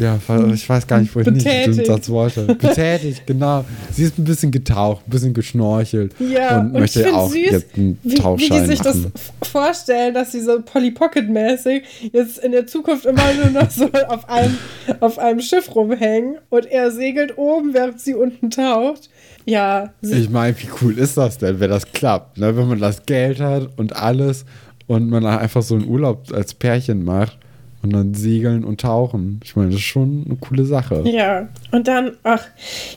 ja, 0.00 0.18
ich 0.52 0.68
weiß 0.68 0.86
gar 0.86 0.98
nicht, 1.00 1.14
wo 1.14 1.20
ich 1.20 1.26
nicht 1.26 1.44
den 1.46 1.66
Betätigt. 1.66 1.86
Satz 1.86 2.08
wollte. 2.08 2.46
Betätigt, 2.54 3.26
genau. 3.26 3.64
Sie 3.92 4.04
ist 4.04 4.18
ein 4.18 4.24
bisschen 4.24 4.50
getaucht, 4.50 5.06
ein 5.06 5.10
bisschen 5.10 5.34
geschnorchelt 5.34 6.14
Ja, 6.18 6.58
und, 6.60 6.66
und, 6.72 6.80
möchte 6.80 7.02
ich 7.02 7.12
auch 7.12 7.30
süß, 7.30 7.50
jetzt 7.50 7.76
einen 7.76 7.98
wie, 8.02 8.10
wie 8.10 8.14
die 8.16 8.20
Tauchschein 8.22 8.66
sich 8.66 8.80
das 8.80 8.96
machen. 8.96 9.12
f- 9.14 9.32
vorstellen, 9.48 10.14
dass 10.14 10.32
sie 10.32 10.40
so 10.40 10.60
Polly 10.62 10.90
Pocket-mäßig 10.90 11.82
jetzt 12.12 12.38
in 12.38 12.52
der 12.52 12.66
Zukunft 12.66 13.04
immer 13.06 13.22
nur 13.34 13.50
noch 13.62 13.70
so 13.70 13.84
auf 14.08 14.28
einem, 14.28 14.56
auf 15.00 15.18
einem 15.18 15.40
Schiff 15.40 15.74
rumhängen 15.74 16.36
und 16.48 16.66
er 16.66 16.90
segelt 16.90 17.36
oben, 17.38 17.74
während 17.74 18.00
sie 18.00 18.14
unten 18.14 18.50
taucht. 18.50 19.10
Ja, 19.46 19.92
Ich 20.02 20.28
meine, 20.30 20.54
wie 20.58 20.68
cool 20.82 20.98
ist 20.98 21.16
das 21.16 21.38
denn, 21.38 21.60
wenn 21.60 21.70
das 21.70 21.90
klappt? 21.92 22.38
Ne? 22.38 22.56
Wenn 22.56 22.68
man 22.68 22.78
das 22.78 23.04
Geld 23.06 23.40
hat 23.40 23.68
und 23.78 23.96
alles 23.96 24.44
und 24.86 25.08
man 25.08 25.24
einfach 25.24 25.62
so 25.62 25.74
einen 25.76 25.86
Urlaub 25.88 26.32
als 26.32 26.52
Pärchen 26.54 27.04
macht 27.04 27.38
und 27.82 27.92
dann 27.92 28.14
segeln 28.14 28.64
und 28.64 28.80
tauchen. 28.80 29.40
Ich 29.42 29.56
meine, 29.56 29.70
das 29.70 29.80
ist 29.80 29.86
schon 29.86 30.24
eine 30.26 30.36
coole 30.36 30.64
Sache. 30.64 31.02
ja. 31.06 31.48
Und 31.72 31.88
dann, 31.88 32.12
ach, 32.22 32.46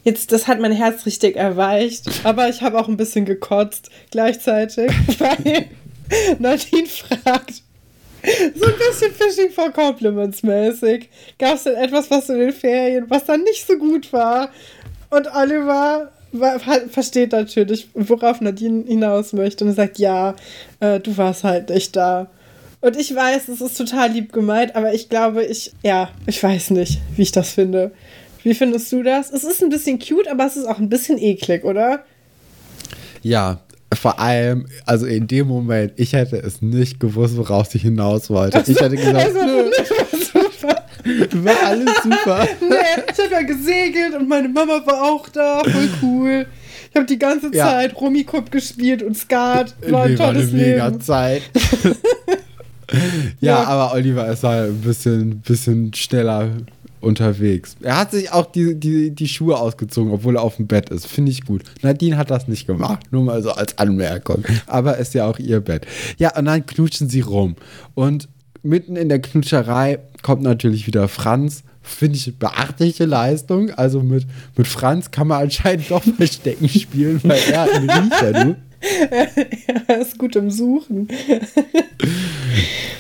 jetzt, 0.04 0.32
das 0.32 0.48
hat 0.48 0.60
mein 0.60 0.72
Herz 0.72 1.06
richtig 1.06 1.36
erweicht, 1.36 2.10
aber 2.24 2.50
ich 2.50 2.62
habe 2.62 2.80
auch 2.80 2.88
ein 2.88 2.98
bisschen 2.98 3.26
gekotzt 3.26 3.90
gleichzeitig, 4.12 4.92
weil 5.20 5.68
Nadine 6.40 6.88
fragt, 6.88 7.64
so 8.56 8.66
ein 8.66 8.74
bisschen 8.78 9.12
Fishing 9.12 9.52
for 9.52 9.72
Compliments 9.72 10.44
mäßig. 10.44 11.10
Gab 11.38 11.56
es 11.56 11.64
denn 11.64 11.76
etwas, 11.76 12.10
was 12.10 12.30
in 12.30 12.40
den 12.40 12.54
Ferien, 12.54 13.06
was 13.10 13.26
dann 13.26 13.44
nicht 13.44 13.68
so 13.68 13.78
gut 13.78 14.14
war? 14.14 14.50
Und 15.10 15.28
Oliver 15.36 16.10
versteht 16.90 17.34
natürlich, 17.34 17.90
worauf 17.94 18.42
Nadine 18.42 18.86
hinaus 18.88 19.34
möchte 19.34 19.66
und 19.66 19.74
sagt, 19.74 20.00
ja, 20.00 20.36
äh, 20.80 21.00
du 21.00 21.16
warst 21.18 21.44
halt 21.44 21.70
nicht 21.70 21.96
da. 21.96 22.28
Und 22.84 22.98
ich 22.98 23.16
weiß, 23.16 23.48
es 23.48 23.62
ist 23.62 23.78
total 23.78 24.12
lieb 24.12 24.34
gemeint, 24.34 24.76
aber 24.76 24.94
ich 24.94 25.08
glaube, 25.08 25.46
ich, 25.46 25.72
ja, 25.84 26.10
ich 26.28 26.44
weiß 26.44 26.72
nicht, 26.72 27.00
wie 27.16 27.22
ich 27.22 27.32
das 27.32 27.52
finde. 27.52 27.92
Wie 28.44 28.54
findest 28.54 28.92
du 28.92 29.04
das? 29.04 29.32
Es 29.32 29.46
ist 29.46 29.64
ein 29.64 29.70
bisschen 29.70 30.00
cute, 30.00 30.28
aber 30.28 30.46
es 30.46 30.58
ist 30.58 30.66
auch 30.66 30.80
ein 30.80 30.90
bisschen 30.90 31.18
eklig, 31.18 31.64
oder? 31.64 32.04
Ja, 33.22 33.62
vor 33.98 34.20
allem, 34.20 34.68
also 34.86 35.06
in 35.06 35.28
dem 35.28 35.48
Moment, 35.48 35.94
ich 35.96 36.12
hätte 36.12 36.36
es 36.36 36.62
nicht 36.62 37.00
gewusst, 37.00 37.38
worauf 37.38 37.68
sie 37.68 37.80
hinaus 37.80 38.30
wollte. 38.30 38.62
Ich 38.70 38.78
hätte 38.78 38.98
gesagt, 38.98 39.16
Also, 39.16 39.40
nö, 39.46 39.72
super. 40.34 40.84
war 41.46 41.56
alles 41.66 41.90
super. 42.04 42.48
Nee, 42.70 43.04
ich 43.14 43.24
habe 43.24 43.34
ja 43.34 43.42
gesegelt 43.44 44.16
und 44.20 44.28
meine 44.28 44.50
Mama 44.50 44.82
war 44.86 45.04
auch 45.04 45.30
da, 45.30 45.64
voll 45.64 45.90
cool. 46.02 46.48
Ich 46.90 46.96
habe 46.98 47.06
die 47.06 47.18
ganze 47.18 47.50
Ja. 47.56 47.66
Zeit 47.70 47.96
Rummikub 47.96 48.52
gespielt 48.52 49.04
und 49.04 49.16
Skat. 49.18 49.74
War 49.90 50.04
ein 50.04 50.12
Nee, 50.12 50.20
war 50.20 50.28
eine 50.30 50.40
tolles 50.40 50.52
mega 50.52 50.88
Leben. 50.88 51.00
Zeit. 51.00 51.44
ja, 53.40 53.62
Ja. 53.62 53.64
aber 53.66 53.94
Oliver 53.94 54.28
ist 54.32 54.44
halt 54.44 54.70
ein 54.72 54.82
bisschen, 54.82 55.40
bisschen 55.40 55.94
schneller 55.94 56.50
unterwegs. 57.02 57.76
Er 57.82 57.98
hat 57.98 58.12
sich 58.12 58.32
auch 58.32 58.46
die, 58.52 58.76
die, 58.80 59.12
die 59.12 59.28
Schuhe 59.28 59.58
ausgezogen, 59.58 60.12
obwohl 60.14 60.38
er 60.38 60.42
auf 60.42 60.56
dem 60.56 60.68
Bett 60.68 60.90
ist. 60.90 61.06
Finde 61.06 61.32
ich 61.32 61.46
gut. 61.46 61.64
Nadine 61.82 62.18
hat 62.18 62.32
das 62.32 62.48
nicht 62.48 62.66
gemacht. 62.66 63.02
Nur 63.12 63.24
mal 63.24 63.44
so 63.44 63.52
als 63.52 63.78
Anmerkung. 63.78 64.46
Aber 64.68 64.98
ist 64.98 65.14
ja 65.14 65.26
auch 65.26 65.38
ihr 65.38 65.60
Bett. 65.60 65.86
Ja, 66.18 66.38
und 66.38 66.46
dann 66.46 66.66
knutschen 66.66 67.10
sie 67.10 67.20
rum. 67.22 67.56
Und 67.94 68.30
mitten 68.62 68.96
in 68.96 69.10
der 69.10 69.20
Knutscherei 69.22 70.00
kommt 70.22 70.44
natürlich 70.44 70.88
wieder 70.88 71.10
Franz. 71.10 71.64
Finde 71.82 72.16
ich 72.16 72.38
beachtliche 72.40 73.04
Leistung. 73.04 73.72
Also 73.72 74.00
mit, 74.02 74.26
mit 74.56 74.68
Franz 74.68 75.12
kann 75.12 75.28
man 75.28 75.42
anscheinend 75.44 75.84
doch 75.92 76.04
Verstecken 76.04 76.70
spielen, 76.70 77.20
weil 77.24 77.42
er 77.52 77.64
einen 77.64 77.90
Riecher, 77.90 78.32
du. 78.32 78.56
Er 79.88 80.02
ist 80.02 80.18
gut 80.18 80.36
im 80.36 80.52
Suchen. 80.52 81.08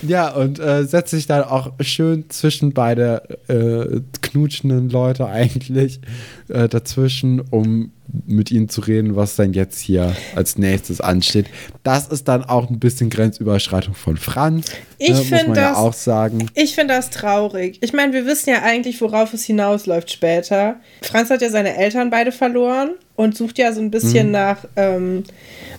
Ja, 0.08 0.30
und 0.34 0.60
äh, 0.60 0.86
setzt 0.86 1.12
sich 1.12 1.28
dann 1.28 1.44
auch 1.44 1.72
schön 1.80 2.30
zwischen 2.30 2.74
beide 2.74 3.40
äh, 3.48 4.02
knutschenden 4.22 4.90
Leute 4.90 5.28
eigentlich 5.28 6.02
äh, 6.50 6.68
dazwischen, 6.68 7.40
um 7.40 7.92
mit 8.26 8.51
ihnen 8.51 8.70
zu 8.70 8.82
reden, 8.82 9.16
was 9.16 9.36
dann 9.36 9.53
jetzt 9.53 9.80
hier 9.80 10.16
als 10.36 10.57
nächstes 10.57 11.01
ansteht. 11.01 11.47
Das 11.82 12.07
ist 12.07 12.28
dann 12.28 12.43
auch 12.43 12.70
ein 12.70 12.80
bisschen 12.80 13.09
Grenzüberschreitung 13.09 13.95
von 13.95 14.18
Franz. 14.18 14.68
Ich 14.99 15.09
ne, 15.09 15.16
finde 15.16 15.47
das 15.47 15.57
ja 15.57 15.76
auch 15.76 15.93
sagen. 15.93 16.47
Ich 16.53 16.76
finde 16.76 16.93
das 16.93 17.09
traurig. 17.09 17.80
Ich 17.82 17.91
meine, 17.91 18.14
wir 18.14 18.26
wissen 18.26 18.51
ja 18.51 18.61
eigentlich, 18.61 19.01
worauf 19.01 19.34
es 19.34 19.43
hinausläuft 19.43 20.11
später. 20.11 20.76
Franz 21.01 21.30
hat 21.32 21.41
ja 21.41 21.49
seine 21.49 21.76
Eltern 21.76 22.11
beide 22.11 22.32
verloren 22.32 22.91
und 23.16 23.36
sucht 23.36 23.57
ja 23.57 23.74
so 23.74 23.82
ein 23.82 23.91
bisschen 23.91 24.28
mhm. 24.28 24.34
nach, 24.34 24.66
ähm, 24.76 25.24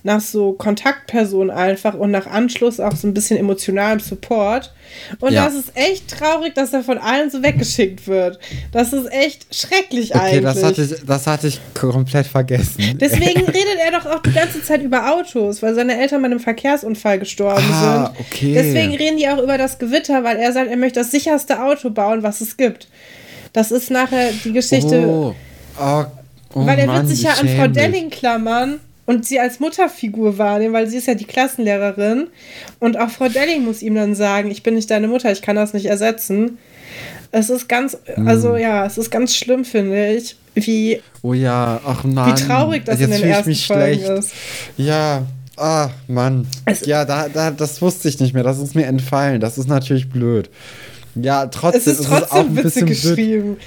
nach 0.03 0.21
so 0.21 0.53
Kontaktpersonen 0.53 1.51
einfach 1.51 1.95
und 1.95 2.11
nach 2.11 2.27
Anschluss 2.27 2.81
auch 2.81 2.97
so 2.97 3.07
ein 3.07 3.15
bisschen 3.15 3.39
emotionalem 3.39 4.01
Support. 4.01 4.73
Und 5.21 5.33
ja. 5.33 5.45
das 5.45 5.55
ist 5.55 5.73
echt 5.75 6.09
traurig, 6.09 6.55
dass 6.55 6.73
er 6.73 6.83
von 6.83 6.99
allen 6.99 7.31
so 7.31 7.43
weggeschickt 7.43 8.07
wird. 8.07 8.39
Das 8.73 8.93
ist 8.93 9.11
echt 9.13 9.55
schrecklich 9.55 10.15
okay, 10.15 10.39
eigentlich. 10.39 10.43
Das 10.43 10.63
hatte, 10.63 10.83
ich, 10.83 11.07
das 11.07 11.27
hatte 11.27 11.49
ich 11.49 11.61
komplett 11.75 12.27
vergessen. 12.27 12.99
Deswegen 13.01 13.45
redet 13.45 13.79
er 13.85 13.99
doch 13.99 14.07
auch 14.07 14.23
die 14.23 14.33
ganze 14.33 14.63
Zeit 14.63 14.83
über 14.83 15.13
Autos, 15.13 15.63
weil 15.63 15.75
seine 15.75 16.01
Eltern 16.01 16.23
bei 16.23 16.27
einem 16.27 16.41
Verkehrsunfall 16.41 17.19
gestorben 17.19 17.65
ah, 17.71 18.07
sind. 18.07 18.21
Okay. 18.21 18.55
Deswegen 18.55 18.95
reden 18.95 19.17
die 19.17 19.29
auch 19.29 19.43
über 19.43 19.59
das 19.59 19.79
Gewitter, 19.79 20.25
weil 20.25 20.37
er 20.37 20.53
sagt, 20.53 20.71
er 20.71 20.77
möchte 20.77 21.01
das 21.01 21.11
sicherste 21.11 21.63
Auto 21.63 21.91
bauen, 21.91 22.23
was 22.23 22.41
es 22.41 22.57
gibt. 22.57 22.89
Das 23.53 23.71
ist 23.71 23.91
nachher 23.91 24.31
die 24.45 24.53
Geschichte. 24.53 25.07
Oh, 25.07 25.35
oh 25.81 26.05
Oh 26.55 26.65
weil 26.67 26.79
er 26.79 26.87
Mann, 26.87 26.97
wird 26.97 27.09
sich 27.09 27.23
ja 27.23 27.33
an 27.33 27.49
Frau 27.49 27.67
Delling 27.67 28.11
klammern 28.11 28.81
und 29.07 29.27
sie 29.27 29.39
als 29.39 29.61
Mutterfigur 29.61 30.39
wahrnehmen, 30.39 30.73
weil 30.75 30.87
sie 30.87 30.97
ist 30.97 31.07
ja 31.07 31.15
die 31.15 31.25
Klassenlehrerin. 31.25 32.29
Und 32.79 32.99
auch 32.99 33.11
Frau 33.11 33.29
Delling 33.29 33.65
muss 33.65 33.83
ihm 33.83 33.95
dann 33.95 34.15
sagen, 34.15 34.51
ich 34.51 34.63
bin 34.63 34.75
nicht 34.75 34.91
deine 34.91 35.09
Mutter, 35.09 35.31
ich 35.31 35.43
kann 35.43 35.57
das 35.57 35.75
nicht 35.75 35.87
ersetzen. 35.87 36.59
Es 37.31 37.51
ist 37.51 37.69
ganz, 37.69 37.99
hm. 38.07 38.29
also 38.29 38.57
ja, 38.57 38.87
es 38.87 38.97
ist 38.97 39.11
ganz 39.11 39.35
schlimm, 39.35 39.65
finde 39.65 40.15
ich, 40.15 40.37
wie, 40.55 41.03
oh 41.23 41.35
ja, 41.35 41.81
ach 41.85 42.05
Mann, 42.05 42.31
wie 42.31 42.41
traurig 42.41 42.85
das 42.85 43.01
Jetzt 43.01 43.11
in 43.11 43.21
den 43.21 43.29
ersten 43.29 43.49
mich 43.49 43.67
Folgen 43.67 44.05
schlecht. 44.05 44.19
ist. 44.19 44.33
Ja, 44.77 45.23
ach 45.57 45.91
Mann. 46.07 46.47
Es 46.65 46.87
ja, 46.87 47.05
da, 47.05 47.29
da, 47.29 47.51
das 47.51 47.83
wusste 47.83 48.09
ich 48.09 48.21
nicht 48.21 48.35
mehr, 48.35 48.45
das 48.45 48.61
ist 48.61 48.77
mir 48.77 48.87
entfallen, 48.87 49.41
das 49.41 49.59
ist 49.59 49.69
natürlich 49.69 50.09
blöd. 50.09 50.49
Ja, 51.17 51.47
trotzdem 51.47 51.81
es 51.81 51.87
ist, 52.01 52.07
trotzdem 52.07 52.17
es 52.17 52.25
ist 52.25 52.33
auch 52.33 52.39
ein 52.39 52.55
bisschen 52.55 52.87
geschrieben. 52.87 53.43
Blöd 53.55 53.59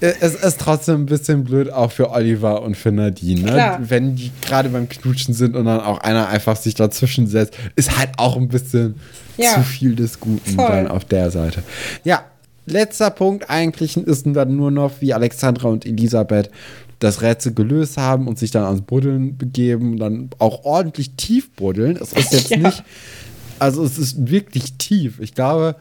es 0.00 0.34
ist 0.34 0.60
trotzdem 0.60 1.02
ein 1.02 1.06
bisschen 1.06 1.44
blöd 1.44 1.72
auch 1.72 1.90
für 1.90 2.10
Oliver 2.10 2.62
und 2.62 2.76
für 2.76 2.92
Nadine, 2.92 3.42
ne? 3.42 3.78
wenn 3.80 4.16
die 4.16 4.30
gerade 4.42 4.68
beim 4.68 4.88
Knutschen 4.88 5.34
sind 5.34 5.56
und 5.56 5.64
dann 5.64 5.80
auch 5.80 5.98
einer 5.98 6.28
einfach 6.28 6.56
sich 6.56 6.74
dazwischen 6.74 7.26
setzt, 7.26 7.54
ist 7.76 7.96
halt 7.96 8.10
auch 8.18 8.36
ein 8.36 8.48
bisschen 8.48 8.96
ja. 9.36 9.54
zu 9.54 9.62
viel 9.62 9.94
des 9.94 10.20
Guten 10.20 10.54
Voll. 10.54 10.66
dann 10.68 10.88
auf 10.88 11.04
der 11.04 11.30
Seite. 11.30 11.62
Ja, 12.04 12.24
letzter 12.66 13.10
Punkt 13.10 13.48
eigentlich 13.48 13.96
ist 13.96 14.26
dann 14.26 14.56
nur 14.56 14.70
noch, 14.70 15.00
wie 15.00 15.14
Alexandra 15.14 15.68
und 15.68 15.86
Elisabeth 15.86 16.50
das 16.98 17.22
Rätsel 17.22 17.52
gelöst 17.52 17.96
haben 17.96 18.26
und 18.26 18.38
sich 18.38 18.50
dann 18.50 18.64
ans 18.64 18.80
Buddeln 18.80 19.36
begeben 19.36 19.92
und 19.92 19.98
dann 19.98 20.30
auch 20.38 20.64
ordentlich 20.64 21.12
tief 21.16 21.50
buddeln. 21.52 21.96
Es 21.96 22.12
ist 22.12 22.32
jetzt 22.32 22.50
ja. 22.50 22.58
nicht, 22.58 22.84
also 23.58 23.84
es 23.84 23.98
ist 23.98 24.30
wirklich 24.30 24.74
tief. 24.74 25.20
Ich 25.20 25.34
glaube, 25.34 25.76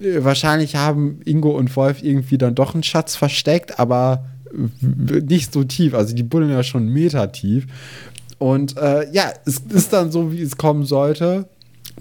wahrscheinlich 0.00 0.76
haben 0.76 1.20
Ingo 1.24 1.50
und 1.50 1.74
Wolf 1.76 2.02
irgendwie 2.02 2.38
dann 2.38 2.54
doch 2.54 2.74
einen 2.74 2.82
Schatz 2.82 3.16
versteckt, 3.16 3.78
aber 3.78 4.24
nicht 4.52 5.52
so 5.52 5.64
tief. 5.64 5.94
Also 5.94 6.14
die 6.14 6.22
buddeln 6.22 6.50
ja 6.50 6.62
schon 6.62 6.88
Meter 6.88 7.30
tief. 7.32 7.66
Und 8.38 8.76
äh, 8.78 9.10
ja, 9.12 9.32
es 9.44 9.58
ist 9.68 9.92
dann 9.92 10.10
so, 10.10 10.32
wie 10.32 10.42
es 10.42 10.56
kommen 10.56 10.84
sollte. 10.84 11.48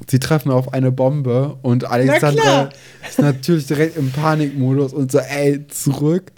Sie 0.07 0.19
treffen 0.19 0.51
auf 0.51 0.73
eine 0.73 0.91
Bombe 0.91 1.57
und 1.61 1.83
Alexandra 1.83 2.69
ist 3.07 3.19
natürlich 3.19 3.67
direkt 3.67 3.97
im 3.97 4.11
Panikmodus 4.11 4.93
und 4.93 5.11
so, 5.11 5.19
ey, 5.19 5.67
zurück. 5.67 6.31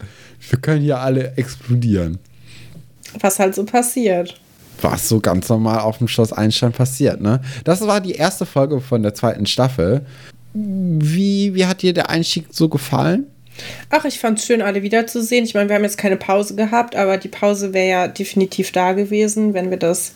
Wir 0.49 0.59
können 0.59 0.81
hier 0.81 0.99
alle 0.99 1.33
explodieren. 1.37 2.17
Was 3.19 3.37
halt 3.37 3.53
so 3.53 3.63
passiert. 3.63 4.39
Was 4.81 5.07
so 5.07 5.19
ganz 5.19 5.47
normal 5.49 5.79
auf 5.81 5.99
dem 5.99 6.07
Schloss 6.07 6.33
Einstein 6.33 6.71
passiert, 6.71 7.21
ne? 7.21 7.41
Das 7.63 7.81
war 7.81 8.01
die 8.01 8.13
erste 8.13 8.47
Folge 8.47 8.81
von 8.81 9.03
der 9.03 9.13
zweiten 9.13 9.45
Staffel. 9.45 10.05
Wie, 10.53 11.53
wie 11.53 11.65
hat 11.65 11.81
dir 11.81 11.93
der 11.93 12.09
Einstieg 12.09 12.47
so 12.51 12.69
gefallen? 12.69 13.27
Ach, 13.89 14.05
ich 14.05 14.19
fand 14.19 14.39
es 14.39 14.45
schön, 14.45 14.61
alle 14.61 14.81
wiederzusehen. 14.81 15.45
Ich 15.45 15.53
meine, 15.53 15.69
wir 15.69 15.75
haben 15.75 15.83
jetzt 15.83 15.97
keine 15.97 16.17
Pause 16.17 16.55
gehabt, 16.55 16.95
aber 16.95 17.17
die 17.17 17.27
Pause 17.27 17.73
wäre 17.73 17.89
ja 17.89 18.07
definitiv 18.07 18.71
da 18.71 18.93
gewesen, 18.93 19.53
wenn 19.53 19.69
wir 19.69 19.77
das 19.77 20.13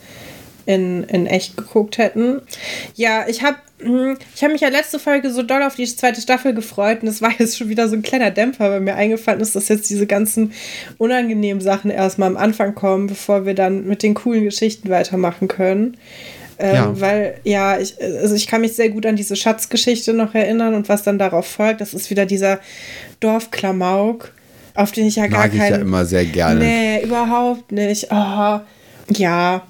in, 0.66 1.04
in 1.04 1.28
echt 1.28 1.58
geguckt 1.58 1.98
hätten. 1.98 2.42
Ja, 2.96 3.28
ich 3.28 3.44
habe 3.44 3.58
hm, 3.80 4.18
ich 4.34 4.44
hab 4.44 4.52
mich 4.52 4.62
ja 4.62 4.70
letzte 4.70 5.00
Folge 5.00 5.32
so 5.32 5.44
doll 5.44 5.62
auf 5.62 5.76
die 5.76 5.86
zweite 5.86 6.22
Staffel 6.22 6.54
gefreut 6.54 7.02
und 7.02 7.08
es 7.08 7.22
war 7.22 7.32
jetzt 7.38 7.58
schon 7.58 7.70
wieder 7.70 7.88
so 7.88 7.96
ein 7.96 8.02
kleiner 8.02 8.32
Dämpfer, 8.32 8.72
weil 8.72 8.82
mir 8.82 8.96
eingefallen 8.96 9.42
ist, 9.42 9.56
dass 9.56 9.68
jetzt 9.68 9.90
diese 9.90 10.08
ganzen 10.08 10.54
unangenehmen 10.98 11.62
Sachen 11.62 11.92
erstmal 11.92 12.30
am 12.30 12.38
Anfang 12.38 12.74
kommen, 12.74 13.08
bevor 13.08 13.46
wir 13.46 13.54
dann 13.54 13.86
mit 13.86 14.02
den 14.02 14.14
coolen 14.14 14.44
Geschichten 14.44 14.90
weitermachen 14.90 15.48
können. 15.48 15.98
Ähm, 16.58 16.76
ja. 16.76 17.02
Weil, 17.02 17.40
ja, 17.44 17.78
ich, 17.80 18.02
also 18.02 18.36
ich 18.36 18.48
kann 18.48 18.62
mich 18.62 18.74
sehr 18.74 18.90
gut 18.90 19.06
an 19.06 19.16
diese 19.16 19.36
Schatzgeschichte 19.36 20.14
noch 20.14 20.34
erinnern 20.34 20.74
und 20.74 20.88
was 20.88 21.04
dann 21.04 21.20
darauf 21.20 21.46
folgt. 21.48 21.82
Das 21.82 21.94
ist 21.94 22.10
wieder 22.10 22.26
dieser 22.26 22.60
Dorfklamauk, 23.20 24.32
auf 24.74 24.92
den 24.92 25.08
ich 25.08 25.18
ja 25.18 25.28
gar 25.28 25.50
keinen. 25.50 25.58
Mag 25.58 25.68
ich 25.68 25.76
ja 25.76 25.82
immer 25.82 26.06
sehr 26.06 26.26
gerne. 26.26 26.60
Nee, 26.60 27.04
überhaupt 27.04 27.72
nicht. 27.72 28.08
Oh, 28.12 28.60
ja, 29.10 29.64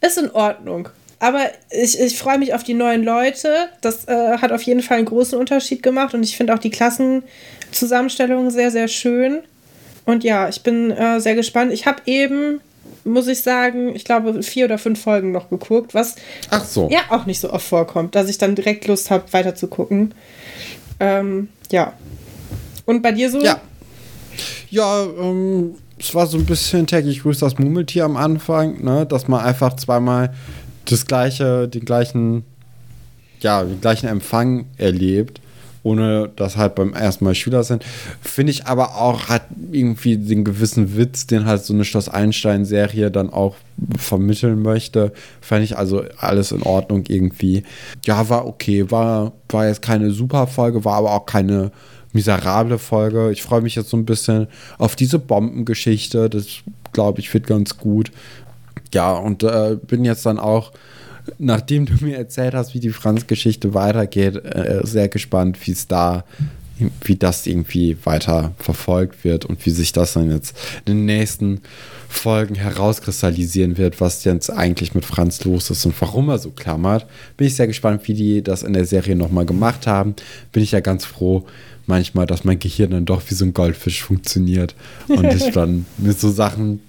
ist 0.00 0.18
in 0.18 0.30
Ordnung. 0.30 0.88
Aber 1.20 1.42
ich, 1.70 2.00
ich 2.00 2.18
freue 2.18 2.38
mich 2.38 2.52
auf 2.52 2.64
die 2.64 2.74
neuen 2.74 3.04
Leute. 3.04 3.48
Das 3.80 4.08
äh, 4.08 4.38
hat 4.38 4.50
auf 4.50 4.62
jeden 4.62 4.82
Fall 4.82 4.96
einen 4.96 5.06
großen 5.06 5.38
Unterschied 5.38 5.80
gemacht 5.80 6.14
und 6.14 6.24
ich 6.24 6.36
finde 6.36 6.52
auch 6.52 6.58
die 6.58 6.70
Klassenzusammenstellung 6.70 8.50
sehr, 8.50 8.72
sehr 8.72 8.88
schön. 8.88 9.42
Und 10.04 10.24
ja, 10.24 10.48
ich 10.48 10.64
bin 10.64 10.90
äh, 10.90 11.20
sehr 11.20 11.36
gespannt. 11.36 11.72
Ich 11.72 11.86
habe 11.86 12.02
eben 12.06 12.60
muss 13.04 13.26
ich 13.26 13.42
sagen, 13.42 13.94
ich 13.94 14.04
glaube, 14.04 14.42
vier 14.42 14.66
oder 14.66 14.78
fünf 14.78 15.02
Folgen 15.02 15.32
noch 15.32 15.50
geguckt, 15.50 15.94
was 15.94 16.16
Ach 16.50 16.64
so. 16.64 16.88
ja 16.90 17.00
auch 17.10 17.26
nicht 17.26 17.40
so 17.40 17.52
oft 17.52 17.66
vorkommt, 17.66 18.14
dass 18.14 18.28
ich 18.28 18.38
dann 18.38 18.54
direkt 18.54 18.86
Lust 18.86 19.10
habe, 19.10 19.32
weiter 19.32 19.54
zu 19.54 19.66
gucken. 19.66 20.14
Ähm, 21.00 21.48
ja. 21.70 21.92
Und 22.86 23.02
bei 23.02 23.12
dir 23.12 23.30
so? 23.30 23.42
Ja. 23.42 23.60
Ja, 24.70 25.02
ähm, 25.02 25.74
es 25.98 26.14
war 26.14 26.26
so 26.26 26.38
ein 26.38 26.46
bisschen 26.46 26.86
täglich 26.86 27.22
grüßt 27.22 27.42
das 27.42 27.58
Murmeltier 27.58 28.04
am 28.04 28.16
Anfang, 28.16 28.82
ne? 28.82 29.04
dass 29.06 29.28
man 29.28 29.44
einfach 29.44 29.76
zweimal 29.76 30.32
das 30.86 31.06
gleiche, 31.06 31.68
den 31.68 31.84
gleichen, 31.84 32.44
ja, 33.40 33.62
den 33.62 33.80
gleichen 33.80 34.08
Empfang 34.08 34.66
erlebt 34.78 35.41
ohne 35.82 36.30
dass 36.36 36.56
halt 36.56 36.74
beim 36.74 36.94
ersten 36.94 37.24
Mal 37.24 37.34
Schüler 37.34 37.64
sind. 37.64 37.84
Finde 38.20 38.52
ich 38.52 38.66
aber 38.66 38.96
auch, 38.96 39.28
hat 39.28 39.42
irgendwie 39.70 40.16
den 40.16 40.44
gewissen 40.44 40.96
Witz, 40.96 41.26
den 41.26 41.44
halt 41.46 41.64
so 41.64 41.74
eine 41.74 41.84
Schloss 41.84 42.08
Einstein-Serie 42.08 43.10
dann 43.10 43.30
auch 43.30 43.56
vermitteln 43.98 44.62
möchte. 44.62 45.12
Fände 45.40 45.64
ich 45.64 45.76
also 45.76 46.04
alles 46.18 46.52
in 46.52 46.62
Ordnung 46.62 47.04
irgendwie. 47.08 47.64
Ja, 48.04 48.28
war 48.28 48.46
okay. 48.46 48.90
War, 48.90 49.32
war 49.48 49.66
jetzt 49.66 49.82
keine 49.82 50.10
super 50.10 50.46
Folge, 50.46 50.84
war 50.84 50.94
aber 50.94 51.12
auch 51.12 51.26
keine 51.26 51.72
miserable 52.12 52.78
Folge. 52.78 53.32
Ich 53.32 53.42
freue 53.42 53.62
mich 53.62 53.74
jetzt 53.74 53.90
so 53.90 53.96
ein 53.96 54.04
bisschen 54.04 54.46
auf 54.78 54.96
diese 54.96 55.18
Bombengeschichte. 55.18 56.30
Das, 56.30 56.46
glaube 56.92 57.20
ich, 57.20 57.32
wird 57.32 57.46
ganz 57.46 57.78
gut. 57.78 58.12
Ja, 58.94 59.12
und 59.14 59.42
äh, 59.42 59.76
bin 59.86 60.04
jetzt 60.04 60.26
dann 60.26 60.38
auch 60.38 60.72
nachdem 61.38 61.86
du 61.86 62.04
mir 62.04 62.16
erzählt 62.16 62.54
hast, 62.54 62.74
wie 62.74 62.80
die 62.80 62.90
Franz-Geschichte 62.90 63.74
weitergeht, 63.74 64.36
äh, 64.36 64.80
sehr 64.84 65.08
gespannt, 65.08 65.66
wie 65.66 65.72
es 65.72 65.86
da, 65.86 66.24
wie 67.02 67.16
das 67.16 67.46
irgendwie 67.46 67.96
weiter 68.04 68.52
verfolgt 68.58 69.24
wird 69.24 69.44
und 69.44 69.64
wie 69.64 69.70
sich 69.70 69.92
das 69.92 70.14
dann 70.14 70.30
jetzt 70.30 70.56
in 70.84 70.96
den 70.96 71.04
nächsten 71.04 71.60
Folgen 72.08 72.54
herauskristallisieren 72.54 73.78
wird, 73.78 74.00
was 74.00 74.24
jetzt 74.24 74.50
eigentlich 74.50 74.94
mit 74.94 75.04
Franz 75.04 75.44
los 75.44 75.70
ist 75.70 75.86
und 75.86 75.94
warum 76.00 76.28
er 76.28 76.38
so 76.38 76.50
klammert. 76.50 77.06
Bin 77.36 77.46
ich 77.46 77.56
sehr 77.56 77.66
gespannt, 77.66 78.06
wie 78.08 78.14
die 78.14 78.42
das 78.42 78.62
in 78.62 78.72
der 78.72 78.84
Serie 78.84 79.16
nochmal 79.16 79.46
gemacht 79.46 79.86
haben. 79.86 80.14
Bin 80.52 80.62
ich 80.62 80.72
ja 80.72 80.80
ganz 80.80 81.04
froh, 81.04 81.46
manchmal, 81.86 82.26
dass 82.26 82.44
mein 82.44 82.58
Gehirn 82.58 82.90
dann 82.90 83.04
doch 83.04 83.22
wie 83.28 83.34
so 83.34 83.44
ein 83.44 83.54
Goldfisch 83.54 84.02
funktioniert 84.02 84.74
und 85.08 85.32
ich 85.32 85.50
dann 85.52 85.86
mir 85.98 86.12
so 86.12 86.30
Sachen 86.30 86.80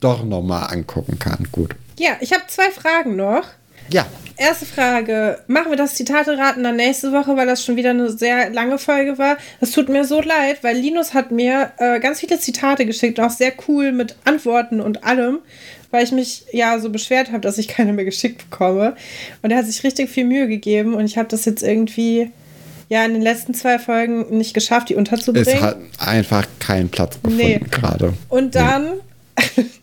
doch 0.00 0.24
nochmal 0.24 0.72
angucken 0.72 1.18
kann. 1.18 1.48
Gut. 1.50 1.74
Ja, 1.98 2.12
ich 2.20 2.32
habe 2.32 2.44
zwei 2.48 2.70
Fragen 2.70 3.16
noch. 3.16 3.44
Ja. 3.90 4.06
Erste 4.36 4.66
Frage. 4.66 5.40
Machen 5.48 5.70
wir 5.70 5.76
das 5.76 5.96
Zitate-Raten 5.96 6.62
dann 6.62 6.76
nächste 6.76 7.10
Woche, 7.10 7.36
weil 7.36 7.46
das 7.46 7.64
schon 7.64 7.74
wieder 7.74 7.90
eine 7.90 8.08
sehr 8.08 8.50
lange 8.50 8.78
Folge 8.78 9.18
war. 9.18 9.36
Das 9.58 9.72
tut 9.72 9.88
mir 9.88 10.04
so 10.04 10.20
leid, 10.20 10.58
weil 10.62 10.76
Linus 10.76 11.12
hat 11.12 11.32
mir 11.32 11.72
äh, 11.78 11.98
ganz 11.98 12.20
viele 12.20 12.38
Zitate 12.38 12.86
geschickt, 12.86 13.18
auch 13.18 13.30
sehr 13.30 13.52
cool 13.66 13.90
mit 13.90 14.14
Antworten 14.24 14.80
und 14.80 15.02
allem, 15.02 15.40
weil 15.90 16.04
ich 16.04 16.12
mich 16.12 16.44
ja 16.52 16.78
so 16.78 16.90
beschwert 16.90 17.32
habe, 17.32 17.40
dass 17.40 17.58
ich 17.58 17.66
keine 17.66 17.92
mehr 17.92 18.04
geschickt 18.04 18.48
bekomme. 18.48 18.94
Und 19.42 19.50
er 19.50 19.58
hat 19.58 19.66
sich 19.66 19.82
richtig 19.82 20.08
viel 20.08 20.24
Mühe 20.24 20.46
gegeben 20.46 20.94
und 20.94 21.04
ich 21.04 21.18
habe 21.18 21.28
das 21.28 21.44
jetzt 21.44 21.64
irgendwie 21.64 22.30
ja 22.88 23.04
in 23.04 23.14
den 23.14 23.22
letzten 23.22 23.54
zwei 23.54 23.80
Folgen 23.80 24.36
nicht 24.36 24.54
geschafft, 24.54 24.88
die 24.88 24.94
unterzubringen. 24.94 25.48
Es 25.48 25.60
hat 25.60 25.78
einfach 25.98 26.46
keinen 26.60 26.90
Platz 26.90 27.16
gefunden 27.16 27.38
nee. 27.38 27.60
gerade. 27.70 28.14
Und 28.28 28.54
dann 28.54 29.00
nee. 29.56 29.64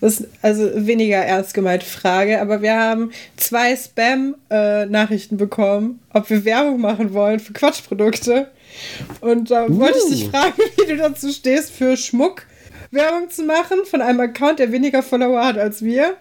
Das 0.00 0.20
ist 0.20 0.28
also 0.42 0.70
weniger 0.74 1.18
ernst 1.18 1.54
gemeinte 1.54 1.86
Frage, 1.86 2.40
aber 2.40 2.62
wir 2.62 2.76
haben 2.76 3.12
zwei 3.36 3.76
Spam-Nachrichten 3.76 5.36
bekommen, 5.36 6.00
ob 6.12 6.28
wir 6.30 6.44
Werbung 6.44 6.80
machen 6.80 7.14
wollen 7.14 7.40
für 7.40 7.52
Quatschprodukte. 7.52 8.50
Und 9.20 9.50
da 9.50 9.66
uh. 9.66 9.78
wollte 9.78 9.98
ich 9.98 10.10
dich 10.10 10.28
fragen, 10.30 10.54
wie 10.78 10.86
du 10.86 10.96
dazu 10.96 11.30
stehst 11.30 11.70
für 11.72 11.96
Schmuck, 11.96 12.46
Werbung 12.90 13.30
zu 13.30 13.42
machen 13.44 13.78
von 13.84 14.02
einem 14.02 14.20
Account, 14.20 14.58
der 14.58 14.72
weniger 14.72 15.02
Follower 15.02 15.44
hat 15.44 15.58
als 15.58 15.82
wir. 15.82 16.16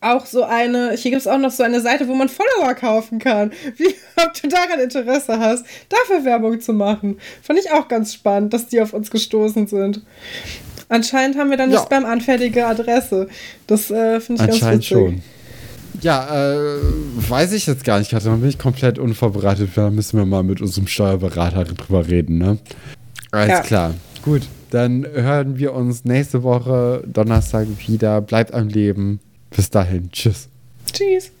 Auch 0.00 0.26
so 0.26 0.42
eine, 0.42 0.92
hier 0.92 1.12
gibt 1.12 1.22
es 1.22 1.26
auch 1.26 1.38
noch 1.38 1.50
so 1.50 1.62
eine 1.62 1.80
Seite, 1.80 2.06
wo 2.08 2.14
man 2.14 2.28
Follower 2.28 2.74
kaufen 2.74 3.18
kann. 3.18 3.52
Wie, 3.76 3.86
ob 4.22 4.34
du 4.34 4.48
daran 4.48 4.80
Interesse 4.80 5.38
hast, 5.38 5.64
dafür 5.88 6.24
Werbung 6.26 6.60
zu 6.60 6.74
machen. 6.74 7.18
Fand 7.42 7.58
ich 7.58 7.70
auch 7.70 7.88
ganz 7.88 8.12
spannend, 8.12 8.52
dass 8.52 8.66
die 8.66 8.82
auf 8.82 8.92
uns 8.92 9.10
gestoßen 9.10 9.66
sind. 9.66 10.02
Anscheinend 10.94 11.36
haben 11.36 11.50
wir 11.50 11.56
dann 11.56 11.70
eine 11.70 11.74
ja. 11.74 11.82
spam-anfällige 11.82 12.66
Adresse. 12.66 13.26
Das 13.66 13.90
äh, 13.90 14.20
finde 14.20 14.44
ich 14.44 14.60
ganz 14.60 14.74
witzig. 14.74 14.86
schon. 14.86 15.22
Ja, 16.00 16.52
äh, 16.52 16.78
weiß 17.28 17.52
ich 17.52 17.66
jetzt 17.66 17.82
gar 17.84 17.98
nicht, 17.98 18.12
Katja. 18.12 18.30
Dann 18.30 18.40
bin 18.40 18.48
ich 18.48 18.58
komplett 18.58 19.00
unvorbereitet. 19.00 19.70
Da 19.74 19.90
müssen 19.90 20.18
wir 20.18 20.24
mal 20.24 20.44
mit 20.44 20.60
unserem 20.60 20.86
Steuerberater 20.86 21.64
drüber 21.64 22.06
reden, 22.06 22.38
ne? 22.38 22.58
Alles 23.32 23.48
ja. 23.48 23.60
klar. 23.60 23.94
Gut, 24.22 24.42
dann 24.70 25.04
hören 25.04 25.58
wir 25.58 25.74
uns 25.74 26.04
nächste 26.04 26.44
Woche 26.44 27.02
Donnerstag 27.06 27.66
wieder. 27.88 28.20
Bleibt 28.20 28.54
am 28.54 28.68
Leben. 28.68 29.18
Bis 29.50 29.70
dahin. 29.70 30.10
Tschüss. 30.12 30.48
Tschüss. 30.92 31.32